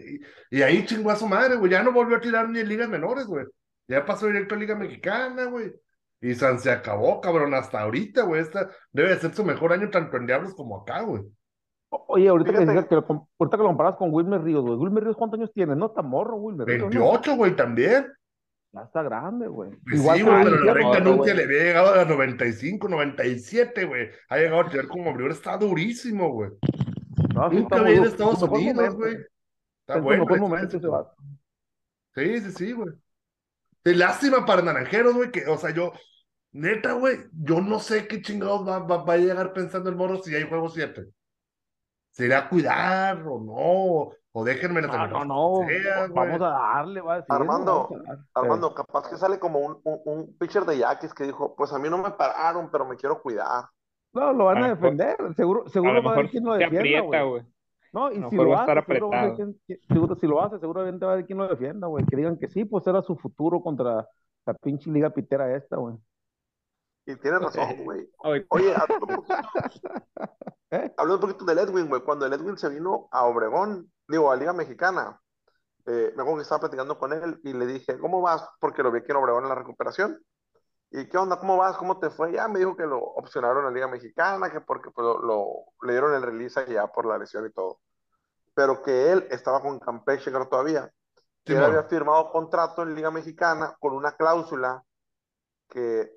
Y, 0.52 0.58
y 0.58 0.62
ahí 0.62 0.86
chingó 0.86 1.12
a 1.12 1.15
su 1.15 1.28
madre, 1.28 1.56
güey, 1.56 1.71
ya 1.71 1.84
no 1.84 1.91
volvió 1.91 2.17
a 2.17 2.21
tirar 2.21 2.49
ni 2.49 2.60
en 2.60 2.69
ligas 2.69 2.89
menores, 2.89 3.25
güey. 3.25 3.45
Ya 3.88 4.06
pasó 4.06 4.28
directo 4.28 4.56
a 4.56 4.58
Liga 4.58 4.75
Mexicana, 4.75 5.45
güey. 5.45 5.73
Y 6.21 6.36
San 6.36 6.60
se 6.60 6.69
acabó, 6.69 7.21
cabrón, 7.21 7.54
hasta 7.54 7.82
ahorita, 7.82 8.23
güey. 8.23 8.41
Esta 8.41 8.69
debe 8.91 9.10
de 9.10 9.19
ser 9.19 9.34
su 9.34 9.43
mejor 9.43 9.73
año 9.73 9.89
tanto 9.89 10.17
en 10.17 10.28
Diablos 10.28 10.54
como 10.54 10.82
acá, 10.82 11.02
güey. 11.02 11.23
Oye, 11.89 12.28
ahorita 12.30 12.52
que, 12.52 12.60
que 12.60 12.95
lo, 12.95 13.28
ahorita 13.39 13.58
que 13.58 13.63
lo 13.63 13.69
comparas 13.69 13.95
con 13.95 14.13
Wilmer 14.13 14.43
Ríos, 14.43 14.63
güey. 14.63 14.75
Wilmer 14.75 15.06
Ríos, 15.06 15.17
¿cuántos 15.17 15.39
años 15.39 15.52
tiene? 15.54 15.75
No 15.75 15.88
está 15.88 16.04
morro, 16.04 16.36
Wilmer 16.36 16.67
Ríos, 16.67 16.82
¿no? 16.82 16.89
28, 16.89 17.36
güey, 17.36 17.56
también. 17.56 18.08
Ya 18.71 18.82
está 18.82 19.02
grande, 19.02 19.47
güey. 19.47 19.71
Pues 19.84 19.99
Igual 19.99 20.17
sí, 20.17 20.23
güey, 20.23 20.36
Wilmer 20.36 20.54
pero 20.54 20.65
la 20.65 20.73
recta 20.73 20.99
no, 20.99 21.15
nunca 21.15 21.34
le 21.34 21.43
había 21.43 21.63
llegado 21.63 21.93
a 21.93 21.95
las 21.95 22.08
95, 22.08 22.89
97, 22.89 23.86
güey. 23.86 24.10
Ha 24.30 24.38
llegado 24.38 24.62
a 24.62 24.69
tirar 24.69 24.88
como 24.88 25.10
abridor, 25.10 25.32
está 25.32 25.58
durísimo, 25.58 26.32
güey. 26.32 26.52
No, 27.39 27.49
Nunca 27.49 27.91
ido 27.91 28.04
a. 28.04 28.08
Estados 28.08 28.41
Unidos, 28.43 28.95
güey. 28.95 29.15
Está 29.82 29.97
Es 29.97 30.04
bueno. 30.04 30.25
mejor 30.25 30.39
momento 30.39 30.78
ese 30.78 30.88
vato. 30.88 31.15
Sí, 32.15 32.41
sí, 32.41 32.52
sí, 32.52 32.71
güey. 32.73 32.89
Sí, 33.86 33.95
lástima 33.95 34.45
para 34.45 34.62
Naranjeros, 34.62 35.13
güey, 35.15 35.32
que, 35.32 35.47
o 35.47 35.58
sea, 35.58 35.71
yo, 35.71 35.93
neta, 36.52 36.93
güey, 36.93 37.17
yo 37.32 37.62
no 37.62 37.80
sé 37.80 38.08
qué 38.08 38.21
chingados 38.21 38.67
va, 38.67 38.80
va, 38.80 39.04
va 39.04 39.13
a 39.13 39.17
llegar 39.17 39.54
pensando 39.54 39.89
el 39.89 39.95
morro 39.95 40.21
si 40.21 40.36
hay 40.36 40.47
juego 40.47 40.69
7. 40.69 41.08
¿Se 42.12 42.25
irá 42.25 42.39
a 42.39 42.49
cuidar 42.49 43.23
o 43.25 43.39
no? 43.39 44.15
O 44.32 44.43
déjenme 44.43 44.82
la 44.82 44.88
No, 44.88 45.08
no, 45.08 45.25
no. 45.25 46.13
Vamos 46.13 46.41
a 46.41 46.49
darle, 46.49 47.02
va 47.02 47.13
a 47.13 47.15
decir. 47.17 47.34
Armando, 47.34 47.89
a. 48.08 48.39
Armando, 48.39 48.73
capaz 48.73 49.10
que 49.10 49.17
sale 49.17 49.39
como 49.39 49.60
un, 49.60 49.82
un, 49.84 50.02
un 50.06 50.38
pitcher 50.38 50.65
de 50.65 50.78
Yaquis 50.78 51.13
que 51.13 51.23
dijo, 51.23 51.56
pues 51.56 51.71
a 51.73 51.80
mí 51.80 51.89
no 51.89 51.97
me 51.97 52.12
pararon, 52.12 52.69
pero 52.69 52.86
me 52.86 52.95
quiero 52.95 53.21
cuidar. 53.21 53.69
No, 54.13 54.34
lo 54.34 54.45
van 54.45 54.58
A 54.58 54.60
a 54.65 54.67
lo 54.69 54.76
mejor- 54.76 54.95
defender. 54.98 55.36
Seguro, 55.36 55.63
A 55.65 55.69
seguro 55.69 55.93
lo 55.93 56.04
va 56.04 56.12
a 56.12 56.13
haber 56.15 56.30
quien 56.30 56.43
lo 56.43 56.54
defienda, 56.56 57.22
güey. 57.24 57.43
No, 57.91 58.12
y 58.12 58.15
si 58.15 58.19
lo 58.22 58.28
hace, 58.28 58.30
seguro 58.36 58.50
va 58.52 58.60
a 58.60 58.63
haber 58.63 58.78
apretado. 58.80 59.36
quien- 59.36 59.62
que- 59.67 59.80
seguro 59.88 60.15
si 60.15 60.28
lo 60.28 60.41
hace, 60.43 60.60
seguramente 60.60 61.06
va 61.06 61.12
a 61.12 61.13
haber 61.15 61.26
quien 61.26 61.38
lo 61.39 61.48
defienda, 61.48 61.88
güey. 61.88 62.06
Que 62.06 62.15
digan 62.17 62.38
que 62.38 62.48
sí, 62.48 62.65
pues 62.65 62.86
era 62.88 63.02
su 63.02 63.15
futuro 63.15 63.62
contra 63.62 64.08
la 64.45 64.54
pinche 64.56 64.89
liga 64.91 65.10
pitera 65.10 65.56
esta, 65.56 65.78
güey. 65.78 65.95
Y 67.06 67.15
tienes 67.15 67.41
razón, 67.41 67.84
güey. 67.84 68.08
Oye, 68.19 68.45
Oye, 68.50 68.74
hablando 68.76 69.06
un 69.08 69.15
poquito, 69.15 69.89
¿Eh? 70.72 70.93
hablando 70.98 71.15
un 71.15 71.22
poquito 71.34 71.45
del 71.45 71.58
Edwin, 71.60 71.88
güey. 71.89 72.02
Cuando 72.04 72.26
el 72.28 72.34
Edwin 72.34 72.58
se 72.58 72.69
vino 72.69 73.08
a 73.12 73.26
Obregón, 73.26 73.91
digo, 74.08 74.32
a 74.32 74.36
Liga 74.36 74.54
Mexicana, 74.54 75.19
eh, 75.88 76.12
me 76.15 76.22
acuerdo 76.22 76.36
que 76.38 76.41
estaba 76.43 76.60
platicando 76.62 77.00
con 77.00 77.12
él 77.13 77.39
y 77.43 77.54
le 77.54 77.65
dije, 77.65 77.98
¿cómo 77.98 78.22
vas? 78.22 78.48
Porque 78.60 78.84
lo 78.84 78.91
vi 78.91 79.00
aquí 79.00 79.10
en 79.12 79.17
Obregón 79.17 79.43
en 79.43 79.50
la 79.50 79.56
recuperación. 79.56 80.19
¿Y 80.91 81.08
qué 81.08 81.17
onda? 81.17 81.38
¿Cómo 81.39 81.58
vas? 81.58 81.78
¿Cómo 81.78 81.99
te 81.99 82.10
fue? 82.10 82.32
Ya 82.34 82.47
me 82.47 82.60
dijo 82.60 82.75
que 82.75 82.84
lo 82.86 82.97
opcionaron 82.99 83.67
en 83.67 83.73
Liga 83.73 83.88
Mexicana, 83.88 84.52
que 84.52 84.62
porque 84.62 84.89
pues, 84.91 85.06
lo, 85.06 85.19
lo- 85.19 85.65
le 85.84 85.91
dieron 85.93 86.13
el 86.15 86.21
release 86.23 86.60
allá 86.60 86.88
por 86.88 87.06
la 87.06 87.17
lesión 87.17 87.45
y 87.45 87.52
todo. 87.52 87.80
Pero 88.56 88.82
que 88.84 89.12
él 89.12 89.28
estaba 89.32 89.62
con 89.62 89.80
Campeche 89.80 90.32
todavía. 90.32 90.91
Que 91.45 91.58
él 91.58 91.63
había 91.65 91.84
firmado 91.86 92.32
contrato 92.32 92.84
en 92.84 92.95
Liga 92.95 93.12
Mexicana 93.12 93.75
con 93.80 93.93
una 93.93 94.13
cláusula 94.17 94.84
que, 95.69 96.12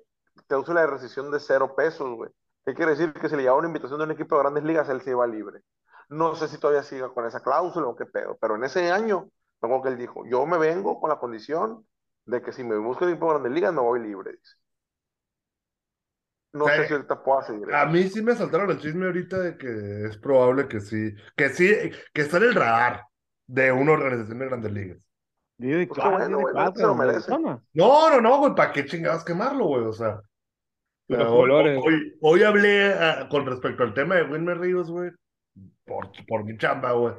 cláusula 0.47 0.81
de 0.81 0.87
rescisión 0.87 1.31
de 1.31 1.39
cero 1.39 1.75
pesos, 1.75 2.09
güey. 2.15 2.31
¿Qué 2.65 2.73
quiere 2.73 2.91
decir? 2.91 3.13
Que 3.13 3.29
si 3.29 3.35
le 3.35 3.41
llegaba 3.43 3.59
una 3.59 3.67
invitación 3.67 3.99
de 3.99 4.05
un 4.05 4.11
equipo 4.11 4.35
de 4.35 4.43
grandes 4.43 4.63
ligas, 4.63 4.89
él 4.89 5.01
se 5.01 5.11
iba 5.11 5.27
libre. 5.27 5.61
No 6.09 6.35
sé 6.35 6.47
si 6.47 6.57
todavía 6.59 6.83
siga 6.83 7.09
con 7.13 7.25
esa 7.25 7.41
cláusula 7.41 7.87
o 7.87 7.95
qué 7.95 8.05
pedo, 8.05 8.37
pero 8.41 8.55
en 8.55 8.63
ese 8.63 8.91
año, 8.91 9.29
acuerdo 9.61 9.83
que 9.83 9.89
él 9.89 9.97
dijo, 9.97 10.25
yo 10.27 10.45
me 10.45 10.57
vengo 10.57 10.99
con 10.99 11.09
la 11.09 11.19
condición 11.19 11.87
de 12.25 12.41
que 12.41 12.51
si 12.53 12.63
me 12.63 12.77
busco 12.77 13.05
un 13.05 13.11
equipo 13.11 13.27
de 13.27 13.33
grandes 13.33 13.51
ligas, 13.53 13.73
me 13.73 13.81
voy 13.81 13.99
libre, 14.01 14.33
dice. 14.33 14.55
No 16.53 16.67
Sí. 16.67 16.73
sé 16.75 16.87
si 16.87 16.93
ahorita 16.93 17.23
pueda 17.23 17.41
seguir. 17.43 17.73
A 17.73 17.85
mí 17.87 18.03
sí 18.09 18.21
me 18.21 18.35
saltaron 18.35 18.69
el 18.71 18.79
chisme 18.79 19.05
ahorita 19.07 19.39
de 19.39 19.57
que 19.57 20.05
es 20.05 20.17
probable 20.17 20.67
que 20.67 20.79
sí, 20.79 21.13
que 21.35 21.49
sí, 21.49 21.73
que 22.13 22.21
está 22.21 22.37
en 22.37 22.43
el 22.43 22.55
radar 22.55 23.03
de 23.47 23.71
una 23.71 23.93
organización 23.93 24.39
de 24.39 24.45
grandes 24.45 24.71
ligas. 24.71 25.07
Pues 25.87 25.99
bueno, 26.11 26.37
güey, 26.41 26.53
no. 26.83 27.63
No, 27.73 28.09
no, 28.09 28.21
no, 28.21 28.37
güey, 28.39 28.55
¿para 28.55 28.71
qué 28.71 28.85
chingados 28.85 29.23
quemarlo, 29.25 29.65
güey? 29.65 29.83
O 29.85 29.93
sea, 29.93 30.19
Pero 31.07 31.31
hoy, 31.33 31.49
Dolores. 31.49 31.79
hoy- 31.83 32.17
hoy 32.21 32.43
hablé 32.43 32.93
ah, 32.93 33.27
con 33.29 33.45
respecto 33.45 33.83
al 33.83 33.93
tema 33.93 34.15
de 34.15 34.23
Wilmer 34.23 34.59
Ríos, 34.59 34.89
güey, 34.91 35.11
por, 35.85 36.09
por 36.27 36.43
mi 36.45 36.57
chamba, 36.57 36.91
güey. 36.93 37.13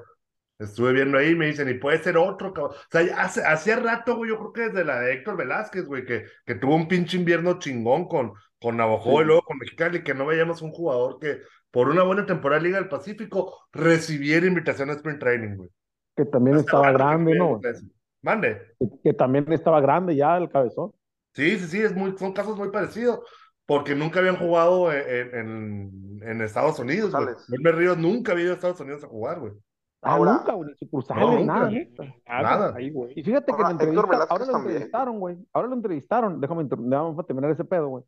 Estuve 0.59 0.93
viendo 0.93 1.19
ahí 1.19 1.31
y 1.31 1.35
me 1.35 1.47
dicen, 1.47 1.69
y 1.69 1.75
puede 1.75 1.99
ser 1.99 2.17
otro, 2.17 2.53
cabrón. 2.53 2.75
O 2.77 2.87
sea, 2.91 3.21
hace, 3.23 3.45
hacía 3.45 3.77
rato, 3.77 4.17
güey, 4.17 4.31
yo 4.31 4.39
creo 4.39 4.53
que 4.53 4.61
desde 4.73 4.85
la 4.85 5.01
de 5.01 5.13
Héctor 5.15 5.37
Velázquez, 5.37 5.85
güey, 5.85 6.05
que, 6.07 6.27
que 6.47 6.55
tuvo 6.55 6.77
un 6.77 6.87
pinche 6.89 7.17
invierno 7.17 7.59
chingón 7.59 8.07
con, 8.09 8.33
con 8.65 8.77
Navajo 8.79 9.21
y 9.23 9.25
luego 9.27 9.43
con 9.43 9.59
Mexicali, 9.59 10.03
que 10.03 10.15
no 10.15 10.27
veíamos 10.27 10.63
un 10.63 10.71
jugador 10.73 11.19
que 11.21 11.39
por 11.71 11.89
una 11.89 12.03
buena 12.03 12.25
temporada 12.25 12.61
de 12.61 12.69
Liga 12.69 12.79
del 12.81 12.89
Pacífico 12.89 13.67
recibiera 13.73 14.47
invitación 14.47 14.91
a 14.91 14.95
Sprint 14.95 15.21
Training, 15.21 15.57
güey. 15.57 15.71
Que 16.17 16.25
también 16.25 16.57
estaba 16.57 16.87
que 16.87 16.93
grande, 16.95 17.35
¿no? 17.37 17.61
eso. 17.63 17.85
Mande. 18.23 18.59
Que, 18.79 18.87
que 19.03 19.13
también 19.13 19.53
estaba 19.53 19.81
grande 19.81 20.17
ya 20.17 20.37
el 20.37 20.49
cabezón. 20.49 20.93
Sí, 21.35 21.59
sí, 21.59 21.67
sí, 21.67 21.81
es 21.83 21.95
muy, 21.95 22.17
son 22.17 22.33
casos 22.33 22.57
muy 22.57 22.71
parecidos, 22.71 23.21
porque 23.67 23.95
nunca 23.95 24.21
habían 24.21 24.37
jugado 24.37 24.93
en, 24.93 25.35
en, 25.35 26.21
en 26.23 26.41
Estados 26.41 26.79
Unidos, 26.79 27.11
güey. 27.13 27.35
Wilmer 27.51 27.75
Ríos 27.77 27.99
nunca 27.99 28.33
había 28.33 28.45
ido 28.45 28.53
a 28.53 28.55
Estados 28.57 28.81
Unidos 28.81 29.03
a 29.05 29.09
jugar, 29.09 29.41
güey. 29.41 29.53
Ah, 30.01 30.13
Ahora- 30.17 30.35
nunca, 30.35 30.53
güey, 30.53 30.69
ni 30.71 30.77
sucursales, 30.77 31.25
No, 31.25 31.33
nunca. 31.39 31.53
nada, 31.55 31.71
neta. 31.71 32.05
Nada. 32.29 32.75
Ahí, 32.77 32.91
güey. 32.91 33.13
Y 33.17 33.23
fíjate 33.25 33.47
que 33.47 33.63
Ahora, 33.63 33.77
Velázquez 33.77 34.31
ahora 34.31 34.45
lo 34.47 34.53
también. 34.53 34.73
entrevistaron, 34.77 35.19
güey. 35.19 35.37
Ahora 35.53 35.69
lo 35.69 35.75
entrevistaron, 35.75 36.41
déjame, 36.41 36.65
déjame 36.65 37.25
terminar 37.27 37.51
ese 37.51 37.65
pedo, 37.65 37.89
güey. 37.89 38.05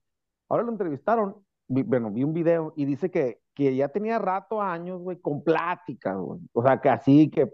Ahora 0.49 0.65
lo 0.65 0.73
entrevistaron, 0.73 1.37
vi- 1.69 1.83
bueno, 1.83 2.11
vi 2.11 2.25
un 2.25 2.33
video 2.35 2.73
y 2.77 2.85
dice 2.85 3.11
que, 3.11 3.41
que 3.55 3.75
ya 3.77 3.89
tenía 3.89 4.19
rato, 4.19 4.61
años, 4.63 5.01
güey, 5.03 5.21
con 5.21 5.43
pláticas, 5.43 6.17
güey. 6.17 6.41
O 6.53 6.63
sea, 6.63 6.81
que 6.81 6.89
así, 6.89 7.31
que 7.31 7.47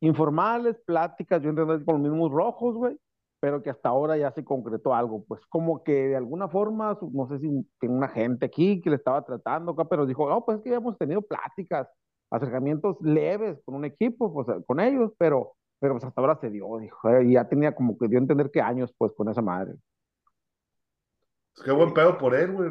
informales, 0.00 0.76
pláticas, 0.86 1.42
yo 1.42 1.50
entiendo 1.50 1.84
con 1.84 1.94
los 2.02 2.10
mismos 2.10 2.32
rojos, 2.32 2.74
güey, 2.74 2.98
pero 3.40 3.62
que 3.62 3.70
hasta 3.70 3.88
ahora 3.88 4.16
ya 4.16 4.30
se 4.32 4.44
concretó 4.44 4.94
algo, 4.94 5.24
pues 5.26 5.40
como 5.46 5.82
que 5.84 6.08
de 6.08 6.16
alguna 6.16 6.48
forma, 6.48 6.98
no 7.12 7.28
sé 7.28 7.38
si 7.38 7.48
tiene 7.80 7.94
una 7.96 8.08
gente 8.08 8.46
aquí 8.46 8.80
que 8.80 8.90
le 8.90 8.96
estaba 8.96 9.24
tratando 9.24 9.72
acá, 9.72 9.84
pero 9.84 10.06
dijo, 10.06 10.28
no, 10.28 10.44
pues 10.44 10.58
es 10.58 10.64
que 10.64 10.70
ya 10.70 10.76
hemos 10.76 10.98
tenido 10.98 11.22
pláticas, 11.22 11.88
acercamientos 12.30 12.96
leves 13.00 13.60
con 13.64 13.74
un 13.76 13.84
equipo, 13.84 14.32
pues 14.32 14.46
con 14.66 14.80
ellos, 14.80 15.12
pero, 15.18 15.52
pero 15.78 15.94
pues 15.94 16.04
hasta 16.04 16.20
ahora 16.20 16.36
se 16.40 16.50
dio, 16.50 16.66
dijo, 16.78 17.20
y 17.22 17.34
ya 17.34 17.48
tenía 17.48 17.74
como 17.74 17.96
que 17.98 18.08
dio 18.08 18.18
a 18.18 18.22
entender 18.22 18.50
que 18.50 18.60
años, 18.60 18.92
pues, 18.98 19.12
con 19.12 19.28
esa 19.28 19.42
madre. 19.42 19.74
Qué 21.64 21.72
buen 21.72 21.92
pedo 21.94 22.18
por 22.18 22.34
él, 22.34 22.52
güey. 22.52 22.70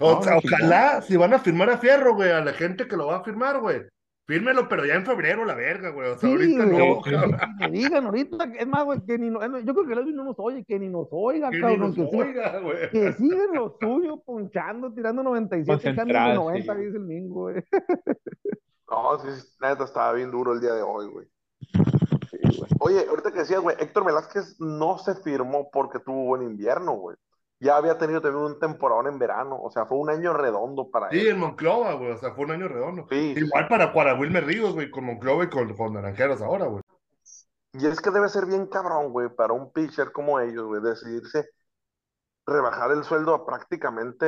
O 0.00 0.20
No, 0.24 0.36
ojalá, 0.38 1.00
si 1.02 1.16
van 1.16 1.32
a 1.34 1.38
firmar 1.38 1.70
a 1.70 1.78
Fierro, 1.78 2.14
güey, 2.14 2.30
a 2.30 2.40
la 2.44 2.52
gente 2.52 2.88
que 2.88 2.96
lo 2.96 3.06
va 3.08 3.16
a 3.18 3.24
firmar, 3.24 3.60
güey. 3.60 3.82
Fírmelo, 4.28 4.68
pero 4.68 4.84
ya 4.84 4.94
en 4.94 5.06
febrero, 5.06 5.44
la 5.44 5.54
verga, 5.54 5.90
güey. 5.90 6.10
O 6.10 6.18
sea, 6.18 6.28
Sí, 6.28 6.34
ahorita 6.34 6.64
güey, 6.64 6.88
no, 6.88 7.00
cabrón. 7.00 7.36
que 7.60 7.70
digan 7.70 8.04
ahorita, 8.06 8.50
que- 8.50 8.58
es 8.58 8.66
más, 8.66 8.84
güey, 8.84 9.00
que 9.06 9.18
ni 9.18 9.30
no- 9.30 9.40
yo 9.60 9.72
creo 9.72 9.86
que 9.86 9.92
el 9.92 9.98
Edwin 10.00 10.16
no 10.16 10.24
nos 10.24 10.34
oye, 10.38 10.64
que 10.64 10.80
ni 10.80 10.88
nos 10.88 11.06
oiga, 11.12 11.48
Que 11.50 11.56
ni 11.58 11.62
cabrón, 11.62 11.80
nos 11.80 11.94
que 11.94 12.06
siga, 12.08 12.24
oiga, 12.24 12.58
güey. 12.60 12.90
que 12.90 13.12
sigan 13.12 13.54
lo 13.54 13.76
suyo, 13.80 14.20
ponchando, 14.26 14.92
tirando 14.92 15.22
97 15.22 15.66
cambios 15.66 15.82
de 15.84 15.94
Concentrado, 15.94 16.34
90, 16.34 16.74
sí. 16.74 16.80
dice 16.80 16.96
el 16.96 17.04
Mingo, 17.04 17.40
güey. 17.42 17.62
No, 18.90 19.18
sí, 19.20 19.28
sí, 19.40 19.56
neta, 19.60 19.84
estaba 19.84 20.12
bien 20.12 20.30
duro 20.32 20.52
el 20.52 20.60
día 20.60 20.72
de 20.74 20.82
hoy, 20.82 21.06
güey. 21.06 21.26
Sí, 22.30 22.38
güey. 22.58 22.70
Oye, 22.80 23.06
ahorita 23.08 23.32
que 23.32 23.40
decías, 23.40 23.60
güey, 23.60 23.76
Héctor 23.78 24.04
Velázquez 24.04 24.56
no 24.60 24.98
se 24.98 25.14
firmó 25.14 25.70
porque 25.70 25.98
tuvo 26.00 26.24
buen 26.24 26.42
invierno, 26.42 26.92
güey. 26.94 27.16
Ya 27.58 27.76
había 27.76 27.96
tenido 27.96 28.20
también 28.20 28.44
un 28.44 28.58
temporadón 28.58 29.06
en 29.06 29.18
verano, 29.18 29.58
o 29.60 29.70
sea, 29.70 29.86
fue 29.86 29.96
un 29.98 30.10
año 30.10 30.32
redondo 30.34 30.90
para 30.90 31.10
Sí, 31.10 31.20
él. 31.20 31.28
en 31.28 31.38
Monclova, 31.40 31.94
güey. 31.94 32.10
O 32.10 32.18
sea, 32.18 32.32
fue 32.34 32.44
un 32.44 32.50
año 32.52 32.68
redondo. 32.68 33.06
Sí, 33.10 33.34
sí, 33.34 33.40
Igual 33.40 33.68
para, 33.68 33.92
para 33.92 34.14
Wilmer 34.14 34.44
Ríos, 34.44 34.74
güey, 34.74 34.90
con 34.90 35.04
Monclova 35.04 35.44
y 35.44 35.48
con, 35.48 35.74
con 35.74 35.94
Naranjeros 35.94 36.42
ahora, 36.42 36.66
güey. 36.66 36.82
Y 37.72 37.86
es 37.86 38.00
que 38.00 38.10
debe 38.10 38.28
ser 38.28 38.46
bien 38.46 38.66
cabrón, 38.66 39.12
güey, 39.12 39.28
para 39.28 39.52
un 39.52 39.72
pitcher 39.72 40.12
como 40.12 40.40
ellos, 40.40 40.64
güey, 40.66 40.82
decidirse 40.82 41.48
rebajar 42.46 42.92
el 42.92 43.04
sueldo 43.04 43.34
a 43.34 43.44
prácticamente 43.46 44.26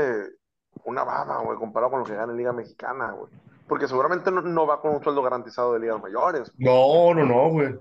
una 0.84 1.04
baba, 1.04 1.38
güey, 1.42 1.58
comparado 1.58 1.90
con 1.90 2.00
lo 2.00 2.06
que 2.06 2.14
gana 2.14 2.32
en 2.32 2.38
Liga 2.38 2.52
Mexicana, 2.52 3.12
güey. 3.12 3.32
Porque 3.68 3.86
seguramente 3.88 4.30
no, 4.30 4.40
no 4.42 4.66
va 4.66 4.80
con 4.80 4.94
un 4.94 5.02
sueldo 5.02 5.22
garantizado 5.22 5.72
de 5.74 5.80
ligas 5.80 6.00
mayores. 6.00 6.52
No, 6.56 7.12
no, 7.14 7.24
no, 7.24 7.50
güey. 7.50 7.74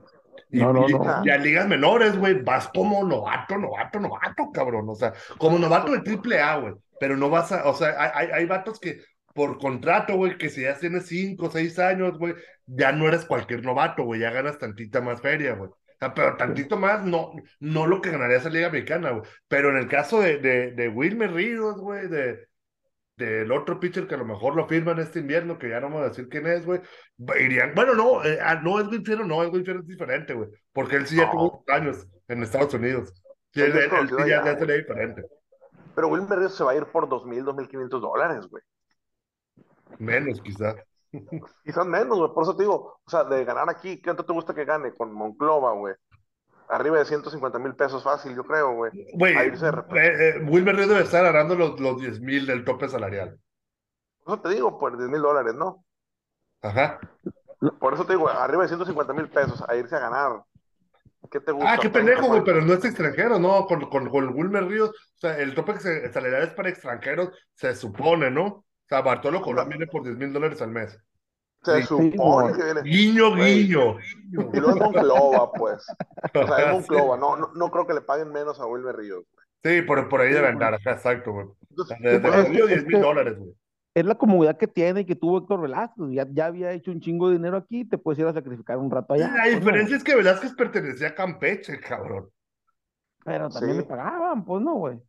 Y, 0.50 0.60
No, 0.60 0.74
no, 0.74 0.88
y- 0.90 0.94
no. 0.94 1.22
y 1.24 1.30
a 1.30 1.38
ligas 1.38 1.68
menores, 1.68 2.18
güey, 2.18 2.42
vas 2.42 2.68
como 2.70 3.04
novato, 3.04 3.58
novato, 3.58 4.00
novato, 4.00 4.52
cabrón. 4.52 4.86
O 4.90 4.96
sea, 4.96 5.14
como 5.38 5.58
novato 5.60 5.92
de 5.92 6.02
triple 6.02 6.40
A, 6.40 6.58
güey. 6.58 6.74
Pero 7.00 7.16
no 7.18 7.30
vas 7.30 7.52
a, 7.52 7.68
o 7.68 7.74
sea, 7.74 7.96
hay, 8.16 8.30
hay, 8.32 8.46
vatos 8.46 8.80
que 8.80 9.02
por 9.34 9.60
contrato, 9.60 10.16
güey, 10.16 10.38
que 10.38 10.50
si 10.50 10.62
ya 10.64 10.76
tienes 10.78 11.08
cinco 11.08 11.46
o 11.48 11.52
seis 11.52 11.78
años, 11.78 12.18
güey, 12.18 12.34
ya 12.66 12.92
no 12.92 13.08
eres 13.08 13.26
cualquier 13.26 13.64
novato, 13.64 14.04
güey, 14.04 14.22
ya 14.22 14.32
ganas 14.32 14.58
tantita 14.58 15.00
más 15.02 15.22
feria, 15.22 15.54
güey. 15.54 15.70
O 15.70 15.76
sea, 16.00 16.14
pero 16.14 16.38
tantito 16.38 16.78
más, 16.78 17.04
no, 17.06 17.32
no 17.60 17.86
lo 17.88 18.02
que 18.02 18.12
ganaría 18.12 18.38
esa 18.38 18.50
liga 18.50 18.68
americana, 18.68 19.12
güey. 19.12 19.24
Pero 19.48 19.70
en 19.70 19.78
el 19.78 19.88
caso 19.88 20.20
de, 20.22 20.38
de, 20.40 20.72
de 20.72 20.90
Wilmer 20.90 21.32
Ríos, 21.34 21.78
güey, 21.80 22.08
de, 22.08 22.48
del 23.18 23.52
otro 23.52 23.80
pitcher 23.80 24.08
que 24.08 24.16
a 24.16 24.20
lo 24.20 24.26
mejor 24.26 24.56
lo 24.56 24.68
firman 24.68 25.00
este 25.00 25.20
invierno, 25.20 25.58
que 25.58 25.70
ya 25.70 25.80
no 25.80 25.88
vamos 25.88 26.04
a 26.04 26.10
decir 26.10 26.30
quién 26.30 26.46
es, 26.48 26.66
güey, 26.66 26.82
irían, 27.40 27.74
bueno, 27.76 27.96
no, 27.96 28.24
eh, 28.24 28.38
ah, 28.42 28.62
no 28.64 28.80
es 28.80 28.88
Winfield, 28.88 29.26
no, 29.26 29.44
es 29.44 29.52
Winfield 29.52 29.82
es 29.82 29.88
diferente, 29.88 30.34
güey, 30.34 30.50
porque 30.72 30.98
él 30.98 31.08
sí 31.08 31.16
ya 31.18 31.26
No. 31.26 31.32
tuvo 31.32 31.64
años 31.68 32.08
en 32.28 32.44
Estados 32.44 32.74
Unidos. 32.76 33.22
Sí, 33.54 33.62
Él 33.62 33.74
sí 33.74 34.16
ya, 34.28 34.44
ya 34.46 34.58
sería 34.58 34.76
diferente. 34.76 35.24
Pero 35.96 36.10
Wilmer 36.10 36.38
Ríos 36.38 36.56
se 36.56 36.64
va 36.64 36.72
a 36.72 36.76
ir 36.76 36.86
por 36.86 37.10
2.000, 37.10 37.44
2.500 37.44 38.00
dólares, 38.02 38.48
güey. 38.48 38.62
Menos, 39.98 40.40
quizás. 40.42 40.76
Quizás 41.64 41.86
menos, 41.88 42.20
güey. 42.20 42.32
Por 42.34 42.44
eso 42.44 42.56
te 42.56 42.64
digo, 42.64 43.00
o 43.04 43.10
sea, 43.10 43.24
de 43.24 43.44
ganar 43.46 43.68
aquí, 43.70 44.00
¿cuánto 44.02 44.24
te 44.26 44.34
gusta 44.34 44.54
que 44.54 44.66
gane 44.66 44.94
con 44.94 45.12
Monclova, 45.12 45.72
güey? 45.74 45.96
Arriba 46.70 47.00
de 47.00 47.06
150 47.06 47.60
mil 47.60 47.76
pesos 47.76 48.04
fácil, 48.04 48.36
yo 48.36 48.44
creo, 48.44 48.74
güey. 48.74 48.92
Güey, 49.14 49.36
eh, 49.36 49.54
eh, 49.96 50.40
Wilmer 50.48 50.76
Ríos 50.76 50.90
debe 50.90 51.02
estar 51.02 51.24
ganando 51.24 51.56
los, 51.56 51.80
los 51.80 52.00
10 52.00 52.20
mil 52.20 52.46
del 52.46 52.66
tope 52.66 52.90
salarial. 52.90 53.40
Por 54.24 54.34
eso 54.34 54.42
te 54.42 54.50
digo, 54.50 54.78
pues 54.78 54.98
10 54.98 55.10
mil 55.10 55.22
dólares, 55.22 55.56
¿no? 55.56 55.86
Ajá. 56.62 57.00
Por 57.80 57.94
eso 57.94 58.06
te 58.06 58.14
digo, 58.14 58.30
arriba 58.30 58.64
de 58.64 58.68
150 58.68 59.14
mil 59.14 59.30
pesos, 59.30 59.64
a 59.68 59.76
irse 59.76 59.96
a 59.96 60.00
ganar. 60.00 60.44
¿Qué 61.32 61.40
te 61.40 61.52
gusta? 61.52 61.74
Ah, 61.74 61.78
qué 61.78 61.90
30, 61.90 62.00
pendejo, 62.00 62.28
güey, 62.28 62.42
40? 62.42 62.46
pero 62.46 62.66
no 62.66 62.74
es 62.74 62.86
extranjero, 62.86 63.40
¿no? 63.40 63.66
Con, 63.66 63.90
con, 63.90 64.10
con 64.10 64.36
Wilmer 64.36 64.66
Ríos, 64.66 64.90
o 64.90 65.20
sea, 65.20 65.38
el 65.38 65.56
tope 65.56 65.80
salarial 65.80 66.44
es 66.44 66.54
para 66.54 66.70
extranjeros, 66.70 67.32
se 67.54 67.76
supone, 67.76 68.30
¿no? 68.30 68.46
O 68.46 68.66
sea, 68.88 69.02
Bartolo 69.02 69.42
Colón 69.42 69.70
viene 69.70 69.88
por 69.88 70.04
10 70.04 70.18
mil 70.18 70.32
dólares 70.32 70.62
al 70.62 70.70
mes. 70.70 70.98
Se 71.74 71.82
Sí. 71.82 71.88
supone 71.88 72.54
Sí, 72.54 72.60
que 72.60 72.64
viene. 72.66 72.82
Guiño, 72.84 73.36
guiño. 73.36 73.98
Y 74.54 74.60
luego 74.60 74.70
es 74.70 74.76
Monclova, 74.78 75.52
pues. 75.54 75.86
O 76.34 76.48
sea, 76.48 76.66
es. 76.68 76.72
Monclova. 76.74 77.18
No, 77.20 77.36
no, 77.38 77.52
no 77.56 77.72
creo 77.72 77.86
que 77.88 77.94
le 77.94 78.02
paguen 78.02 78.32
menos 78.32 78.60
a 78.60 78.66
Wilmer 78.66 78.96
Ríos. 78.96 79.24
Sí, 79.64 79.82
por, 79.82 80.08
por 80.08 80.22
ahí 80.22 80.32
debe 80.34 80.48
andar, 80.48 80.74
exacto, 80.76 81.32
güey. 81.34 81.48
Pues, 81.76 81.90
perdido 82.22 82.68
es 82.68 82.70
10 82.70 82.86
mil 82.88 83.02
dólares, 83.02 83.38
güey. 83.38 83.54
Es 83.96 84.06
la 84.06 84.16
comodidad 84.16 84.58
que 84.58 84.68
tiene 84.68 85.02
y 85.02 85.06
que 85.06 85.16
tuvo 85.16 85.40
Héctor 85.40 85.60
Velázquez, 85.62 86.06
ya, 86.12 86.28
ya 86.32 86.46
había 86.46 86.72
hecho 86.72 86.92
un 86.92 87.02
chingo 87.02 87.30
de 87.30 87.38
dinero 87.38 87.58
aquí, 87.58 87.84
te 87.84 87.98
puedes 87.98 88.20
ir 88.20 88.28
a 88.28 88.34
sacrificar 88.34 88.78
un 88.78 88.92
rato 88.92 89.14
allá. 89.16 89.28
La 89.30 89.42
pues, 89.42 89.54
no. 89.54 89.60
diferencia 89.60 89.98
es 89.98 90.04
que 90.04 90.16
Velázquez 90.16 90.54
pertenecía 90.54 91.08
a 91.10 91.16
Campeche, 91.16 91.80
cabrón. 91.80 92.30
Pero 93.26 93.50
también 93.50 93.74
Sí. 93.74 93.82
le 93.82 93.88
pagaban, 93.88 94.46
pues 94.46 94.62
no, 94.62 94.76
güey. 94.76 95.00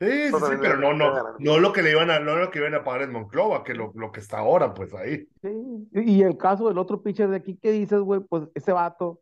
Sí, 0.00 0.28
sí, 0.28 0.32
sí, 0.32 0.54
pero 0.60 0.76
no, 0.76 0.94
no, 0.94 1.12
no 1.40 1.58
lo 1.58 1.72
que 1.72 1.82
le 1.82 1.90
iban 1.90 2.08
a, 2.10 2.20
no 2.20 2.36
lo 2.36 2.50
que 2.50 2.60
iban 2.60 2.74
a 2.74 2.84
pagar 2.84 3.02
en 3.02 3.12
Monclova, 3.12 3.64
que 3.64 3.74
lo, 3.74 3.90
lo 3.96 4.12
que 4.12 4.20
está 4.20 4.38
ahora, 4.38 4.72
pues 4.72 4.94
ahí. 4.94 5.28
Sí, 5.42 5.88
y 5.92 6.22
el 6.22 6.36
caso 6.36 6.68
del 6.68 6.78
otro 6.78 7.02
pitcher 7.02 7.28
de 7.28 7.36
aquí 7.36 7.56
que 7.56 7.72
dices, 7.72 7.98
güey, 8.00 8.20
pues 8.20 8.48
ese 8.54 8.72
vato, 8.72 9.20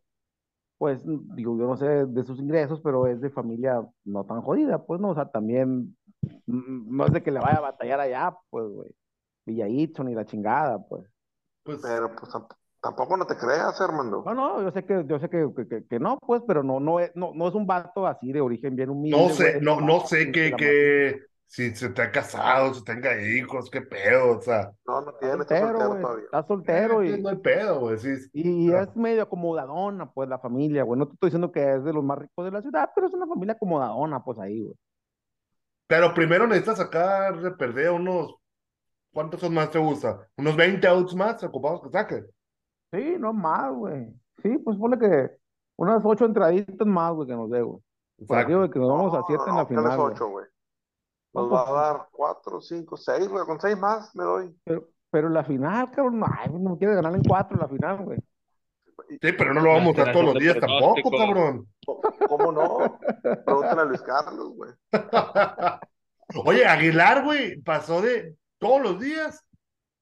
pues 0.77 1.01
digo, 1.03 1.57
yo 1.57 1.65
no 1.65 1.77
sé 1.77 2.05
de 2.05 2.23
sus 2.23 2.39
ingresos, 2.39 2.79
pero 2.81 3.07
es 3.07 3.19
de 3.21 3.31
familia 3.31 3.83
no 4.03 4.23
tan 4.25 4.41
jodida, 4.41 4.85
pues 4.85 5.01
no, 5.01 5.09
o 5.09 5.15
sea, 5.15 5.31
también 5.31 5.97
mm, 6.45 6.95
no 6.95 7.05
es 7.07 7.11
de 7.11 7.23
que 7.23 7.31
le 7.31 7.39
vaya 7.39 7.57
a 7.57 7.61
batallar 7.61 7.99
allá, 7.99 8.37
pues, 8.51 8.67
güey, 8.67 8.91
Villa 9.47 9.67
Itzon 9.67 10.09
y 10.09 10.13
la 10.13 10.25
chingada, 10.25 10.77
pues. 10.87 11.09
Pues, 11.63 11.79
Pero 11.81 12.15
pues 12.15 12.31
tampoco 12.81 13.17
no 13.17 13.25
te 13.25 13.35
creas, 13.35 13.79
Armando. 13.81 14.23
No, 14.25 14.33
no, 14.33 14.61
yo 14.61 14.71
sé 14.71 14.85
que, 14.85 15.03
yo 15.07 15.19
sé 15.19 15.29
que, 15.29 15.47
que, 15.55 15.67
que- 15.67 15.85
que 15.87 15.99
no, 15.99 16.17
pues, 16.19 16.41
pero 16.47 16.63
no, 16.63 16.79
no 16.79 16.99
es, 16.99 17.11
no, 17.15 17.31
no 17.33 17.47
es 17.47 17.55
un 17.55 17.65
vato 17.67 18.05
así 18.07 18.31
de 18.31 18.41
origen 18.41 18.75
bien 18.75 18.89
humilde, 18.89 19.17
no 19.17 19.29
sé, 19.29 19.53
güey, 19.53 19.61
no, 19.63 19.77
que 19.77 19.85
no 19.85 19.99
sé 20.01 20.25
la 20.25 20.57
qué, 20.57 21.19
si 21.45 21.73
se 21.75 21.89
te 21.89 22.01
ha 22.01 22.11
casado, 22.11 22.73
si 22.73 22.83
tenga 22.83 23.19
hijos, 23.21 23.69
qué 23.69 23.81
pedo, 23.81 24.37
o 24.37 24.41
sea. 24.41 24.71
No, 24.85 25.01
no 25.01 25.13
tiene, 25.13 25.41
está 25.41 25.59
soltero, 25.59 25.77
todavía. 25.79 26.25
está 26.25 26.43
soltero 26.43 27.01
eh, 27.01 27.17
y, 27.17 27.21
No 27.21 27.29
hay 27.29 27.37
pedo, 27.37 27.79
güey, 27.79 27.97
sí. 27.99 28.13
y 28.33 28.69
pero- 28.69 28.83
es 28.83 28.95
medio 28.95 29.23
acomodadona, 29.23 30.11
pues, 30.11 30.27
la 30.29 30.39
familia, 30.39 30.83
güey, 30.83 30.99
no 30.99 31.07
te 31.07 31.13
estoy 31.13 31.27
diciendo 31.29 31.51
que 31.51 31.75
es 31.75 31.83
de 31.83 31.93
los 31.93 32.03
más 32.03 32.17
ricos 32.19 32.45
de 32.45 32.51
la 32.51 32.61
ciudad, 32.61 32.89
pero 32.93 33.07
es 33.07 33.13
una 33.13 33.27
familia 33.27 33.53
acomodadona, 33.53 34.23
pues, 34.23 34.39
ahí, 34.39 34.61
güey. 34.63 34.75
Pero 35.87 36.13
primero 36.13 36.45
necesitas 36.47 36.77
sacar 36.79 37.39
de 37.41 37.51
perder 37.51 37.91
unos, 37.91 38.35
¿cuántos 39.13 39.39
son 39.39 39.53
más 39.53 39.71
te 39.71 39.79
gusta? 39.79 40.27
Unos 40.37 40.55
20 40.55 40.85
outs 40.87 41.15
más 41.15 41.41
ocupados 41.43 41.81
que 41.81 41.89
saque. 41.89 42.23
Sí, 42.91 43.15
no 43.19 43.33
más, 43.33 43.73
güey. 43.73 44.07
Sí, 44.41 44.57
pues 44.59 44.77
ponle 44.77 44.97
que 44.99 45.31
unas 45.77 46.01
ocho 46.05 46.25
entraditas 46.25 46.87
más, 46.87 47.13
güey, 47.13 47.27
que 47.27 47.35
nos 47.35 47.49
dé, 47.49 47.61
güey. 47.61 47.79
Por 48.27 48.47
digo 48.47 48.61
de 48.63 48.69
que 48.69 48.79
nos 48.79 48.89
vamos 48.89 49.13
No, 49.13 49.19
a 49.19 49.23
siete 49.27 49.43
no, 49.45 49.51
en 49.51 49.55
la 49.57 49.61
no, 49.61 49.67
¿qué 49.67 49.73
les 49.75 49.83
final, 49.83 49.97
güey. 49.99 50.13
ocho, 50.13 50.27
güey. 50.29 50.45
No, 51.33 51.41
Nos 51.41 51.53
va 51.53 51.61
a 51.61 51.65
pues, 51.65 51.75
dar 51.75 52.07
cuatro, 52.11 52.61
cinco, 52.61 52.97
seis, 52.97 53.27
güey. 53.27 53.45
Con 53.45 53.59
seis 53.59 53.77
más 53.77 54.15
me 54.15 54.23
doy. 54.23 54.55
Pero, 54.63 54.87
pero 55.11 55.27
en 55.27 55.33
la 55.33 55.43
final, 55.43 55.91
cabrón, 55.91 56.19
no, 56.19 56.25
ay, 56.27 56.49
no 56.51 56.77
quiere 56.77 56.95
ganar 56.95 57.13
en 57.13 57.23
cuatro 57.23 57.55
en 57.55 57.61
la 57.61 57.67
final, 57.67 58.05
güey. 58.05 58.19
Sí, 59.09 59.31
pero 59.37 59.53
no 59.53 59.61
lo 59.61 59.73
vamos 59.73 59.97
a 59.97 60.03
dar 60.05 60.13
todos 60.13 60.25
los 60.25 60.35
días 60.35 60.57
tampoco, 60.59 61.11
cabrón. 61.11 61.67
¿Cómo- 61.85 62.01
¿Cómo 62.27 62.51
no? 62.51 62.99
Pregúntale 63.45 63.81
a 63.81 63.85
Luis 63.85 64.01
Carlos, 64.01 64.53
güey. 64.55 64.71
Oye, 66.45 66.65
Aguilar, 66.65 67.23
güey, 67.23 67.61
pasó 67.61 68.01
de 68.01 68.35
todos 68.57 68.81
los 68.81 68.99
días. 68.99 69.45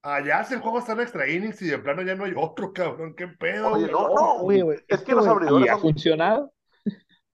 Allá 0.05 0.43
si 0.43 0.53
el 0.53 0.59
juego 0.61 0.79
está 0.79 0.93
en 0.93 0.99
extra 1.01 1.27
innings 1.27 1.61
y 1.63 1.67
de 1.67 1.79
plano 1.79 2.01
ya 2.03 2.13
no 2.15 2.25
hay 2.25 2.33
otro, 2.35 2.71
cabrón. 2.71 3.15
¿Qué 3.15 3.27
pedo? 3.27 3.71
Oye, 3.71 3.91
no, 3.91 4.07
no. 4.13 4.33
Oye, 4.43 4.61
güey, 4.61 4.79
Es 4.87 5.01
que 5.03 5.13
los 5.13 5.25
abridores 5.27 5.65
¿Y 5.65 5.69
ha 5.69 5.73
han- 5.73 5.79
funcionado? 5.81 6.53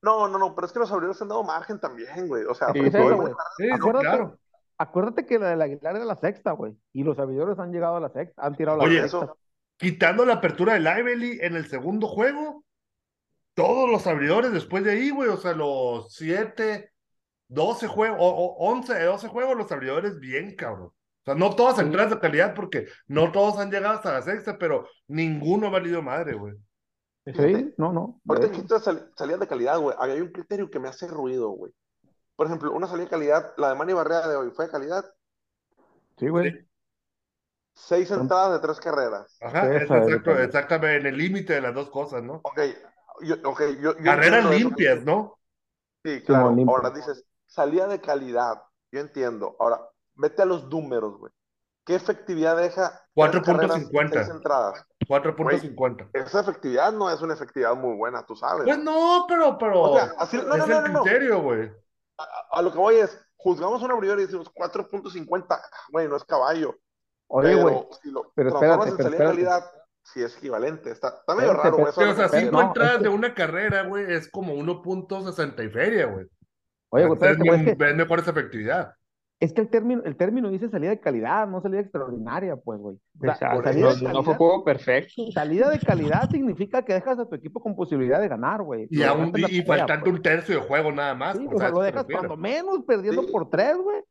No, 0.02 0.28
no, 0.28 0.40
no, 0.40 0.56
pero 0.56 0.66
es 0.66 0.74
que 0.74 0.80
los 0.80 0.92
abridores 0.92 1.22
han 1.22 1.28
dado 1.28 1.44
margen 1.44 1.80
también, 1.80 2.28
güey. 2.28 2.44
O 2.46 2.56
sea, 2.56 2.72
Sí, 2.74 2.80
pues, 2.80 2.96
hoy, 2.96 3.14
güey. 3.14 3.34
Sí, 3.58 3.70
acuérdate, 3.70 4.06
claro. 4.08 4.40
acuérdate 4.78 5.26
que 5.26 5.38
la 5.38 5.50
del 5.50 5.62
Aguilar 5.62 5.96
era 5.98 6.06
la 6.06 6.16
sexta, 6.16 6.54
güey. 6.54 6.76
Y 6.94 7.04
los 7.04 7.18
servidores 7.18 7.60
han 7.60 7.72
llegado 7.72 7.98
a 7.98 8.00
la 8.00 8.10
sexta, 8.10 8.42
han 8.44 8.56
tirado 8.56 8.78
la 8.80 8.86
Oye, 8.86 9.02
sexta. 9.02 9.18
eso. 9.18 9.38
Quitando 9.78 10.26
la 10.26 10.36
apertura 10.36 10.74
del 10.74 10.86
Lively 10.86 11.40
en 11.42 11.56
el 11.56 11.68
segundo 11.68 12.08
juego, 12.08 12.64
todos 13.54 13.90
los 13.90 14.08
abridores 14.08 14.52
después 14.54 14.84
de 14.84 14.92
ahí, 14.94 15.10
güey, 15.12 15.30
o 15.30 15.38
sea, 15.38 15.54
los 15.54 16.14
7, 16.14 16.92
12 17.50 17.88
juegos, 17.88 18.18
o, 18.22 18.28
o 18.28 18.72
11, 18.72 19.04
12 19.04 19.28
juegos, 19.28 19.58
los 19.58 19.72
abridores 19.72 20.20
bien, 20.20 20.56
cabrón. 20.56 20.92
O 21.22 21.24
sea, 21.26 21.36
no 21.36 21.56
todas 21.56 21.78
entradas 21.80 22.10
de 22.12 22.20
calidad 22.20 22.56
porque 22.56 22.88
no 23.08 23.32
todos 23.32 23.60
han 23.60 23.70
llegado 23.70 23.96
hasta 23.96 24.12
la 24.12 24.22
sexta, 24.24 24.58
pero 24.58 24.88
ninguno 25.08 25.68
ha 25.68 25.70
valido 25.70 26.02
madre, 26.02 26.34
güey. 26.34 26.56
Sí, 27.26 27.74
no, 27.78 27.94
no. 27.94 28.20
hecho. 28.36 28.48
dijiste 28.48 28.80
sal- 28.80 29.12
salidas 29.16 29.40
de 29.40 29.48
calidad, 29.48 29.80
güey. 29.80 29.96
Había 30.00 30.16
un 30.16 30.32
criterio 30.32 30.70
que 30.72 30.80
me 30.80 30.90
hace 30.90 31.08
ruido, 31.08 31.50
güey. 31.50 31.72
Por 32.36 32.48
ejemplo, 32.48 32.72
una 32.72 32.88
salida 32.88 33.06
de 33.06 33.12
calidad, 33.12 33.54
la 33.58 33.70
de 33.70 33.76
Manny 33.76 33.94
Barrera 33.94 34.28
de 34.28 34.36
hoy 34.36 34.50
fue 34.50 34.66
de 34.66 34.72
calidad. 34.72 35.06
Sí, 36.18 36.28
güey. 36.28 36.66
Seis 37.74 38.10
entradas 38.12 38.54
de 38.54 38.68
tres 38.68 38.80
carreras. 38.80 39.38
Ajá, 39.42 39.76
es 39.76 39.84
exacto, 39.84 40.40
exactamente, 40.40 40.98
en 40.98 41.14
el 41.14 41.18
límite 41.18 41.54
de 41.54 41.62
las 41.62 41.74
dos 41.74 41.90
cosas, 41.90 42.24
¿no? 42.24 42.42
Ok, 42.44 42.60
yo, 43.22 43.36
ok, 43.44 43.62
yo, 43.80 43.96
yo 43.98 44.04
Carreras 44.04 44.46
eso, 44.46 44.54
limpias, 44.54 45.04
¿no? 45.04 45.38
Sí, 46.04 46.22
claro. 46.24 46.56
Ahora 46.68 46.90
dices, 46.90 47.24
salida 47.46 47.88
de 47.88 48.02
calidad. 48.02 48.62
Yo 48.92 49.00
entiendo. 49.00 49.56
Ahora, 49.60 49.80
vete 50.22 50.42
a 50.42 50.46
los 50.46 50.66
números, 50.70 51.18
güey. 51.18 51.32
¿Qué 51.86 51.96
efectividad 51.96 52.56
deja? 52.58 53.02
tres 53.16 53.44
carreras, 53.44 53.78
4.50. 53.92 54.10
seis 54.14 54.30
entradas. 54.30 54.86
4.50. 55.08 56.10
Esa 56.14 56.42
efectividad 56.42 56.94
no 56.94 57.10
es 57.10 57.20
una 57.22 57.34
efectividad 57.34 57.76
muy 57.76 57.96
buena, 57.98 58.24
tú 58.26 58.36
sabes. 58.36 58.66
Pues 58.66 58.78
no, 58.78 59.26
pero, 59.28 59.58
pero 59.58 59.82
O 59.82 59.98
sea, 59.98 60.14
así- 60.20 60.38
no, 60.38 60.54
es 60.56 60.60
no, 60.60 60.68
no, 60.68 60.86
el 60.86 60.94
no, 60.94 61.02
criterio, 61.04 61.42
güey. 61.42 61.72
A, 62.20 62.28
a 62.52 62.62
lo 62.62 62.72
que 62.72 62.78
voy 62.78 62.96
es, 62.98 63.20
juzgamos 63.36 63.82
a 63.82 63.86
un 63.86 63.92
abridor 63.92 64.20
y 64.20 64.24
decimos 64.26 64.52
4.50, 64.54 65.60
güey, 65.92 66.08
no 66.08 66.16
es 66.18 66.24
caballo. 66.24 66.78
Oye, 67.28 67.56
pero 67.56 67.62
güey. 67.64 67.88
si 68.04 68.12
lo 68.12 68.32
pero 68.36 68.50
transformas 68.52 68.88
espérate, 68.90 68.92
en 68.92 68.98
pero 68.98 69.10
espérate. 69.10 69.36
calidad, 69.36 69.72
sí 70.04 70.22
es 70.22 70.38
equivalente. 70.38 70.92
Está, 70.92 71.08
está 71.08 71.34
medio 71.34 71.52
Espérate, 71.52 71.78
raro, 71.78 71.92
güey. 71.96 72.10
O 72.12 72.16
sea, 72.16 72.30
cinco 72.30 72.52
no, 72.52 72.62
entradas 72.62 72.92
es 72.94 72.98
que- 73.00 73.04
de 73.06 73.10
una 73.10 73.34
carrera, 73.34 73.84
güey, 73.84 74.14
es 74.14 74.30
como 74.30 74.54
1.60 74.54 75.64
y 75.64 75.70
feria, 75.70 76.06
güey. 76.06 76.28
Oye, 76.90 77.08
güey, 77.08 77.20
es 77.22 77.38
es, 77.38 77.38
que, 77.42 77.72
es 77.90 77.96
mejor 77.96 78.20
esa 78.20 78.32
efectividad. 78.32 78.94
Es 79.42 79.52
que 79.54 79.62
el 79.62 79.70
término, 79.70 80.02
el 80.06 80.16
término 80.16 80.50
dice 80.50 80.70
salida 80.70 80.92
de 80.92 81.00
calidad, 81.00 81.48
no 81.48 81.62
salida 81.62 81.82
extraordinaria, 81.82 82.56
pues, 82.56 82.80
güey. 82.80 82.96
O 83.20 83.36
sea, 83.36 83.56
No, 84.14 84.24
fue 84.24 84.36
juego 84.36 84.64
perfecto. 84.64 85.24
salida 85.34 85.70
de 85.70 85.80
calidad 85.80 86.30
significa 86.30 86.86
que 86.86 86.94
dejas 86.94 87.20
a 87.20 87.28
tu 87.28 87.36
equipo 87.36 87.60
con 87.62 87.76
posibilidad 87.76 88.22
de 88.22 88.28
ganar, 88.30 88.62
güey. 88.62 88.88
Y, 88.90 89.04
aún, 89.04 89.34
y, 89.36 89.58
y 89.58 89.62
pelea, 89.64 89.80
faltando 89.80 90.04
pues. 90.06 90.16
un 90.16 90.22
tercio 90.22 90.56
de 90.56 90.62
juego 90.62 90.92
nada 90.92 91.14
más. 91.16 91.38
Sí, 91.38 91.48
o 91.52 91.56
o 91.56 91.58
sea, 91.58 91.70
lo 91.70 91.76
eso 91.78 91.82
dejas 91.84 92.06
cuando 92.10 92.38
menos 92.38 92.84
perdiendo 92.86 93.24
Sí. 93.24 93.32
por 93.32 93.50
tres, 93.50 93.76
güey. 93.78 94.02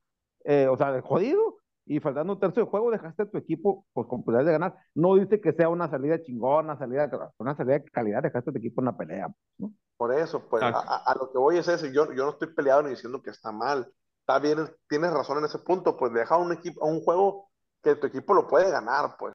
Eh, 0.44 0.66
o 0.68 0.76
sea, 0.76 1.00
jodido. 1.00 1.56
Y 1.86 1.98
faltando 1.98 2.34
un 2.34 2.38
tercio 2.40 2.64
de 2.64 2.70
juego, 2.70 2.90
dejaste 2.90 3.22
a 3.24 3.26
tu 3.26 3.36
equipo 3.38 3.84
pues, 3.92 4.06
con 4.06 4.22
posibilidad 4.22 4.46
de 4.46 4.52
ganar. 4.52 4.76
No 4.94 5.16
dice 5.16 5.40
que 5.40 5.52
sea 5.52 5.68
una 5.68 5.88
salida 5.90 6.22
chingona, 6.22 6.78
salida, 6.78 7.10
una 7.38 7.56
salida 7.56 7.78
de 7.78 7.84
calidad, 7.84 8.22
dejaste 8.22 8.50
a 8.50 8.52
tu 8.52 8.58
equipo 8.58 8.80
en 8.80 8.84
la 8.86 8.96
pelea. 8.96 9.28
¿no? 9.58 9.72
Por 9.96 10.14
eso, 10.14 10.46
pues, 10.48 10.62
a, 10.62 10.68
Exacto. 10.68 10.90
a- 10.90 11.10
a 11.10 11.14
lo 11.16 11.32
que 11.32 11.38
voy 11.38 11.58
es 11.58 11.66
ese. 11.68 11.92
Yo, 11.92 12.12
yo 12.14 12.24
no 12.24 12.30
estoy 12.30 12.54
peleado 12.54 12.82
ni 12.82 12.90
diciendo 12.90 13.20
que 13.22 13.30
está 13.30 13.50
mal. 13.50 13.88
Está 14.38 14.74
tienes 14.88 15.12
razón 15.12 15.38
en 15.38 15.44
ese 15.46 15.58
punto. 15.58 15.96
Pues 15.96 16.12
deja 16.12 16.36
un 16.36 16.52
equipo, 16.52 16.84
un 16.86 17.02
juego 17.02 17.50
que 17.82 17.96
tu 17.96 18.06
equipo 18.06 18.34
lo 18.34 18.46
puede 18.46 18.70
ganar, 18.70 19.16
pues. 19.18 19.34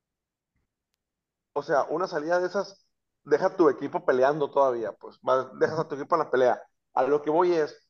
O 1.53 1.63
sea, 1.63 1.83
una 1.89 2.07
salida 2.07 2.39
de 2.39 2.47
esas, 2.47 2.87
deja 3.23 3.47
a 3.47 3.55
tu 3.57 3.69
equipo 3.69 4.05
peleando 4.05 4.49
todavía, 4.51 4.91
pues. 4.93 5.19
Dejas 5.59 5.79
a 5.79 5.87
tu 5.87 5.95
equipo 5.95 6.15
en 6.15 6.19
la 6.19 6.31
pelea. 6.31 6.61
A 6.93 7.03
lo 7.03 7.21
que 7.21 7.29
voy 7.29 7.53
es 7.53 7.87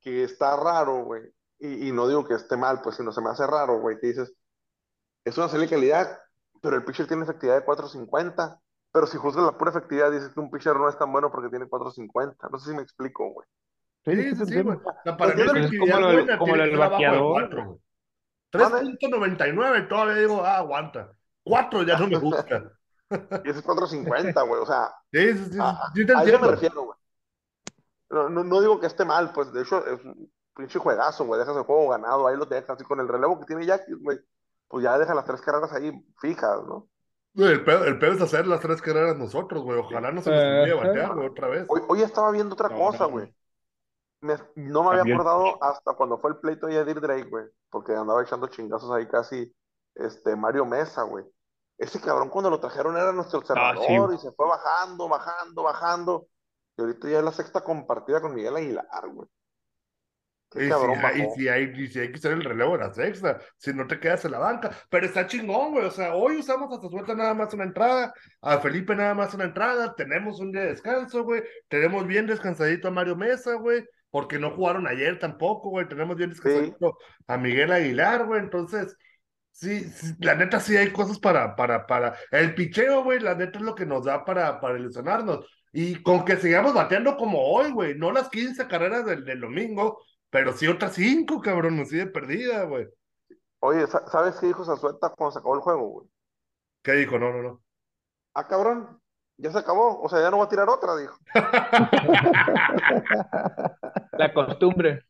que 0.00 0.24
está 0.24 0.56
raro, 0.56 1.04
güey. 1.04 1.22
Y, 1.58 1.88
y 1.88 1.92
no 1.92 2.08
digo 2.08 2.24
que 2.26 2.34
esté 2.34 2.56
mal, 2.56 2.82
pues, 2.82 2.96
sino 2.96 3.12
se 3.12 3.20
me 3.20 3.30
hace 3.30 3.46
raro, 3.46 3.80
güey, 3.80 3.98
que 3.98 4.08
dices, 4.08 4.34
es 5.24 5.38
una 5.38 5.48
salida 5.48 5.66
de 5.66 5.76
calidad, 5.76 6.20
pero 6.62 6.76
el 6.76 6.84
pitcher 6.84 7.06
tiene 7.08 7.24
efectividad 7.24 7.56
de 7.56 7.64
450. 7.64 8.60
Pero 8.92 9.06
si 9.06 9.18
juzgas 9.18 9.44
la 9.46 9.58
pura 9.58 9.70
efectividad, 9.70 10.10
dices 10.10 10.30
que 10.32 10.40
un 10.40 10.50
pitcher 10.50 10.76
no 10.76 10.88
es 10.88 10.98
tan 10.98 11.12
bueno 11.12 11.30
porque 11.30 11.50
tiene 11.50 11.68
450. 11.68 12.48
No 12.48 12.58
sé 12.58 12.70
si 12.70 12.76
me 12.76 12.82
explico, 12.82 13.28
güey. 13.30 13.46
Sí, 14.06 14.34
Sí, 14.36 14.46
sí, 14.46 14.60
güey. 14.62 14.76
O 14.78 14.82
sea, 15.04 15.16
para 15.16 15.34
mí 15.34 15.40
Entiendo, 15.42 15.52
la 15.54 15.60
es 15.66 15.78
como 15.78 16.00
lo- 16.00 16.12
buena 16.12 16.38
como 16.38 16.54
tiene 16.54 16.58
lo 16.58 16.64
que 16.64 16.70
del 16.70 16.70
ser 16.70 16.82
abajo 16.82 17.02
de 17.02 17.08
bateador. 17.08 17.32
4, 17.32 17.64
güey. 17.66 17.78
3.99 18.52 19.88
todavía 19.88 20.14
digo, 20.14 20.42
ah, 20.44 20.56
aguanta. 20.58 21.12
4 21.44 21.82
ya 21.82 21.98
no 21.98 22.06
me 22.08 22.18
gusta. 22.18 22.72
Y 23.44 23.50
ese 23.50 23.60
es 23.60 23.64
450, 23.64 24.42
güey. 24.42 24.60
O 24.60 24.66
sea, 24.66 24.92
Sí, 25.12 25.32
sí, 25.34 25.44
sí, 25.52 25.58
a, 25.60 25.78
te 25.94 26.12
a 26.12 26.24
eso 26.24 26.40
me 26.40 26.48
refiero, 26.48 26.82
güey. 26.82 26.98
No, 28.10 28.28
no, 28.28 28.42
no 28.42 28.60
digo 28.60 28.80
que 28.80 28.86
esté 28.88 29.04
mal, 29.04 29.32
pues 29.32 29.52
de 29.52 29.62
hecho 29.62 29.84
es 29.86 30.04
un 30.04 30.28
pinche 30.56 30.80
juegazo, 30.80 31.24
güey. 31.24 31.38
Dejas 31.38 31.56
el 31.56 31.62
juego 31.62 31.88
ganado, 31.88 32.26
ahí 32.26 32.36
lo 32.36 32.46
dejas. 32.46 32.80
Y 32.80 32.84
con 32.84 32.98
el 32.98 33.06
relevo 33.06 33.38
que 33.38 33.46
tiene 33.46 33.64
Jackie, 33.64 33.92
güey, 33.92 34.18
pues 34.66 34.82
ya 34.82 34.98
deja 34.98 35.14
las 35.14 35.24
tres 35.24 35.40
carreras 35.40 35.72
ahí 35.72 35.92
fijas, 36.20 36.62
¿no? 36.66 36.88
El 37.36 37.62
pedo, 37.62 37.84
el 37.84 37.98
pedo 37.98 38.12
es 38.12 38.20
hacer 38.22 38.46
las 38.48 38.60
tres 38.60 38.82
carreras 38.82 39.16
nosotros, 39.16 39.62
güey. 39.62 39.78
Ojalá 39.78 40.10
no 40.10 40.20
se 40.20 40.30
nos 40.30 40.40
olvide 40.40 40.74
batear, 40.74 41.14
güey, 41.14 41.28
otra 41.28 41.46
vez. 41.48 41.64
Hoy, 41.68 41.82
hoy 41.86 42.02
estaba 42.02 42.32
viendo 42.32 42.54
otra 42.54 42.70
No, 42.70 42.76
cosa, 42.76 43.04
no, 43.04 43.10
güey. 43.10 43.32
Me- 44.26 44.36
no 44.56 44.82
me 44.82 44.98
había 44.98 45.14
acordado 45.14 45.62
hasta 45.62 45.94
cuando 45.94 46.18
fue 46.18 46.30
el 46.30 46.36
pleito 46.38 46.66
de 46.66 46.76
Edir 46.76 47.00
Drake, 47.00 47.28
güey, 47.30 47.46
porque 47.70 47.94
andaba 47.94 48.22
echando 48.22 48.46
chingazos 48.48 48.90
ahí 48.90 49.06
casi 49.06 49.50
este, 49.94 50.36
Mario 50.36 50.64
Mesa, 50.66 51.02
güey. 51.02 51.24
Ese 51.78 52.00
cabrón 52.00 52.28
cuando 52.30 52.50
lo 52.50 52.60
trajeron 52.60 52.96
era 52.96 53.12
nuestro 53.12 53.38
observador 53.38 53.76
Ah, 53.78 54.08
sí. 54.10 54.14
y 54.14 54.18
se 54.18 54.32
fue 54.32 54.46
bajando, 54.46 55.08
bajando, 55.08 55.62
bajando. 55.62 56.28
Y 56.76 56.82
ahorita 56.82 57.08
ya 57.08 57.18
es 57.18 57.24
la 57.24 57.32
sexta 57.32 57.62
compartida 57.62 58.20
con 58.20 58.34
Miguel 58.34 58.56
Aguilar, 58.56 59.08
güey. 59.12 59.28
Y 60.54 60.60
si, 60.60 60.68
cabrón 60.68 60.96
y 61.16 61.30
si 61.34 61.48
hay, 61.48 61.64
y 61.76 61.88
si 61.88 61.98
hay 62.00 62.10
que 62.10 62.18
hacer 62.18 62.32
el 62.32 62.44
relevo 62.44 62.72
de 62.78 62.84
la 62.86 62.94
sexta, 62.94 63.40
si 63.58 63.74
no 63.74 63.86
te 63.86 63.98
quedas 64.00 64.24
en 64.24 64.30
la 64.30 64.38
banca. 64.38 64.70
Pero 64.88 65.04
está 65.04 65.26
chingón, 65.26 65.72
güey. 65.72 65.84
O 65.84 65.90
sea, 65.90 66.14
hoy 66.14 66.38
usamos 66.38 66.72
hasta 66.72 66.88
suelta 66.88 67.14
nada 67.14 67.34
más 67.34 67.52
una 67.52 67.64
entrada, 67.64 68.14
a 68.40 68.58
Felipe 68.58 68.94
nada 68.94 69.12
más 69.14 69.34
una 69.34 69.44
entrada, 69.44 69.94
tenemos 69.94 70.40
un 70.40 70.52
día 70.52 70.62
de 70.62 70.68
descanso, 70.68 71.24
güey. 71.24 71.42
Tenemos 71.68 72.06
bien 72.06 72.26
descansadito 72.26 72.88
a 72.88 72.92
Mario 72.92 73.16
Mesa, 73.16 73.54
güey, 73.54 73.84
porque 74.10 74.38
no 74.38 74.50
jugaron 74.52 74.86
ayer 74.86 75.18
tampoco, 75.18 75.70
güey. 75.70 75.88
Tenemos 75.88 76.16
bien 76.16 76.30
descansadito 76.30 76.98
a 77.26 77.36
Miguel 77.36 77.72
Aguilar, 77.72 78.26
güey. 78.26 78.40
Entonces, 78.40 78.96
sí, 79.52 79.84
sí, 79.90 80.14
la 80.20 80.34
neta 80.34 80.60
sí 80.60 80.76
hay 80.76 80.92
cosas 80.92 81.18
para, 81.18 81.56
para, 81.56 81.86
para. 81.86 82.16
El 82.30 82.54
picheo, 82.54 83.04
güey, 83.04 83.20
la 83.20 83.34
neta 83.34 83.58
es 83.58 83.64
lo 83.64 83.74
que 83.74 83.86
nos 83.86 84.04
da 84.04 84.24
para, 84.24 84.60
para 84.60 84.78
ilusionarnos. 84.78 85.46
Y 85.72 86.02
con 86.02 86.24
que 86.24 86.36
sigamos 86.36 86.72
bateando 86.74 87.16
como 87.16 87.40
hoy, 87.42 87.70
güey, 87.72 87.94
no 87.96 88.10
las 88.12 88.28
15 88.30 88.66
carreras 88.66 89.04
del, 89.04 89.24
del 89.24 89.40
domingo, 89.40 90.00
pero 90.30 90.52
sí 90.54 90.66
otras 90.66 90.94
cinco, 90.94 91.40
cabrón, 91.40 91.78
así 91.80 91.96
de 91.98 92.06
perdida, 92.06 92.64
güey. 92.64 92.86
Oye, 93.60 93.86
sa- 93.86 94.06
¿sabes 94.06 94.36
qué 94.40 94.46
dijo 94.46 94.64
Zazueta 94.64 95.10
cuando 95.10 95.32
se 95.32 95.38
acabó 95.38 95.54
el 95.54 95.60
juego, 95.60 95.86
güey? 95.88 96.08
¿Qué 96.82 96.92
dijo? 96.92 97.18
No, 97.18 97.32
no, 97.32 97.42
no. 97.42 97.62
Ah, 98.34 98.46
cabrón, 98.46 99.00
ya 99.38 99.50
se 99.50 99.58
acabó. 99.58 100.00
O 100.02 100.08
sea, 100.08 100.20
ya 100.20 100.30
no 100.30 100.36
voy 100.38 100.46
a 100.46 100.48
tirar 100.48 100.68
otra, 100.68 100.96
dijo. 100.96 101.18
La 104.18 104.32
costumbre. 104.34 105.04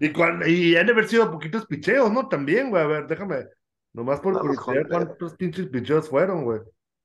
Y, 0.00 0.12
cuan- 0.12 0.42
y 0.46 0.76
han 0.76 0.86
de 0.86 0.92
haber 0.92 1.08
sido 1.08 1.30
poquitos 1.30 1.66
picheos, 1.66 2.10
¿no? 2.12 2.28
También, 2.28 2.70
güey. 2.70 2.82
A 2.82 2.86
ver, 2.86 3.06
déjame. 3.06 3.46
Nomás 3.92 4.20
por 4.20 4.34
No 4.34 4.40
curiosidad. 4.40 4.86
¿cuántos 4.88 5.34
pinches 5.36 5.68
picheos 5.68 6.08
fueron, 6.08 6.44
güey? 6.44 6.60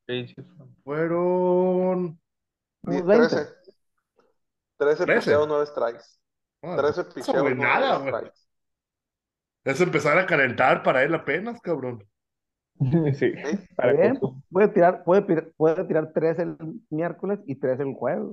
Sí. 0.07 0.35
Fueron. 0.83 2.19
Di- 2.83 3.01
Unos 3.01 3.05
20. 3.07 3.27
13. 3.29 3.53
13 4.77 5.05
13. 5.05 5.19
picheos, 5.21 5.47
9 5.47 5.65
strikes. 5.65 6.03
Ah, 6.61 6.75
13 6.77 7.01
eso, 7.01 7.09
picheos, 7.13 7.41
güey, 7.41 7.55
9 7.55 7.55
nada, 7.55 7.97
güey. 7.97 8.13
strikes. 8.13 8.39
Es 9.65 9.81
empezar 9.81 10.17
a 10.17 10.25
calentar 10.25 10.83
para 10.83 11.03
él 11.03 11.13
apenas, 11.13 11.59
cabrón. 11.61 12.03
Sí, 13.19 13.33
¿Sí? 13.43 13.59
para 13.75 13.93
Bien, 13.93 14.15
costumbre. 14.17 14.43
puede 14.51 14.67
tirar, 14.69 15.03
puede, 15.05 15.85
tirar 15.85 16.11
tres 16.13 16.39
el 16.39 16.57
miércoles 16.89 17.39
y 17.45 17.55
tres 17.55 17.79
el 17.79 17.93
jueves. 17.93 18.27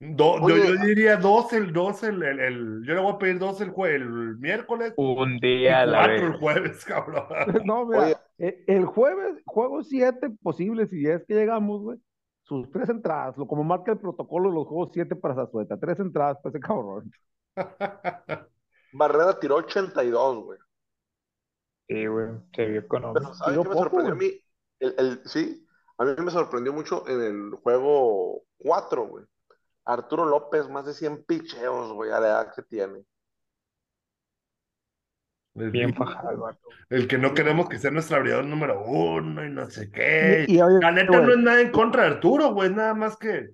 Do- 0.00 0.40
yo, 0.46 0.54
Oye, 0.54 0.60
yo 0.60 0.76
diría 0.76 1.16
dos 1.16 1.52
el, 1.52 1.72
dos 1.72 2.02
el, 2.04 2.22
el, 2.22 2.38
el- 2.40 2.82
yo 2.86 2.94
le 2.94 3.00
voy 3.00 3.12
a 3.14 3.18
pedir 3.18 3.38
dos 3.38 3.60
el, 3.60 3.72
jue- 3.72 3.94
el 3.96 4.38
miércoles 4.38 4.94
Un 4.96 5.38
y 5.40 5.40
día 5.40 5.80
a 5.82 5.86
la 5.86 5.98
cuatro 5.98 6.06
vez. 6.06 6.22
el 6.26 6.38
jueves, 6.38 6.84
cabrón. 6.84 7.26
No, 7.64 7.86
mira, 7.86 8.00
Oye. 8.04 8.16
eh, 8.38 8.64
el 8.68 8.84
jueves, 8.86 9.42
juego 9.46 9.82
7 9.82 10.30
posible, 10.42 10.86
si 10.88 11.06
es 11.06 11.24
que 11.26 11.34
llegamos, 11.34 11.82
güey. 11.82 11.98
Sus 12.44 12.70
tres 12.70 12.88
entradas, 12.88 13.36
lo 13.36 13.46
como 13.46 13.62
marca 13.64 13.92
el 13.92 13.98
protocolo 13.98 14.50
los 14.50 14.66
juegos 14.66 14.90
7 14.92 15.14
para 15.16 15.34
Zazueta. 15.34 15.78
Tres 15.78 15.98
entradas 16.00 16.38
para 16.42 16.50
ese 16.56 16.60
cabrón. 16.60 17.10
Barrera 18.92 19.38
tiró 19.40 19.56
82, 19.56 20.44
güey. 20.44 20.58
Sí, 21.88 22.06
güey, 22.06 22.28
se 22.54 22.66
vio 22.66 22.80
económico. 22.80 23.20
Pero 23.20 23.34
¿sabes 23.34 23.60
qué 23.62 23.68
me 23.68 23.74
sorprendió 23.76 24.12
a 24.12 24.16
mí? 24.16 24.30
El, 24.80 24.94
el- 24.98 25.22
sí, 25.24 25.66
a 25.98 26.04
mí 26.04 26.12
me 26.18 26.30
sorprendió 26.30 26.72
mucho 26.72 27.06
en 27.08 27.20
el 27.22 27.54
juego 27.62 28.42
4, 28.58 29.06
güey. 29.06 29.24
Arturo 29.88 30.24
López, 30.26 30.68
más 30.68 30.86
de 30.86 30.92
100 30.94 31.24
picheos, 31.24 31.92
güey, 31.92 32.10
a 32.10 32.20
la 32.20 32.28
edad 32.28 32.54
que 32.54 32.62
tiene. 32.62 33.02
Bien 35.54 35.92
fajado 35.92 36.50
el. 36.50 36.56
El 37.00 37.08
que 37.08 37.18
no 37.18 37.34
queremos 37.34 37.68
que 37.68 37.78
sea 37.78 37.90
nuestro 37.90 38.18
abridor 38.18 38.44
número 38.44 38.80
uno 38.84 39.44
y 39.44 39.50
no 39.50 39.68
sé 39.68 39.90
qué. 39.90 40.44
Y, 40.46 40.56
y, 40.56 40.60
oye, 40.62 40.78
La 40.80 40.92
neta 40.92 41.08
güey, 41.18 41.22
no 41.26 41.32
es 41.32 41.38
nada 41.38 41.60
en 41.60 41.70
contra 41.72 42.02
de 42.02 42.08
Arturo, 42.10 42.52
güey, 42.52 42.70
nada 42.72 42.94
más 42.94 43.16
que. 43.16 43.48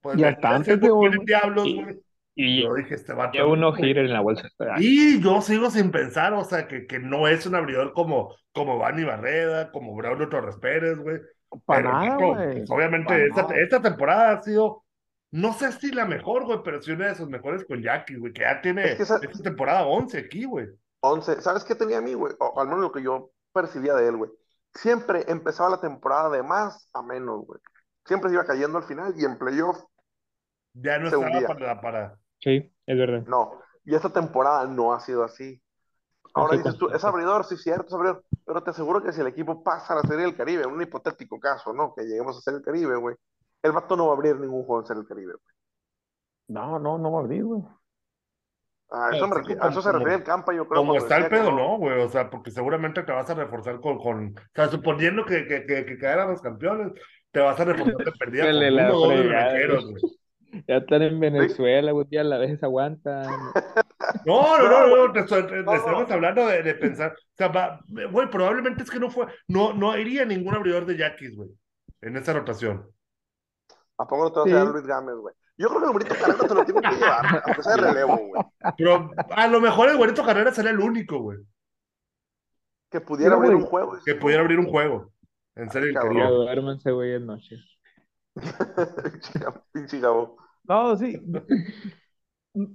Pues 0.00 0.18
Y 0.18 0.24
hasta 0.24 0.54
antes 0.56 0.80
de- 0.80 1.18
diablos, 1.26 1.66
Y- 1.66 1.82
güey. 1.82 2.00
Y 2.36 2.62
Yo 2.62 2.72
dije, 2.74 2.94
este 2.94 3.12
vato. 3.12 3.46
uno 3.50 3.72
gira 3.74 4.00
en 4.00 4.12
la 4.14 4.20
bolsa. 4.20 4.48
Y 4.78 5.20
yo 5.20 5.42
sigo 5.42 5.68
sin 5.70 5.90
pensar, 5.90 6.32
o 6.32 6.42
sea, 6.44 6.66
que, 6.68 6.86
que 6.86 6.98
no 6.98 7.28
es 7.28 7.44
un 7.44 7.54
abridor 7.54 7.92
como, 7.92 8.34
como 8.52 8.78
Vani 8.78 9.04
Barreda, 9.04 9.70
como 9.70 9.94
Braulio 9.94 10.28
Torres 10.30 10.56
Pérez, 10.56 10.96
güey. 10.98 11.18
para 11.66 11.82
Pero, 11.82 11.92
nada, 11.92 12.16
güey. 12.16 12.52
pues, 12.60 12.70
obviamente, 12.70 13.08
Pa' 13.08 13.18
esta, 13.18 13.42
nada. 13.42 13.56
esta 13.58 13.82
temporada 13.82 14.30
ha 14.32 14.42
sido, 14.42 14.84
no 15.32 15.52
sé 15.52 15.72
si 15.72 15.90
la 15.92 16.04
mejor, 16.06 16.44
güey, 16.44 16.60
pero 16.64 16.80
sí 16.82 16.92
una 16.92 17.08
de 17.08 17.14
sus 17.14 17.28
mejores 17.28 17.64
con 17.64 17.82
Jackie, 17.82 18.16
güey, 18.16 18.32
que 18.32 18.42
ya 18.42 18.60
tiene 18.60 18.84
Es 18.92 18.96
que 18.96 19.02
esa- 19.04 19.18
esta 19.22 19.42
temporada 19.42 19.86
11 19.86 20.18
aquí, 20.18 20.44
güey. 20.44 20.68
11, 21.00 21.40
¿sabes 21.40 21.64
qué 21.64 21.74
tenía 21.74 21.98
a 21.98 22.02
mí, 22.02 22.14
güey? 22.14 22.34
O 22.38 22.60
al 22.60 22.66
menos 22.66 22.80
lo 22.80 22.92
que 22.92 23.02
yo 23.02 23.30
percibía 23.52 23.94
de 23.94 24.08
él, 24.08 24.16
güey. 24.16 24.30
Siempre 24.74 25.24
empezaba 25.28 25.70
la 25.70 25.80
temporada 25.80 26.30
de 26.30 26.42
más 26.42 26.88
a 26.92 27.02
menos, 27.02 27.44
güey. 27.46 27.60
Siempre 28.04 28.28
se 28.30 28.34
iba 28.34 28.44
cayendo 28.44 28.78
al 28.78 28.84
final 28.84 29.14
y 29.16 29.24
en 29.24 29.38
playoff, 29.38 29.78
Ya 30.74 30.98
no 30.98 31.10
Se 31.10 31.16
estaba 31.16 31.32
hundía. 31.32 31.48
para, 31.48 31.80
para. 31.80 32.18
Sí, 32.38 32.72
es 32.86 32.98
verdad. 32.98 33.24
no. 33.26 33.60
Y 33.84 33.94
esta 33.94 34.10
temporada 34.12 34.66
no 34.66 34.92
ha 34.92 35.00
sido 35.00 35.24
así. 35.24 35.60
Ahora 36.34 36.56
dices 36.56 36.76
tú, 36.76 36.88
es 36.90 37.02
abridor, 37.02 37.44
sí, 37.44 37.56
cierto, 37.56 37.86
es 37.88 37.92
abridor. 37.94 38.24
Pero 38.46 38.62
te 38.62 38.70
aseguro 38.70 39.02
que 39.02 39.12
si 39.12 39.20
el 39.20 39.26
equipo 39.26 39.64
pasa 39.64 39.94
a 39.94 39.96
la 39.96 40.02
Serie 40.02 40.26
del 40.26 40.36
Caribe, 40.36 40.62
en 40.62 40.70
un 40.70 40.80
hipotético 40.82 41.40
caso, 41.40 41.72
¿no? 41.72 41.92
Que 41.94 42.04
lleguemos 42.04 42.36
a 42.38 42.40
ser 42.40 42.54
el 42.54 42.62
Caribe, 42.62 42.94
güey. 42.96 43.16
El 43.62 43.72
vato 43.72 43.96
no 43.96 44.06
va 44.06 44.12
a 44.12 44.16
abrir 44.16 44.36
ningún 44.38 44.64
juego 44.64 44.80
en 44.80 44.86
Serie 44.86 45.00
del 45.02 45.08
Caribe, 45.08 45.32
güey. 45.32 45.54
No, 46.48 46.78
no, 46.78 46.98
no 46.98 47.12
va 47.12 47.20
a 47.20 47.22
abrir, 47.22 47.44
güey. 47.44 47.62
A 48.92 49.10
eso, 49.14 49.28
me 49.28 49.36
a 49.60 49.68
eso 49.68 49.82
se 49.82 49.92
refiere 49.92 50.14
el 50.16 50.24
campo, 50.24 50.50
yo 50.50 50.66
creo. 50.66 50.80
Como 50.80 50.96
está 50.96 51.18
el 51.18 51.28
pedo, 51.28 51.52
no, 51.52 51.76
güey, 51.78 52.00
o 52.02 52.08
sea, 52.08 52.28
porque 52.28 52.50
seguramente 52.50 53.04
te 53.04 53.12
vas 53.12 53.30
a 53.30 53.34
reforzar 53.34 53.80
con, 53.80 53.98
con, 53.98 54.34
o 54.36 54.40
sea, 54.52 54.66
suponiendo 54.68 55.24
que, 55.24 55.46
que, 55.46 55.64
que, 55.64 55.84
que 55.84 55.96
quedaran 55.96 56.28
los 56.30 56.42
campeones, 56.42 56.92
te 57.30 57.38
vas 57.38 57.60
a 57.60 57.64
reforzar 57.66 58.04
de 58.04 58.12
perdida 58.18 58.46
con 58.50 58.56
uno 58.56 58.88
o 58.96 59.00
dos 59.00 59.08
de 59.10 59.16
fregada, 59.18 59.44
naranjeros, 59.44 59.90
güey. 59.90 60.02
Ya 60.66 60.76
están 60.78 61.02
en 61.02 61.20
Venezuela, 61.20 61.92
güey, 61.92 62.06
ya 62.10 62.22
a 62.22 62.24
la 62.24 62.38
vez 62.38 62.60
aguantan. 62.64 63.26
No, 64.26 64.58
no, 64.58 64.68
no, 64.88 65.06
no, 65.06 65.12
te, 65.12 65.20
estoy- 65.20 65.42
te- 65.46 65.48
te 65.48 65.62
No, 65.62 65.72
no. 65.72 65.74
estamos 65.74 66.10
hablando 66.10 66.46
de, 66.46 66.62
de 66.64 66.74
pensar, 66.74 67.12
o 67.12 67.36
sea, 67.36 67.46
va, 67.48 67.80
güey, 68.10 68.28
probablemente 68.28 68.82
es 68.82 68.90
que 68.90 68.98
no 68.98 69.08
fue, 69.08 69.26
no, 69.46 69.72
no 69.72 69.96
iría 69.96 70.24
ningún 70.24 70.54
abridor 70.54 70.84
de 70.84 70.96
Yaquis, 70.96 71.36
güey, 71.36 71.48
en 72.00 72.16
esa 72.16 72.32
rotación. 72.32 72.88
¿A 74.00 74.06
poco 74.06 74.24
no 74.24 74.32
te 74.32 74.38
vas 74.40 74.48
Sí. 74.48 74.54
a 74.54 74.58
dar 74.64 74.68
Luis 74.68 74.86
Gámez, 74.86 75.14
güey? 75.16 75.34
Yo 75.58 75.68
creo 75.68 75.80
que 75.80 75.86
el 75.88 75.92
Brito 75.94 76.14
Carrera 76.14 76.48
te 76.48 76.54
lo 76.54 76.64
tiene 76.64 76.80
que 76.80 76.96
llevar, 76.96 77.42
aunque 77.44 77.62
sea 77.62 77.76
de 77.76 77.82
relevo, 77.82 78.16
güey. 78.16 78.42
Pero 78.78 79.10
a 79.30 79.46
lo 79.46 79.60
mejor 79.60 79.90
el 79.90 79.96
Güerito 79.98 80.24
Carrera 80.24 80.52
sería 80.52 80.70
el 80.70 80.80
único, 80.80 81.18
güey, 81.18 81.38
Que 82.90 83.00
pudiera 83.02 83.34
abrir 83.34 83.52
güey. 83.52 83.62
un 83.62 83.68
juego. 83.68 83.98
que 84.04 84.14
pudiera 84.14 84.40
abrir 84.42 84.58
un 84.58 84.66
juego. 84.70 85.12
En 85.56 85.70
serio, 85.70 85.88
el 85.90 85.94
Cabrón. 85.94 86.16
Duérmanse, 86.28 86.90
güey, 86.92 87.14
en 87.14 87.26
noche. 87.26 87.56
Pinche. 89.72 90.00
No, 90.00 90.96
sí. 90.96 91.20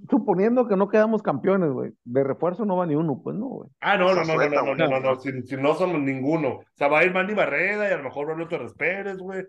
Suponiendo 0.08 0.66
que 0.66 0.76
no 0.76 0.88
quedamos 0.88 1.22
campeones, 1.22 1.70
güey. 1.70 1.92
De 2.04 2.24
refuerzo 2.24 2.64
no 2.64 2.76
va 2.76 2.86
ni 2.86 2.94
uno, 2.94 3.20
pues 3.22 3.36
no, 3.36 3.46
güey. 3.46 3.70
Ah, 3.80 3.96
no, 3.98 4.14
no, 4.14 4.24
no, 4.24 4.34
no, 4.36 4.48
no, 4.48 4.74
no, 4.74 4.88
no, 4.88 5.00
no, 5.00 5.20
si, 5.20 5.42
si 5.42 5.56
no 5.56 5.74
somos 5.74 6.00
ninguno. 6.00 6.48
O 6.48 6.64
sea, 6.74 6.88
va 6.88 7.00
a 7.00 7.04
ir 7.04 7.12
Manny 7.12 7.34
Barreda 7.34 7.88
y 7.88 7.92
a 7.92 7.96
lo 7.98 8.04
mejor 8.04 8.26
Braulio 8.26 8.48
Torres 8.48 8.74
Pérez, 8.74 9.18
güey. 9.18 9.44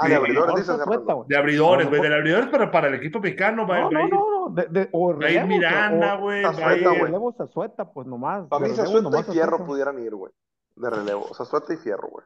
Ah, 0.00 0.08
de 0.08 0.14
abridores, 0.14 0.54
dices, 0.56 0.80
güey. 0.84 0.98
De 1.26 1.36
abridores, 1.36 1.88
güey, 1.88 2.00
de 2.00 2.14
abridores, 2.14 2.48
pero 2.50 2.70
para 2.70 2.88
el 2.88 2.94
equipo 2.94 3.20
mexicano 3.20 3.66
va, 3.66 3.80
No, 3.80 3.90
no, 3.90 4.04
ir, 4.04 4.10
no, 4.10 4.48
no. 4.48 4.54
De, 4.54 4.66
de, 4.66 4.88
o 4.92 5.08
va 5.08 5.26
a 5.26 5.30
ir 5.30 5.40
relevos, 5.40 5.48
Miranda, 5.48 6.14
güey, 6.16 6.42
Zazueta, 6.42 6.88
güey. 6.90 7.02
relevos 7.02 7.36
Zazueta, 7.36 7.92
pues 7.92 8.06
nomás. 8.06 8.46
Para 8.48 8.66
mí, 8.66 8.74
relevos 8.74 9.02
Zazueta 9.02 9.30
y 9.30 9.34
Fierro 9.34 9.66
pudieran 9.66 9.98
ir, 9.98 10.14
güey. 10.14 10.32
De 10.76 10.90
relevo. 10.90 11.22
O 11.22 11.34
sea, 11.34 11.44
Zazueta 11.46 11.74
y 11.74 11.76
Fierro, 11.78 12.08
güey. 12.08 12.24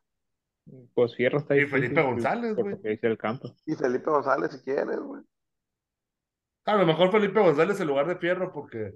Pues 0.95 1.17
Fierro 1.17 1.39
está 1.39 1.55
Y 1.55 1.61
difícil. 1.61 1.81
Felipe 1.81 2.03
González, 2.03 2.55
güey. 2.55 2.75
lo 2.77 2.81
que 2.81 2.89
dice 2.91 3.07
el 3.07 3.19
campo. 3.19 3.49
Y 3.67 3.75
Felipe 3.75 4.11
González, 4.11 4.53
si 4.53 4.63
quieres, 4.63 5.01
güey. 5.01 5.23
A 6.65 6.77
lo 6.77 6.87
mejor 6.87 7.11
Felipe 7.11 7.41
González 7.41 7.81
en 7.81 7.89
lugar 7.89 8.07
de 8.07 8.17
Fierro, 8.17 8.53
porque 8.53 8.95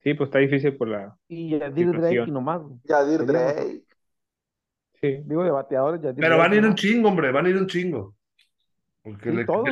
Sí, 0.00 0.14
pues 0.14 0.28
está 0.28 0.38
difícil 0.38 0.76
por 0.76 0.88
la. 0.88 1.16
Y 1.26 1.58
Yadir. 1.58 1.90
Drake 1.90 2.24
y 2.26 2.30
nomás, 2.30 2.62
güey. 2.62 2.78
Yadir 2.84 3.26
Drake. 3.26 3.82
Sí. 5.00 5.18
Digo, 5.24 5.44
de 5.44 5.50
bateadores, 5.50 6.00
Pero 6.16 6.38
van 6.38 6.52
a 6.52 6.56
ir 6.56 6.64
un 6.64 6.74
chingo, 6.74 7.08
hombre, 7.08 7.30
van 7.30 7.46
a 7.46 7.48
ir 7.50 7.56
un 7.56 7.66
chingo. 7.66 8.14
Porque 9.02 9.30
Sí, 9.30 9.36
el, 9.38 9.46
todos 9.46 9.68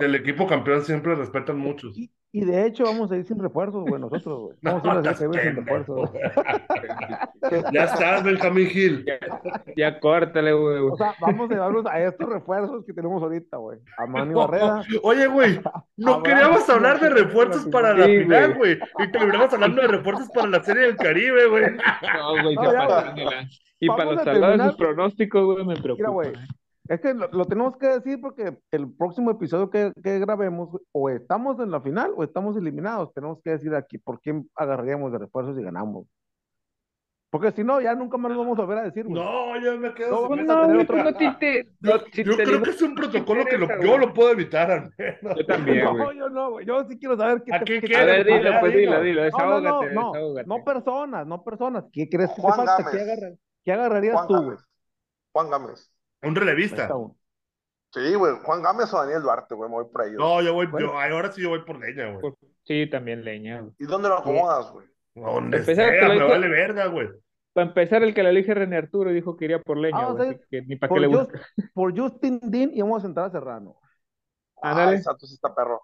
el 0.00 0.14
equipo 0.14 0.46
campeón 0.46 0.82
siempre 0.82 1.14
respetan 1.14 1.58
muchos. 1.58 1.96
Y, 1.96 2.10
y 2.32 2.44
de 2.44 2.66
hecho 2.66 2.84
vamos 2.84 3.10
a 3.10 3.16
ir 3.16 3.24
sin 3.24 3.38
refuerzos, 3.38 3.84
güey, 3.88 4.00
nosotros, 4.00 4.40
güey. 4.40 4.56
No, 4.62 4.80
Vamos 4.80 4.96
a 4.96 5.00
ir 5.00 5.08
a 5.08 5.10
hacer 5.10 5.30
sin 5.34 5.56
refuerzos. 5.56 6.10
Ya 7.72 7.84
estás, 7.84 8.22
Benjamín 8.22 8.68
Gil. 8.68 9.04
Ya, 9.04 9.18
ya 9.76 9.98
córtale, 9.98 10.52
güey. 10.52 10.78
O 10.78 10.96
sea, 10.96 11.14
vamos 11.20 11.50
a 11.50 11.54
llevarnos 11.54 11.86
a 11.86 11.98
estos 12.00 12.28
refuerzos 12.28 12.84
que 12.84 12.92
tenemos 12.92 13.22
ahorita, 13.22 13.56
güey. 13.56 13.78
A 13.96 14.06
Manny 14.06 14.34
Barrera. 14.34 14.82
Oye, 15.02 15.26
güey, 15.26 15.60
no 15.96 16.22
queríamos 16.22 16.68
hablar 16.68 17.00
de 17.00 17.08
refuerzos 17.08 17.66
para 17.66 17.94
la 17.94 18.04
Sí, 18.06 18.18
final, 18.18 18.54
güey. 18.54 18.78
Y 18.98 19.10
terminamos 19.10 19.52
hablando 19.52 19.82
de 19.82 19.88
refuerzos 19.88 20.28
para 20.34 20.48
la 20.48 20.62
Serie 20.62 20.82
del 20.82 20.96
Caribe, 20.96 21.46
güey. 21.48 21.64
No, 21.72 22.42
güey, 22.42 22.54
No, 22.54 22.72
ya, 22.72 23.48
Y 23.80 23.88
Vamos 23.88 23.98
para 23.98 24.10
los 24.12 24.20
a 24.20 24.24
salados 24.24 24.58
de 24.58 24.64
sus 24.66 24.76
pronósticos, 24.76 25.44
güey, 25.44 25.64
me 25.64 25.76
preocupa. 25.76 25.96
Mira, 25.96 26.10
güey. 26.10 26.59
Es 26.90 27.00
que 27.00 27.14
lo, 27.14 27.28
lo 27.28 27.44
tenemos 27.44 27.76
que 27.76 27.86
decir 27.86 28.20
porque 28.20 28.58
el 28.72 28.92
próximo 28.92 29.30
episodio 29.30 29.70
que, 29.70 29.92
que 30.02 30.18
grabemos, 30.18 30.70
güey, 30.70 30.82
o 30.90 31.08
estamos 31.08 31.60
en 31.60 31.70
la 31.70 31.80
final 31.80 32.12
o 32.16 32.24
estamos 32.24 32.56
eliminados. 32.56 33.14
Tenemos 33.14 33.40
que 33.44 33.50
decir 33.50 33.72
aquí 33.76 33.96
por 33.98 34.20
quién 34.20 34.50
agarraríamos 34.56 35.12
de 35.12 35.18
refuerzos 35.18 35.56
y 35.56 35.62
ganamos. 35.62 36.06
Porque 37.30 37.52
si 37.52 37.62
no, 37.62 37.80
ya 37.80 37.94
nunca 37.94 38.16
más 38.18 38.32
lo 38.32 38.38
vamos 38.38 38.58
a 38.58 38.62
volver 38.62 38.78
a 38.78 38.82
decir, 38.82 39.06
güey. 39.06 39.22
No, 39.22 39.56
yo 39.60 39.78
me 39.78 39.94
quedo 39.94 40.10
No, 40.10 40.16
sin 40.16 40.28
vamos 40.30 40.38
esa 40.40 40.52
a 40.58 40.60
tener 40.62 40.74
güey, 40.74 40.82
otro- 40.84 40.94
pues 40.96 41.04
no 41.04 41.12
te 41.16 41.30
te- 41.38 41.64
Yo, 41.78 41.92
no, 41.96 41.98
si 42.12 42.24
yo 42.24 42.36
te 42.36 42.42
creo 42.42 42.52
digo- 42.54 42.64
que 42.64 42.70
es 42.70 42.82
un 42.82 42.94
protocolo 42.96 43.44
que 43.44 43.56
lo- 43.58 43.68
yo 43.68 43.76
güey. 43.76 43.98
lo 44.00 44.12
puedo 44.12 44.30
evitar, 44.32 44.70
al 44.72 44.92
menos. 44.98 45.36
Yo 45.38 45.46
también, 45.46 45.84
No, 45.84 45.96
güey. 45.96 46.18
yo 46.18 46.28
no, 46.28 46.50
güey. 46.50 46.66
Yo 46.66 46.84
sí 46.88 46.98
quiero 46.98 47.16
saber 47.16 47.44
qué 47.44 47.54
¿A 47.54 47.60
te- 47.60 47.64
qué 47.66 47.80
qué 47.82 47.86
quieres? 47.86 48.02
A 48.02 48.04
ver, 48.06 48.26
dilo, 48.26 48.50
pues 48.58 48.72
dilo, 48.74 49.00
dilo. 49.00 49.22
dilo, 49.22 49.38
No, 49.38 49.38
no, 49.38 49.60
no, 49.60 49.60
desahógate, 49.60 49.94
no, 49.94 50.12
desahógate. 50.12 50.48
no 50.48 50.64
personas, 50.64 51.26
no 51.28 51.44
personas. 51.44 51.84
¿Qué 51.92 52.08
crees 52.08 52.30
que 52.30 52.42
te 52.42 52.48
falta? 52.48 52.76
¿Qué, 52.90 53.36
qué 53.64 53.72
agarrarías 53.72 54.14
Juan 54.16 54.26
tú, 54.26 54.34
güey? 54.34 54.44
Gámez. 54.48 54.64
Juan 55.32 55.50
Gámez. 55.50 55.89
Un 56.22 56.34
relevista. 56.34 56.88
Sí, 57.92 58.14
güey. 58.14 58.34
Juan 58.44 58.62
Gámez 58.62 58.92
o 58.94 58.98
Daniel 58.98 59.22
Duarte, 59.22 59.54
güey. 59.54 59.68
Me 59.68 59.76
voy 59.76 59.86
por 59.90 60.02
ahí. 60.02 60.14
güey. 60.14 60.18
No, 60.18 60.42
yo 60.42 60.54
voy, 60.54 60.66
Bueno. 60.66 60.86
yo, 60.88 60.98
ahora 61.00 61.32
sí 61.32 61.42
yo 61.42 61.48
voy 61.48 61.64
por 61.64 61.78
leña, 61.80 62.06
güey. 62.10 62.20
Por- 62.20 62.36
Sí, 62.64 62.88
también 62.88 63.24
leña, 63.24 63.60
güey. 63.62 63.72
¿Y 63.78 63.84
dónde 63.86 64.08
lo 64.08 64.18
acomodas, 64.18 64.70
güey? 64.70 64.86
Donde 65.14 65.56
Empezar 65.58 65.86
sea, 65.90 65.92
que 66.00 66.02
lo 66.02 66.08
me 66.10 66.16
hizo- 66.16 66.28
vale 66.28 66.48
verga, 66.48 66.86
güey. 66.86 67.08
Para 67.52 67.66
empezar, 67.66 68.02
el 68.04 68.14
que 68.14 68.22
la 68.22 68.30
elige 68.30 68.54
René 68.54 68.76
Arturo 68.76 69.10
dijo 69.10 69.36
que 69.36 69.46
iría 69.46 69.60
por 69.60 69.76
leña, 69.76 69.98
Ah, 69.98 70.08
o 70.12 70.16
güey. 70.16 70.28
sea, 70.28 70.36
así 70.38 70.44
que 70.48 70.62
ni 70.62 70.76
para 70.76 70.88
Por, 70.88 70.98
qué 71.00 71.06
le 71.06 71.12
Just- 71.12 71.32
busca. 71.32 71.46
por 71.74 71.98
Justin 71.98 72.38
Dean 72.44 72.70
y 72.72 72.80
vamos 72.80 73.02
a 73.02 73.06
entrar 73.08 73.26
a 73.26 73.30
Serrano. 73.30 73.76
Ah, 74.62 74.92
exacto, 74.94 75.26
sí 75.26 75.34
está 75.34 75.52
perro. 75.52 75.82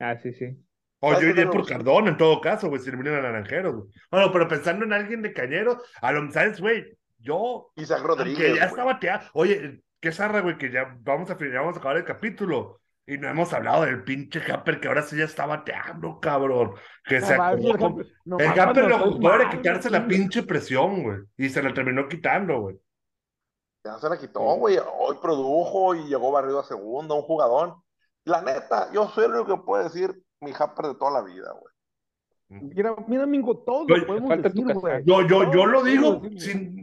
Ah, 0.00 0.16
sí, 0.18 0.32
sí. 0.32 0.56
O 1.00 1.12
¿Sabes 1.12 1.22
yo 1.24 1.30
iría 1.30 1.48
por? 1.48 1.64
Cardón 1.66 2.08
en 2.08 2.16
todo 2.16 2.40
caso, 2.40 2.68
güey, 2.68 2.80
si 2.80 2.88
eliminan 2.88 3.14
a 3.14 3.22
Naranjeros, 3.22 3.74
güey. 3.76 3.88
Bueno, 4.10 4.32
pero 4.32 4.48
pensando 4.48 4.84
en 4.84 4.92
alguien 4.92 5.22
de 5.22 5.32
Cañero, 5.32 5.80
a 6.02 6.10
lo 6.12 6.28
¿sabes, 6.32 6.60
güey? 6.60 6.97
Yo, 7.18 7.70
Isaac 7.76 8.02
Rodríguez, 8.02 8.54
ya 8.54 8.60
güey. 8.60 8.68
está 8.68 8.84
bateado. 8.84 9.28
Oye, 9.34 9.82
qué 10.00 10.12
zarra, 10.12 10.40
güey, 10.40 10.56
que 10.56 10.70
ya 10.70 10.96
vamos 11.00 11.30
a, 11.30 11.38
ya 11.38 11.60
vamos 11.60 11.76
a 11.76 11.80
acabar 11.80 11.96
el 11.96 12.04
capítulo. 12.04 12.80
Y 13.06 13.16
no 13.16 13.26
hemos 13.26 13.52
hablado 13.54 13.84
del 13.84 14.04
pinche 14.04 14.40
Happer 14.52 14.80
que 14.80 14.88
ahora 14.88 15.00
sí 15.02 15.16
ya 15.16 15.24
está 15.24 15.46
bateando, 15.46 16.20
cabrón. 16.20 16.74
Que 17.04 17.22
se 17.22 17.34
No, 17.36 17.42
va 17.42 17.52
el 17.52 17.80
Happer, 17.80 18.06
no, 18.26 18.38
El 18.38 18.88
lo 18.90 19.04
ocupó 19.06 19.30
quitarse 19.50 19.88
la 19.88 20.06
pinche 20.06 20.42
presión, 20.42 21.02
güey. 21.02 21.18
Y 21.38 21.48
se 21.48 21.62
la 21.62 21.72
terminó 21.72 22.06
quitando, 22.06 22.60
güey. 22.60 22.78
Ya 23.82 23.98
se 23.98 24.10
la 24.10 24.18
quitó, 24.18 24.40
güey. 24.56 24.76
Hoy 24.98 25.16
produjo 25.22 25.94
y 25.94 26.04
llegó 26.04 26.30
barrido 26.30 26.60
a 26.60 26.64
segunda, 26.64 27.14
un 27.14 27.22
jugador. 27.22 27.76
La 28.24 28.42
neta, 28.42 28.92
yo 28.92 29.08
soy 29.08 29.24
el 29.24 29.32
único 29.32 29.56
que 29.56 29.62
puede 29.62 29.84
decir 29.84 30.14
mi 30.42 30.52
Happer 30.52 30.88
de 30.88 30.94
toda 30.96 31.10
la 31.10 31.22
vida, 31.22 31.50
güey. 31.52 31.72
Mira, 32.50 32.94
mira, 33.06 33.26
Mingo, 33.26 33.56
todos 33.58 33.86
Oye, 33.90 34.00
lo 34.00 34.06
podemos 34.06 34.42
decir, 34.42 34.64
güey. 34.74 35.04
Yo, 35.04 35.22
yo, 35.22 35.50
yo 35.50 35.66
lo 35.66 35.82
digo 35.82 36.20
sin. 36.36 36.77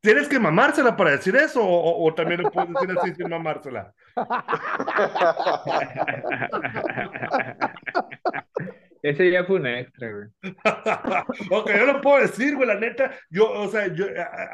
¿Tienes 0.00 0.28
que 0.28 0.38
mamársela 0.38 0.96
para 0.96 1.12
decir 1.12 1.34
eso? 1.36 1.60
¿O, 1.62 2.14
también 2.14 2.42
lo 2.42 2.50
puedes 2.50 2.70
decir 2.70 2.90
así 2.98 3.14
sin 3.14 3.28
mamársela? 3.28 3.92
Ese 9.02 9.30
ya 9.30 9.44
fue 9.44 9.56
un 9.56 9.66
extra, 9.66 10.10
güey. 10.12 10.28
ok, 11.50 11.70
yo 11.70 11.86
lo 11.86 12.00
puedo 12.02 12.20
decir, 12.20 12.54
güey, 12.54 12.68
la 12.68 12.74
neta. 12.74 13.12
Yo, 13.30 13.50
o 13.50 13.68
sea, 13.68 13.86
yo, 13.94 14.04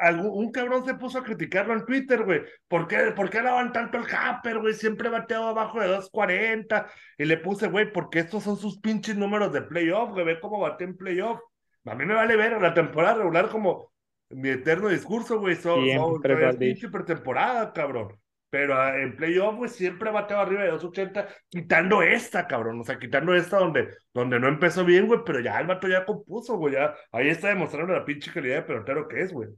a- 0.01 0.11
un 0.11 0.51
cabrón 0.51 0.85
se 0.85 0.93
puso 0.95 1.19
a 1.19 1.23
criticarlo 1.23 1.73
en 1.73 1.85
Twitter, 1.85 2.23
güey. 2.23 2.43
¿Por 2.69 2.87
qué, 2.87 3.11
por 3.15 3.29
qué 3.29 3.39
alaban 3.39 3.73
tanto 3.73 3.97
el 3.97 4.05
Happer, 4.09 4.59
güey? 4.59 4.73
Siempre 4.73 5.09
bateado 5.09 5.47
abajo 5.49 5.81
de 5.81 5.87
2.40. 5.89 6.87
Y 7.17 7.25
le 7.25 7.37
puse, 7.37 7.67
güey, 7.67 7.91
porque 7.91 8.19
estos 8.19 8.43
son 8.43 8.55
sus 8.57 8.79
pinches 8.79 9.17
números 9.17 9.51
de 9.51 9.63
playoff, 9.63 10.11
güey. 10.11 10.25
Ve 10.25 10.39
cómo 10.39 10.59
bate 10.59 10.85
en 10.85 10.95
playoff. 10.95 11.39
A 11.85 11.95
mí 11.95 12.05
me 12.05 12.13
vale 12.13 12.35
ver 12.37 12.61
la 12.61 12.73
temporada 12.73 13.15
regular 13.15 13.49
como 13.49 13.91
mi 14.29 14.49
eterno 14.49 14.89
discurso, 14.89 15.39
güey. 15.39 15.55
Son, 15.55 15.83
Siempre 15.83 16.49
son- 16.49 16.57
pinche 16.59 16.89
pretemporada, 16.89 17.71
cabrón. 17.73 18.13
Pero 18.49 18.79
ah, 18.79 18.95
en 18.97 19.17
playoff, 19.17 19.55
güey, 19.57 19.69
siempre 19.69 20.09
bateaba 20.09 20.43
arriba 20.43 20.63
de 20.63 20.71
2.80, 20.71 21.27
quitando 21.49 22.01
esta, 22.01 22.47
cabrón. 22.47 22.79
O 22.79 22.83
sea, 22.85 22.97
quitando 22.97 23.33
esta 23.33 23.57
donde, 23.59 23.89
donde 24.13 24.39
no 24.39 24.47
empezó 24.47 24.85
bien, 24.85 25.05
güey, 25.07 25.19
pero 25.25 25.41
ya 25.41 25.59
el 25.59 25.67
vato 25.67 25.87
ya 25.89 26.05
compuso, 26.05 26.55
güey. 26.57 26.75
Ya, 26.75 26.93
ahí 27.11 27.27
está 27.27 27.49
demostrando 27.49 27.93
la 27.93 28.05
pinche 28.05 28.31
calidad 28.31 28.55
de 28.57 28.61
pelotero 28.61 29.07
que 29.09 29.21
es, 29.21 29.33
güey. 29.33 29.49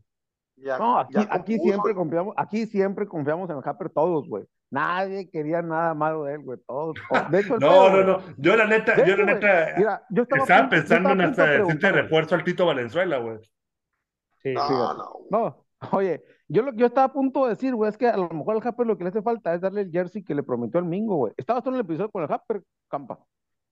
Ya- 0.56 0.78
No, 0.80 0.98
aquí, 0.98 1.58
siempre 1.60 1.94
confiamos, 1.94 2.34
aquí 2.36 2.66
siempre 2.66 3.08
confiamos 3.08 3.50
en 3.52 3.58
el 3.58 3.62
Happer 3.64 3.90
todos, 3.92 4.28
güey. 4.28 4.46
Nadie 4.72 5.30
quería 5.30 5.62
nada 5.62 5.94
malo 5.94 6.24
de 6.26 6.34
él, 6.34 6.40
güey. 6.42 6.60
Todos. 6.68 6.96
De 7.30 7.40
hecho, 7.42 7.56
el 7.56 7.60
No, 7.60 7.70
pedo, 7.92 8.04
no, 8.04 8.04
no. 8.04 8.24
Yo, 8.38 8.56
la 8.58 8.66
neta, 8.66 8.96
de 8.96 9.06
yo, 9.06 9.14
hecho, 9.14 9.24
la 9.24 9.34
neta, 9.34 9.74
Mira, 9.78 10.04
yo 10.10 10.24
estaba, 10.24 10.40
punto- 10.46 10.64
yo 10.64 10.70
pensando 10.70 11.10
estaba 11.10 11.24
en 11.24 11.30
hasta 11.30 11.46
decirte 11.46 11.92
refuerzo 11.92 12.36
al 12.36 12.44
Tito 12.44 12.66
Valenzuela, 12.66 13.18
güey. 13.20 13.38
Sí, 14.42 14.54
No, 14.54 14.68
Fíjate. 14.68 14.98
no. 14.98 15.10
güey. 15.14 15.28
No, 15.32 15.66
oye, 15.98 16.24
yo, 16.48 16.62
lo, 16.64 16.74
yo 16.74 16.86
estaba 16.88 17.08
a 17.08 17.14
punto 17.14 17.44
de 17.44 17.50
decir, 17.52 17.76
güey, 17.76 17.90
es 17.90 17.98
que 17.98 18.08
a 18.08 18.18
lo 18.18 18.30
mejor 18.30 18.56
al 18.56 18.68
Happer 18.68 18.86
lo 18.88 18.98
que 18.98 19.04
le 19.04 19.10
hace 19.10 19.22
falta 19.22 19.54
es 19.54 19.62
darle 19.62 19.82
el 19.82 19.92
jersey 19.92 20.24
que 20.24 20.36
le 20.36 20.44
prometió 20.44 20.80
el 20.80 20.86
Mingo, 20.86 21.16
güey. 21.18 21.34
Estaba 21.38 21.62
tú 21.62 21.70
en 21.70 21.76
el 21.76 21.82
episodio 21.82 22.10
con 22.12 22.24
el 22.24 22.32
Happer, 22.32 22.62
Campa. 22.90 23.20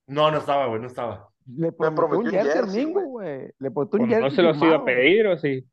No, 0.07 0.31
no 0.31 0.37
estaba, 0.37 0.67
güey, 0.67 0.79
no 0.79 0.87
estaba. 0.87 1.29
Le 1.47 1.71
prometió, 1.71 1.89
un 1.89 1.95
prometió 1.95 2.19
un 2.19 2.31
jersey 2.31 2.51
al 2.51 2.65
jersey, 2.65 2.85
Mingo, 2.85 3.01
güey. 3.01 3.51
Le 3.59 3.71
prometió 3.71 3.99
un 3.99 4.07
Pues 4.07 4.09
no 4.09 4.15
jersey 4.29 4.35
se 4.35 4.41
los 4.43 4.61
iba 4.61 4.75
a 4.77 4.85
pedir, 4.85 5.27
¿o 5.27 5.37
sí? 5.37 5.67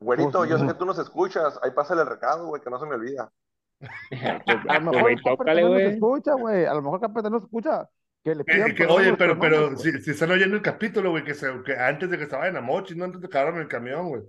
Güerito, 0.00 0.38
Pues, 0.38 0.50
yo 0.50 0.58
sé 0.58 0.64
no. 0.64 0.72
que 0.72 0.78
tú 0.78 0.84
nos 0.84 0.98
escuchas. 0.98 1.58
Ahí 1.62 1.70
pásale 1.70 2.02
el 2.02 2.08
recado, 2.08 2.46
güey, 2.48 2.60
que 2.60 2.68
no 2.70 2.78
se 2.78 2.86
me 2.86 2.94
olvida. 2.96 3.32
A 4.68 4.78
lo 4.80 4.90
mejor 4.92 5.02
güey, 5.02 5.14
el 5.14 5.20
Happer 5.20 5.36
tócale, 5.38 5.62
también 5.62 5.84
nos 5.84 5.92
escucha, 5.94 6.34
güey. 6.34 6.64
A 6.66 6.74
lo 6.74 6.82
mejor 6.82 6.98
el 7.00 7.04
Happer 7.06 7.22
también 7.22 7.32
nos 7.40 7.44
escucha. 7.44 7.88
Que 8.24 8.34
le 8.34 8.44
pidan 8.44 8.68
Que- 8.70 8.74
que- 8.74 8.86
oye, 8.86 9.14
pero, 9.16 9.38
pero 9.38 9.70
güey. 9.72 9.76
si, 9.76 9.92
si 10.00 10.10
están 10.12 10.30
oyendo 10.30 10.56
el 10.56 10.62
capítulo, 10.62 11.10
güey, 11.10 11.24
que, 11.24 11.34
se, 11.34 11.62
que 11.62 11.76
antes 11.76 12.08
de 12.10 12.18
que 12.18 12.26
se 12.26 12.34
vayan 12.34 12.56
a 12.56 12.62
Mochi, 12.62 12.94
no 12.94 13.04
antes 13.04 13.20
de 13.20 13.28
que 13.28 13.38
el 13.38 13.68
camión, 13.68 14.08
güey. 14.08 14.22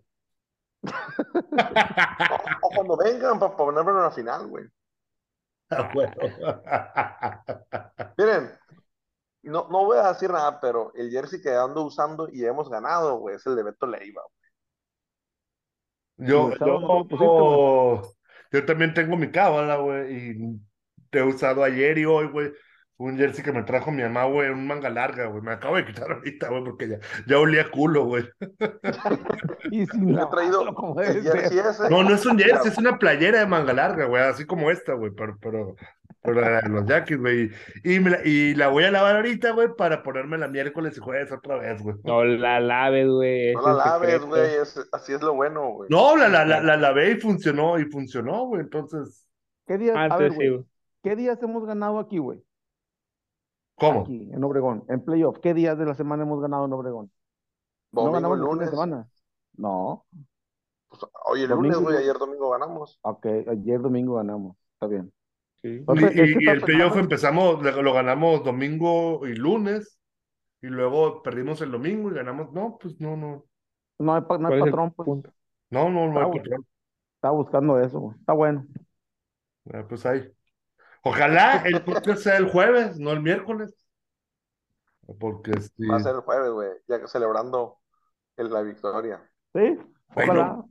O 2.61 2.69
cuando 2.75 2.97
vengan 2.97 3.39
para 3.39 3.55
ponerme 3.55 3.91
en 3.91 4.01
la 4.01 4.11
final, 4.11 4.47
güey. 4.47 4.65
Ah, 5.69 5.89
bueno. 5.93 6.13
Miren, 8.17 8.51
no, 9.43 9.67
no 9.69 9.85
voy 9.85 9.97
a 9.97 10.09
decir 10.09 10.29
nada, 10.29 10.59
pero 10.59 10.91
el 10.95 11.09
jersey 11.09 11.41
que 11.41 11.55
ando 11.55 11.83
usando 11.83 12.27
y 12.31 12.45
hemos 12.45 12.69
ganado, 12.69 13.17
güey, 13.17 13.35
es 13.37 13.45
el 13.45 13.55
de 13.55 13.63
Beto 13.63 13.87
Leiva. 13.87 14.21
Yo, 16.17 16.51
sábado 16.57 16.79
no 16.79 16.87
lo 16.87 17.07
yo, 17.09 18.01
pusiste, 18.01 18.17
yo 18.51 18.65
también 18.65 18.93
tengo 18.93 19.17
mi 19.17 19.31
cábala, 19.31 19.77
güey, 19.77 20.31
y 20.31 20.61
te 21.09 21.19
he 21.19 21.23
usado 21.23 21.63
ayer 21.63 21.97
y 21.97 22.05
hoy, 22.05 22.27
güey, 22.27 22.53
un 22.97 23.17
jersey 23.17 23.43
que 23.43 23.51
me 23.51 23.63
trajo 23.63 23.91
mi 23.91 24.03
mamá, 24.03 24.25
güey, 24.25 24.49
un 24.49 24.65
manga 24.67 24.89
larga, 24.89 25.25
güey, 25.27 25.41
me 25.41 25.51
acabo 25.51 25.75
de 25.75 25.85
quitar 25.85 26.11
ahorita, 26.11 26.49
güey, 26.49 26.63
porque 26.63 26.87
ya, 26.89 26.99
ya 27.27 27.39
olía 27.39 27.69
culo, 27.69 28.05
güey. 28.05 28.23
Y 29.71 29.85
sin 29.87 30.13
Yo 30.15 30.23
he 30.23 30.27
traído 30.27 30.73
como 30.73 30.95
jersey 30.95 31.59
ese. 31.59 31.89
No, 31.89 32.03
no 32.03 32.13
es 32.15 32.25
un 32.25 32.37
jersey, 32.37 32.71
es 32.71 32.77
una 32.77 32.97
playera 32.97 33.39
de 33.39 33.47
manga 33.47 33.73
larga, 33.73 34.05
güey, 34.05 34.23
así 34.23 34.45
como 34.45 34.69
esta, 34.71 34.93
güey, 34.93 35.11
pero, 35.11 35.37
pero, 35.41 35.75
pero 36.21 36.41
la 36.41 36.61
de 36.61 36.69
los 36.69 36.85
Yankees, 36.85 37.17
güey, 37.19 37.49
y, 37.83 37.99
me 37.99 38.11
la, 38.11 38.19
y 38.23 38.53
la 38.55 38.67
voy 38.69 38.83
a 38.85 38.91
lavar 38.91 39.15
ahorita, 39.17 39.51
güey, 39.51 39.69
para 39.75 40.03
ponérmela 40.03 40.47
miércoles 40.47 40.95
y 40.97 40.99
jueves 41.01 41.31
otra 41.31 41.57
vez, 41.57 41.81
güey. 41.81 41.95
No 42.03 42.23
la 42.23 42.59
laves, 42.59 43.07
güey. 43.09 43.53
No 43.53 43.61
la 43.61 43.71
es 43.71 43.77
laves, 43.77 44.25
güey, 44.25 44.53
es- 44.61 44.89
así 44.91 45.13
es 45.13 45.21
lo 45.21 45.33
bueno, 45.33 45.69
güey. 45.71 45.89
No, 45.89 46.15
la, 46.15 46.29
la, 46.29 46.45
la, 46.45 46.61
la 46.61 46.77
lavé 46.77 47.11
y 47.11 47.15
funcionó, 47.19 47.77
y 47.79 47.85
funcionó, 47.85 48.45
güey, 48.45 48.61
entonces, 48.61 49.27
¿Qué 49.67 49.77
días, 49.79 49.95
Ah, 49.97 50.05
a 50.11 50.17
ver, 50.17 50.31
güey. 50.31 50.63
¿qué 51.01 51.15
días 51.15 51.41
hemos 51.41 51.65
ganado 51.65 51.97
aquí, 51.99 52.19
güey? 52.19 52.39
¿Cómo? 53.75 54.01
Aquí, 54.01 54.29
en 54.31 54.43
Obregón, 54.43 54.83
en 54.89 55.03
playoff. 55.03 55.39
¿Qué 55.39 55.53
días 55.53 55.77
de 55.77 55.85
la 55.85 55.95
semana 55.95 56.23
hemos 56.23 56.41
ganado 56.41 56.65
en 56.65 56.73
Obregón? 56.73 57.11
¿No 57.91 58.01
Domingo, 58.03 58.13
ganamos 58.13 58.37
los 58.39 58.49
fines 58.49 58.55
lunes. 58.55 58.71
de 58.71 58.71
semana? 58.71 59.07
No. 59.57 60.05
Pues, 60.89 61.01
oye, 61.27 61.43
el 61.43 61.49
Domingo, 61.49 61.75
lunes, 61.75 61.79
güey, 61.79 61.97
ayer 61.97 62.17
domingo 62.17 62.49
ganamos. 62.51 62.99
Ok, 63.01 63.25
ayer 63.25 63.81
domingo 63.81 64.15
ganamos. 64.15 64.57
Está 64.73 64.87
bien. 64.87 65.11
Sí. 65.61 65.83
Y, 65.93 66.03
es 66.03 66.37
que 66.37 66.51
el 66.51 66.61
playoff 66.61 66.95
empezamos, 66.97 67.61
lo 67.63 67.93
ganamos 67.93 68.43
domingo 68.43 69.25
y 69.25 69.33
lunes, 69.35 69.99
y 70.61 70.67
luego 70.67 71.21
perdimos 71.23 71.61
el 71.61 71.71
domingo 71.71 72.11
y 72.11 72.15
ganamos. 72.15 72.51
No, 72.53 72.77
pues 72.79 72.99
no, 72.99 73.15
no, 73.17 73.45
No 73.99 74.13
hay, 74.15 74.21
no 74.21 74.47
hay 74.49 74.55
¿Cuál 74.55 74.59
es 74.59 74.65
el 74.65 74.71
patrón, 74.71 74.93
pues. 74.93 75.05
punto? 75.05 75.31
no, 75.69 75.89
no, 75.89 76.07
no 76.11 76.19
hay 76.19 76.27
patrón. 76.27 76.65
Está 77.15 77.31
buscando 77.31 77.79
eso, 77.79 77.99
güey. 77.99 78.17
Está 78.19 78.33
bueno. 78.33 78.65
Ah, 79.73 79.85
Pues 79.87 80.05
ahí. 80.05 80.31
Ojalá 81.07 81.61
el 81.65 81.81
podcast 81.83 82.21
sea 82.23 82.37
el 82.37 82.49
jueves, 82.49 82.97
no 82.99 83.11
el 83.11 83.21
miércoles. 83.21 83.75
Porque 85.19 85.51
sí. 85.61 85.87
Va 85.87 85.97
a 85.97 85.99
ser 85.99 86.15
el 86.15 86.21
jueves, 86.21 86.49
güey, 86.51 86.69
ya 86.87 86.99
que 86.99 87.07
celebrando 87.07 87.77
el- 88.37 88.51
la 88.51 88.63
victoria. 88.63 89.21
Sí, 89.53 89.77
Bueno. 90.15 90.31
ojalá. 90.31 90.63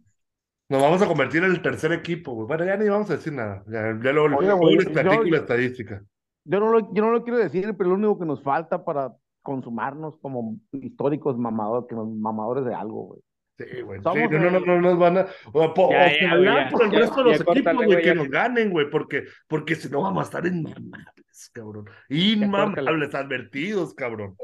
Nos 0.69 0.83
vamos 0.83 1.03
a 1.03 1.07
convertir 1.07 1.45
en 1.45 1.51
el 1.53 1.63
tercer 1.63 1.93
equipo, 1.93 2.33
güey. 2.33 2.49
Bueno, 2.49 2.65
ya 2.65 2.77
ni 2.77 2.89
vamos 2.89 3.09
a 3.11 3.15
decir 3.17 3.33
nada. 3.33 3.63
Ya, 3.69 3.83
ya 4.03 4.13
luego, 4.13 4.41
les 4.71 4.89
platico 4.89 5.25
yo- 5.25 5.31
la 5.31 5.37
estadística. 5.39 6.03
Yo 6.47 6.59
no, 6.61 6.71
lo, 6.73 6.93
yo 6.93 7.03
no 7.05 7.13
lo 7.13 7.23
quiero 7.23 7.39
decir, 7.39 7.75
pero 7.77 7.91
lo 7.91 7.95
único 7.97 8.19
que 8.19 8.27
nos 8.27 8.43
falta 8.43 8.85
para 8.85 9.15
consumarnos 9.43 10.19
como 10.19 10.57
históricos 10.73 11.39
mamadores, 11.39 11.87
que 11.89 11.95
nos- 11.95 12.09
mamadores 12.09 12.65
de 12.65 12.75
algo, 12.75 13.05
güey. 13.05 13.21
Sí, 13.57 13.83
güey. 13.83 14.01
Sí, 14.01 14.05
no, 14.31 14.51
no, 14.51 14.61
no, 14.61 14.81
nos 14.81 14.99
van 14.99 15.19
a. 15.19 15.27
O, 15.53 15.91
Ya, 15.93 16.21
ya, 16.21 16.31
hablar 16.33 16.65
ya, 16.65 16.71
por 16.71 16.85
el 16.87 16.91
ya, 16.91 16.99
resto 16.99 17.23
de 17.23 17.31
ya, 17.33 17.39
los 17.39 17.41
equipos, 17.57 17.75
güey, 17.87 17.99
que 17.99 18.07
ya. 18.07 18.15
nos 18.15 18.29
ganen, 18.29 18.71
güey, 18.71 18.91
porque, 18.91 19.25
porque 19.47 19.77
si 19.77 19.89
no 19.89 20.03
vamos 20.03 20.23
a 20.23 20.25
estar 20.25 20.47
inmamables, 20.47 21.51
cabrón. 21.53 21.85
Inmamables, 22.09 23.15
advertidos, 23.15 23.95
cabrón. 23.95 24.37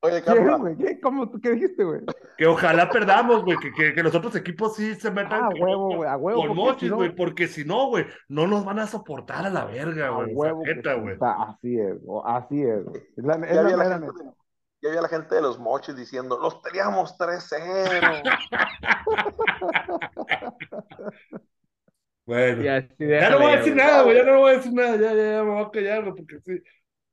Oye, 0.00 0.16
¿Qué, 0.16 0.22
Carla, 0.22 0.56
güey? 0.56 0.76
¿Qué? 0.76 1.00
¿Cómo, 1.00 1.30
¿Qué 1.40 1.50
dijiste, 1.52 1.82
güey? 1.84 2.00
Que 2.36 2.46
ojalá 2.46 2.90
perdamos, 2.90 3.42
güey, 3.44 3.56
que, 3.58 3.72
que, 3.72 3.94
que 3.94 4.02
los 4.02 4.14
otros 4.14 4.36
equipos 4.36 4.76
sí 4.76 4.94
se 4.96 5.10
metan 5.10 5.44
Ah, 5.44 5.46
a 5.46 5.50
con- 5.50 5.60
huevo, 5.62 5.96
güey, 5.96 6.10
a 6.10 6.16
huevo. 6.18 6.40
con 6.40 6.48
porque 6.48 6.62
mochis, 6.62 6.80
si 6.80 6.88
no- 6.90 6.96
güey, 6.96 7.14
porque 7.14 7.46
si 7.48 7.64
no, 7.64 7.88
güey, 7.88 8.04
no 8.28 8.46
nos 8.46 8.64
van 8.66 8.80
a 8.80 8.86
soportar 8.86 9.46
a 9.46 9.50
la 9.50 9.64
verga, 9.64 10.08
A 10.08 10.10
güey. 10.10 10.26
sea, 10.26 10.36
huevo 10.36 10.62
neta, 10.66 10.94
güey. 10.94 11.14
está- 11.14 11.42
Así 11.42 11.78
es, 11.78 11.96
así 12.26 12.62
es. 12.62 12.84
güey. 12.84 13.02
Es 13.16 13.24
la, 13.24 13.34
es 13.46 13.56
la 13.56 13.62
la 13.62 14.00
ya 14.84 14.90
había 14.90 15.00
la 15.00 15.08
gente 15.08 15.34
de 15.34 15.40
los 15.40 15.58
mochis 15.58 15.96
diciendo, 15.96 16.38
los 16.38 16.60
teníamos 16.60 17.16
3-0. 17.16 18.22
Bueno. 22.26 22.62
Y 22.62 23.08
Ya 23.08 23.30
no 23.30 23.38
voy 23.38 23.52
a 23.52 23.56
decir 23.56 23.76
nada, 23.76 24.02
güey, 24.02 24.16
ya 24.16 24.24
no 24.24 24.38
voy 24.38 24.52
a 24.52 24.56
decir 24.56 24.72
nada, 24.72 24.96
ya, 24.96 25.14
ya, 25.14 25.32
ya 25.32 25.44
me 25.44 25.50
voy 25.50 25.62
a 25.62 25.70
callar, 25.70 26.04
porque 26.04 26.24
sí. 26.42 26.62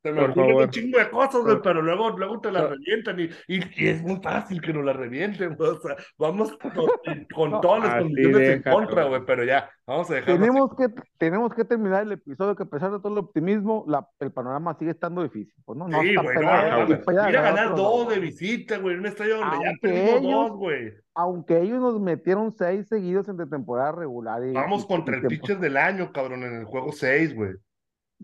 Se 0.04 0.12
me 0.12 0.24
ocurren 0.26 0.56
un 0.56 0.70
chingo 0.72 0.97
de 0.97 1.10
cosas, 1.12 1.41
güey, 1.41 1.54
Por- 1.56 1.62
pero 1.62 1.82
luego, 1.84 2.10
luego 2.18 2.41
te 2.41 2.52
las 2.52 2.64
Por- 2.64 2.72
revientan 2.72 3.20
y, 3.20 3.30
y, 3.47 3.60
y 3.84 3.88
es 3.89 4.02
muy 4.02 4.20
fácil 4.24 4.60
que 4.60 4.74
nos 4.74 4.84
las 4.84 4.95
revienten, 4.95 5.56
güey, 5.56 5.70
o 5.78 5.80
sea, 5.80 5.95
vamos 6.18 6.58
con, 6.58 6.72
con 7.36 7.52
No, 7.52 7.62
todas 7.62 7.84
las 7.84 7.93
así 7.93 8.04
condiciones 8.04 8.49
en 8.49 8.64
contra, 8.64 9.04
güey. 9.04 9.22
pero 9.28 9.43
ya, 9.43 9.70
vamos 9.86 10.10
a 10.10 10.16
dejarlo 10.16 10.34
así. 10.36 10.41
Tenemos 10.43 10.76
que, 10.76 10.88
tenemos 11.20 11.54
que 11.54 11.66
terminar 11.66 12.02
el 12.02 12.14
episodio 12.14 12.56
que 12.56 12.64
a 12.64 12.66
pesar 12.66 12.91
de 12.91 12.97
todo 12.99 13.14
el 13.14 13.20
optimismo, 13.20 13.86
la, 13.88 14.08
el 14.20 14.32
panorama 14.32 14.76
sigue 14.80 14.91
estando 14.91 15.22
difícil. 15.22 15.54
Pues 15.66 15.78
no, 15.78 15.88
no 15.88 16.02
Sí, 16.02 16.16
güey, 16.16 16.36
no, 16.36 17.30
Ir 17.30 17.38
a 17.38 17.41
ganar 17.41 17.76
dos 17.76 18.10
de 18.10 18.20
visita, 18.20 18.78
güey, 18.80 18.95
en 18.95 19.02
un 19.02 19.06
estadio 19.06 19.38
donde 19.38 19.58
ya 19.66 19.72
perdimos 19.82 20.10
ellos- 20.22 20.24
dos, 20.49 20.52
güey. 20.58 20.93
Aunque 21.14 21.60
ellos 21.62 21.80
nos 21.80 21.99
metieron 21.99 22.54
seis 22.58 22.88
seguidos 22.88 23.28
entre 23.28 23.45
temporada 23.45 23.91
regular 23.91 24.43
y. 24.45 24.54
Vamos 24.54 24.84
y- 24.84 24.88
contra 24.88 25.16
el 25.18 25.28
pitcher 25.28 25.60
del 25.60 25.78
año, 25.78 26.12
cabrón, 26.12 26.43
en 26.43 26.56
el 26.56 26.64
juego 26.66 26.91
6, 26.91 27.36
güey. 27.36 27.52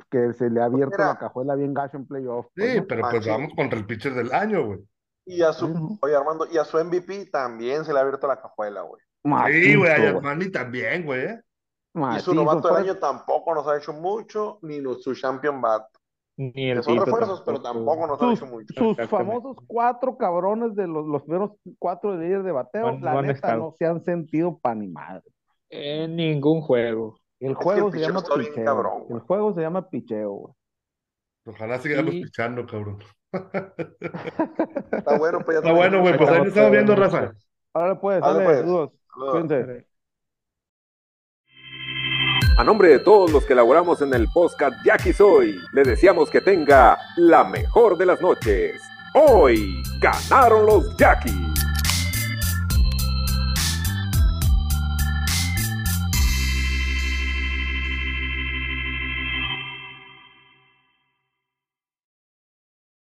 Que 0.09 0.33
se 0.33 0.49
le 0.49 0.61
ha 0.61 0.65
abierto 0.65 0.95
Mira. 0.97 1.07
la 1.09 1.17
cajuela 1.19 1.55
bien 1.55 1.73
gacho 1.73 1.97
en 1.97 2.05
playoff. 2.07 2.47
pues, 2.55 2.71
Sí, 2.73 2.79
¿no? 2.79 2.85
pero 2.87 3.01
pues 3.09 3.27
vamos 3.27 3.53
contra 3.55 3.79
el 3.79 3.85
pitcher 3.85 4.13
del 4.13 4.31
año, 4.33 4.65
güey. 4.65 4.79
Y 5.25 5.41
a 5.41 5.51
su, 5.51 5.97
oye 6.01 6.15
Armando, 6.15 6.47
y 6.51 6.57
a 6.57 6.63
su 6.63 6.77
MVP 6.77 7.25
también 7.25 7.83
se 7.83 7.91
le 7.91 7.99
ha 7.99 8.01
abierto 8.01 8.27
la 8.27 8.41
cajuela, 8.41 8.81
güey. 8.81 9.01
Sí, 9.51 9.75
güey, 9.75 9.91
a. 9.91 9.97
Yasmani 10.13 10.49
también, 10.51 11.05
güey. 11.05 11.25
¿eh? 11.25 11.41
Y 12.15 12.19
su 12.19 12.33
novato 12.33 12.67
del 12.67 12.77
pues, 12.77 12.83
año 12.91 12.95
tampoco 12.99 13.53
nos 13.55 13.67
ha 13.67 13.77
hecho 13.77 13.91
mucho, 13.91 14.59
ni 14.61 14.79
no- 14.79 14.93
su 14.95 15.13
champion 15.15 15.59
bat. 15.59 15.83
Ni 16.37 16.69
el 16.69 16.77
Que 16.77 16.83
son 16.83 16.97
refuerzos, 17.03 17.41
pero 17.43 17.59
tampoco 17.61 18.05
nos 18.05 18.19
sus, 18.19 18.33
hecho 18.37 18.45
mucho. 18.45 18.73
sus 18.95 19.07
famosos 19.09 19.57
cuatro 19.65 20.15
cabrones 20.17 20.75
de 20.75 20.87
los, 20.87 21.05
los 21.07 21.23
primeros 21.23 21.53
cuatro 21.79 22.15
de 22.15 22.25
líder 22.27 22.43
de 22.43 22.51
bateo, 22.51 22.97
la 22.99 23.21
neta 23.23 23.55
no 23.57 23.73
se 23.77 23.85
han 23.87 24.03
sentido 24.03 24.59
pa' 24.59 24.75
ni 24.75 24.87
madre. 24.87 25.23
En 25.69 26.15
ningún 26.15 26.61
juego. 26.61 27.17
El 27.39 27.55
que 27.57 27.63
juego 27.63 27.87
el 27.87 27.93
se 27.93 27.97
picheo 27.99 28.07
llama 28.13 28.21
bien 28.35 28.47
picheo. 28.49 28.65
cabrón, 28.65 28.93
el 29.01 29.07
güey. 29.07 29.21
juego 29.27 29.53
se 29.53 29.61
llama 29.61 29.89
picheo, 29.89 30.31
güey. 30.31 30.53
Ojalá 31.45 31.79
sigamos 31.79 32.13
Y- 32.13 32.23
pichando, 32.23 32.65
cabrón. 32.65 32.99
Está 34.91 35.17
bueno, 35.17 35.39
pues 35.45 35.55
ya 35.55 35.59
Está 35.59 35.73
bueno, 35.73 36.01
güey, 36.01 36.17
pues 36.17 36.29
ahí 36.29 36.39
nos 36.39 36.47
estamos 36.47 36.71
viendo, 36.71 36.95
Rafa. 36.95 37.31
Ahora 37.73 37.99
pues, 37.99 38.21
Dale, 38.21 38.43
pues. 38.45 38.57
saludos. 38.59 38.91
Cuídense. 39.13 39.87
A 42.57 42.63
nombre 42.63 42.89
de 42.89 42.99
todos 42.99 43.31
los 43.31 43.45
que 43.45 43.53
elaboramos 43.53 44.01
en 44.01 44.13
el 44.15 44.27
podcast 44.33 44.75
Jackie 44.83 45.13
Soy, 45.13 45.55
le 45.73 45.83
deseamos 45.83 46.29
que 46.31 46.41
tenga 46.41 46.97
la 47.17 47.43
mejor 47.43 47.97
de 47.97 48.05
las 48.07 48.19
noches. 48.21 48.81
Hoy 49.13 49.83
ganaron 50.01 50.65
los 50.65 50.97
Jackies. 50.97 51.56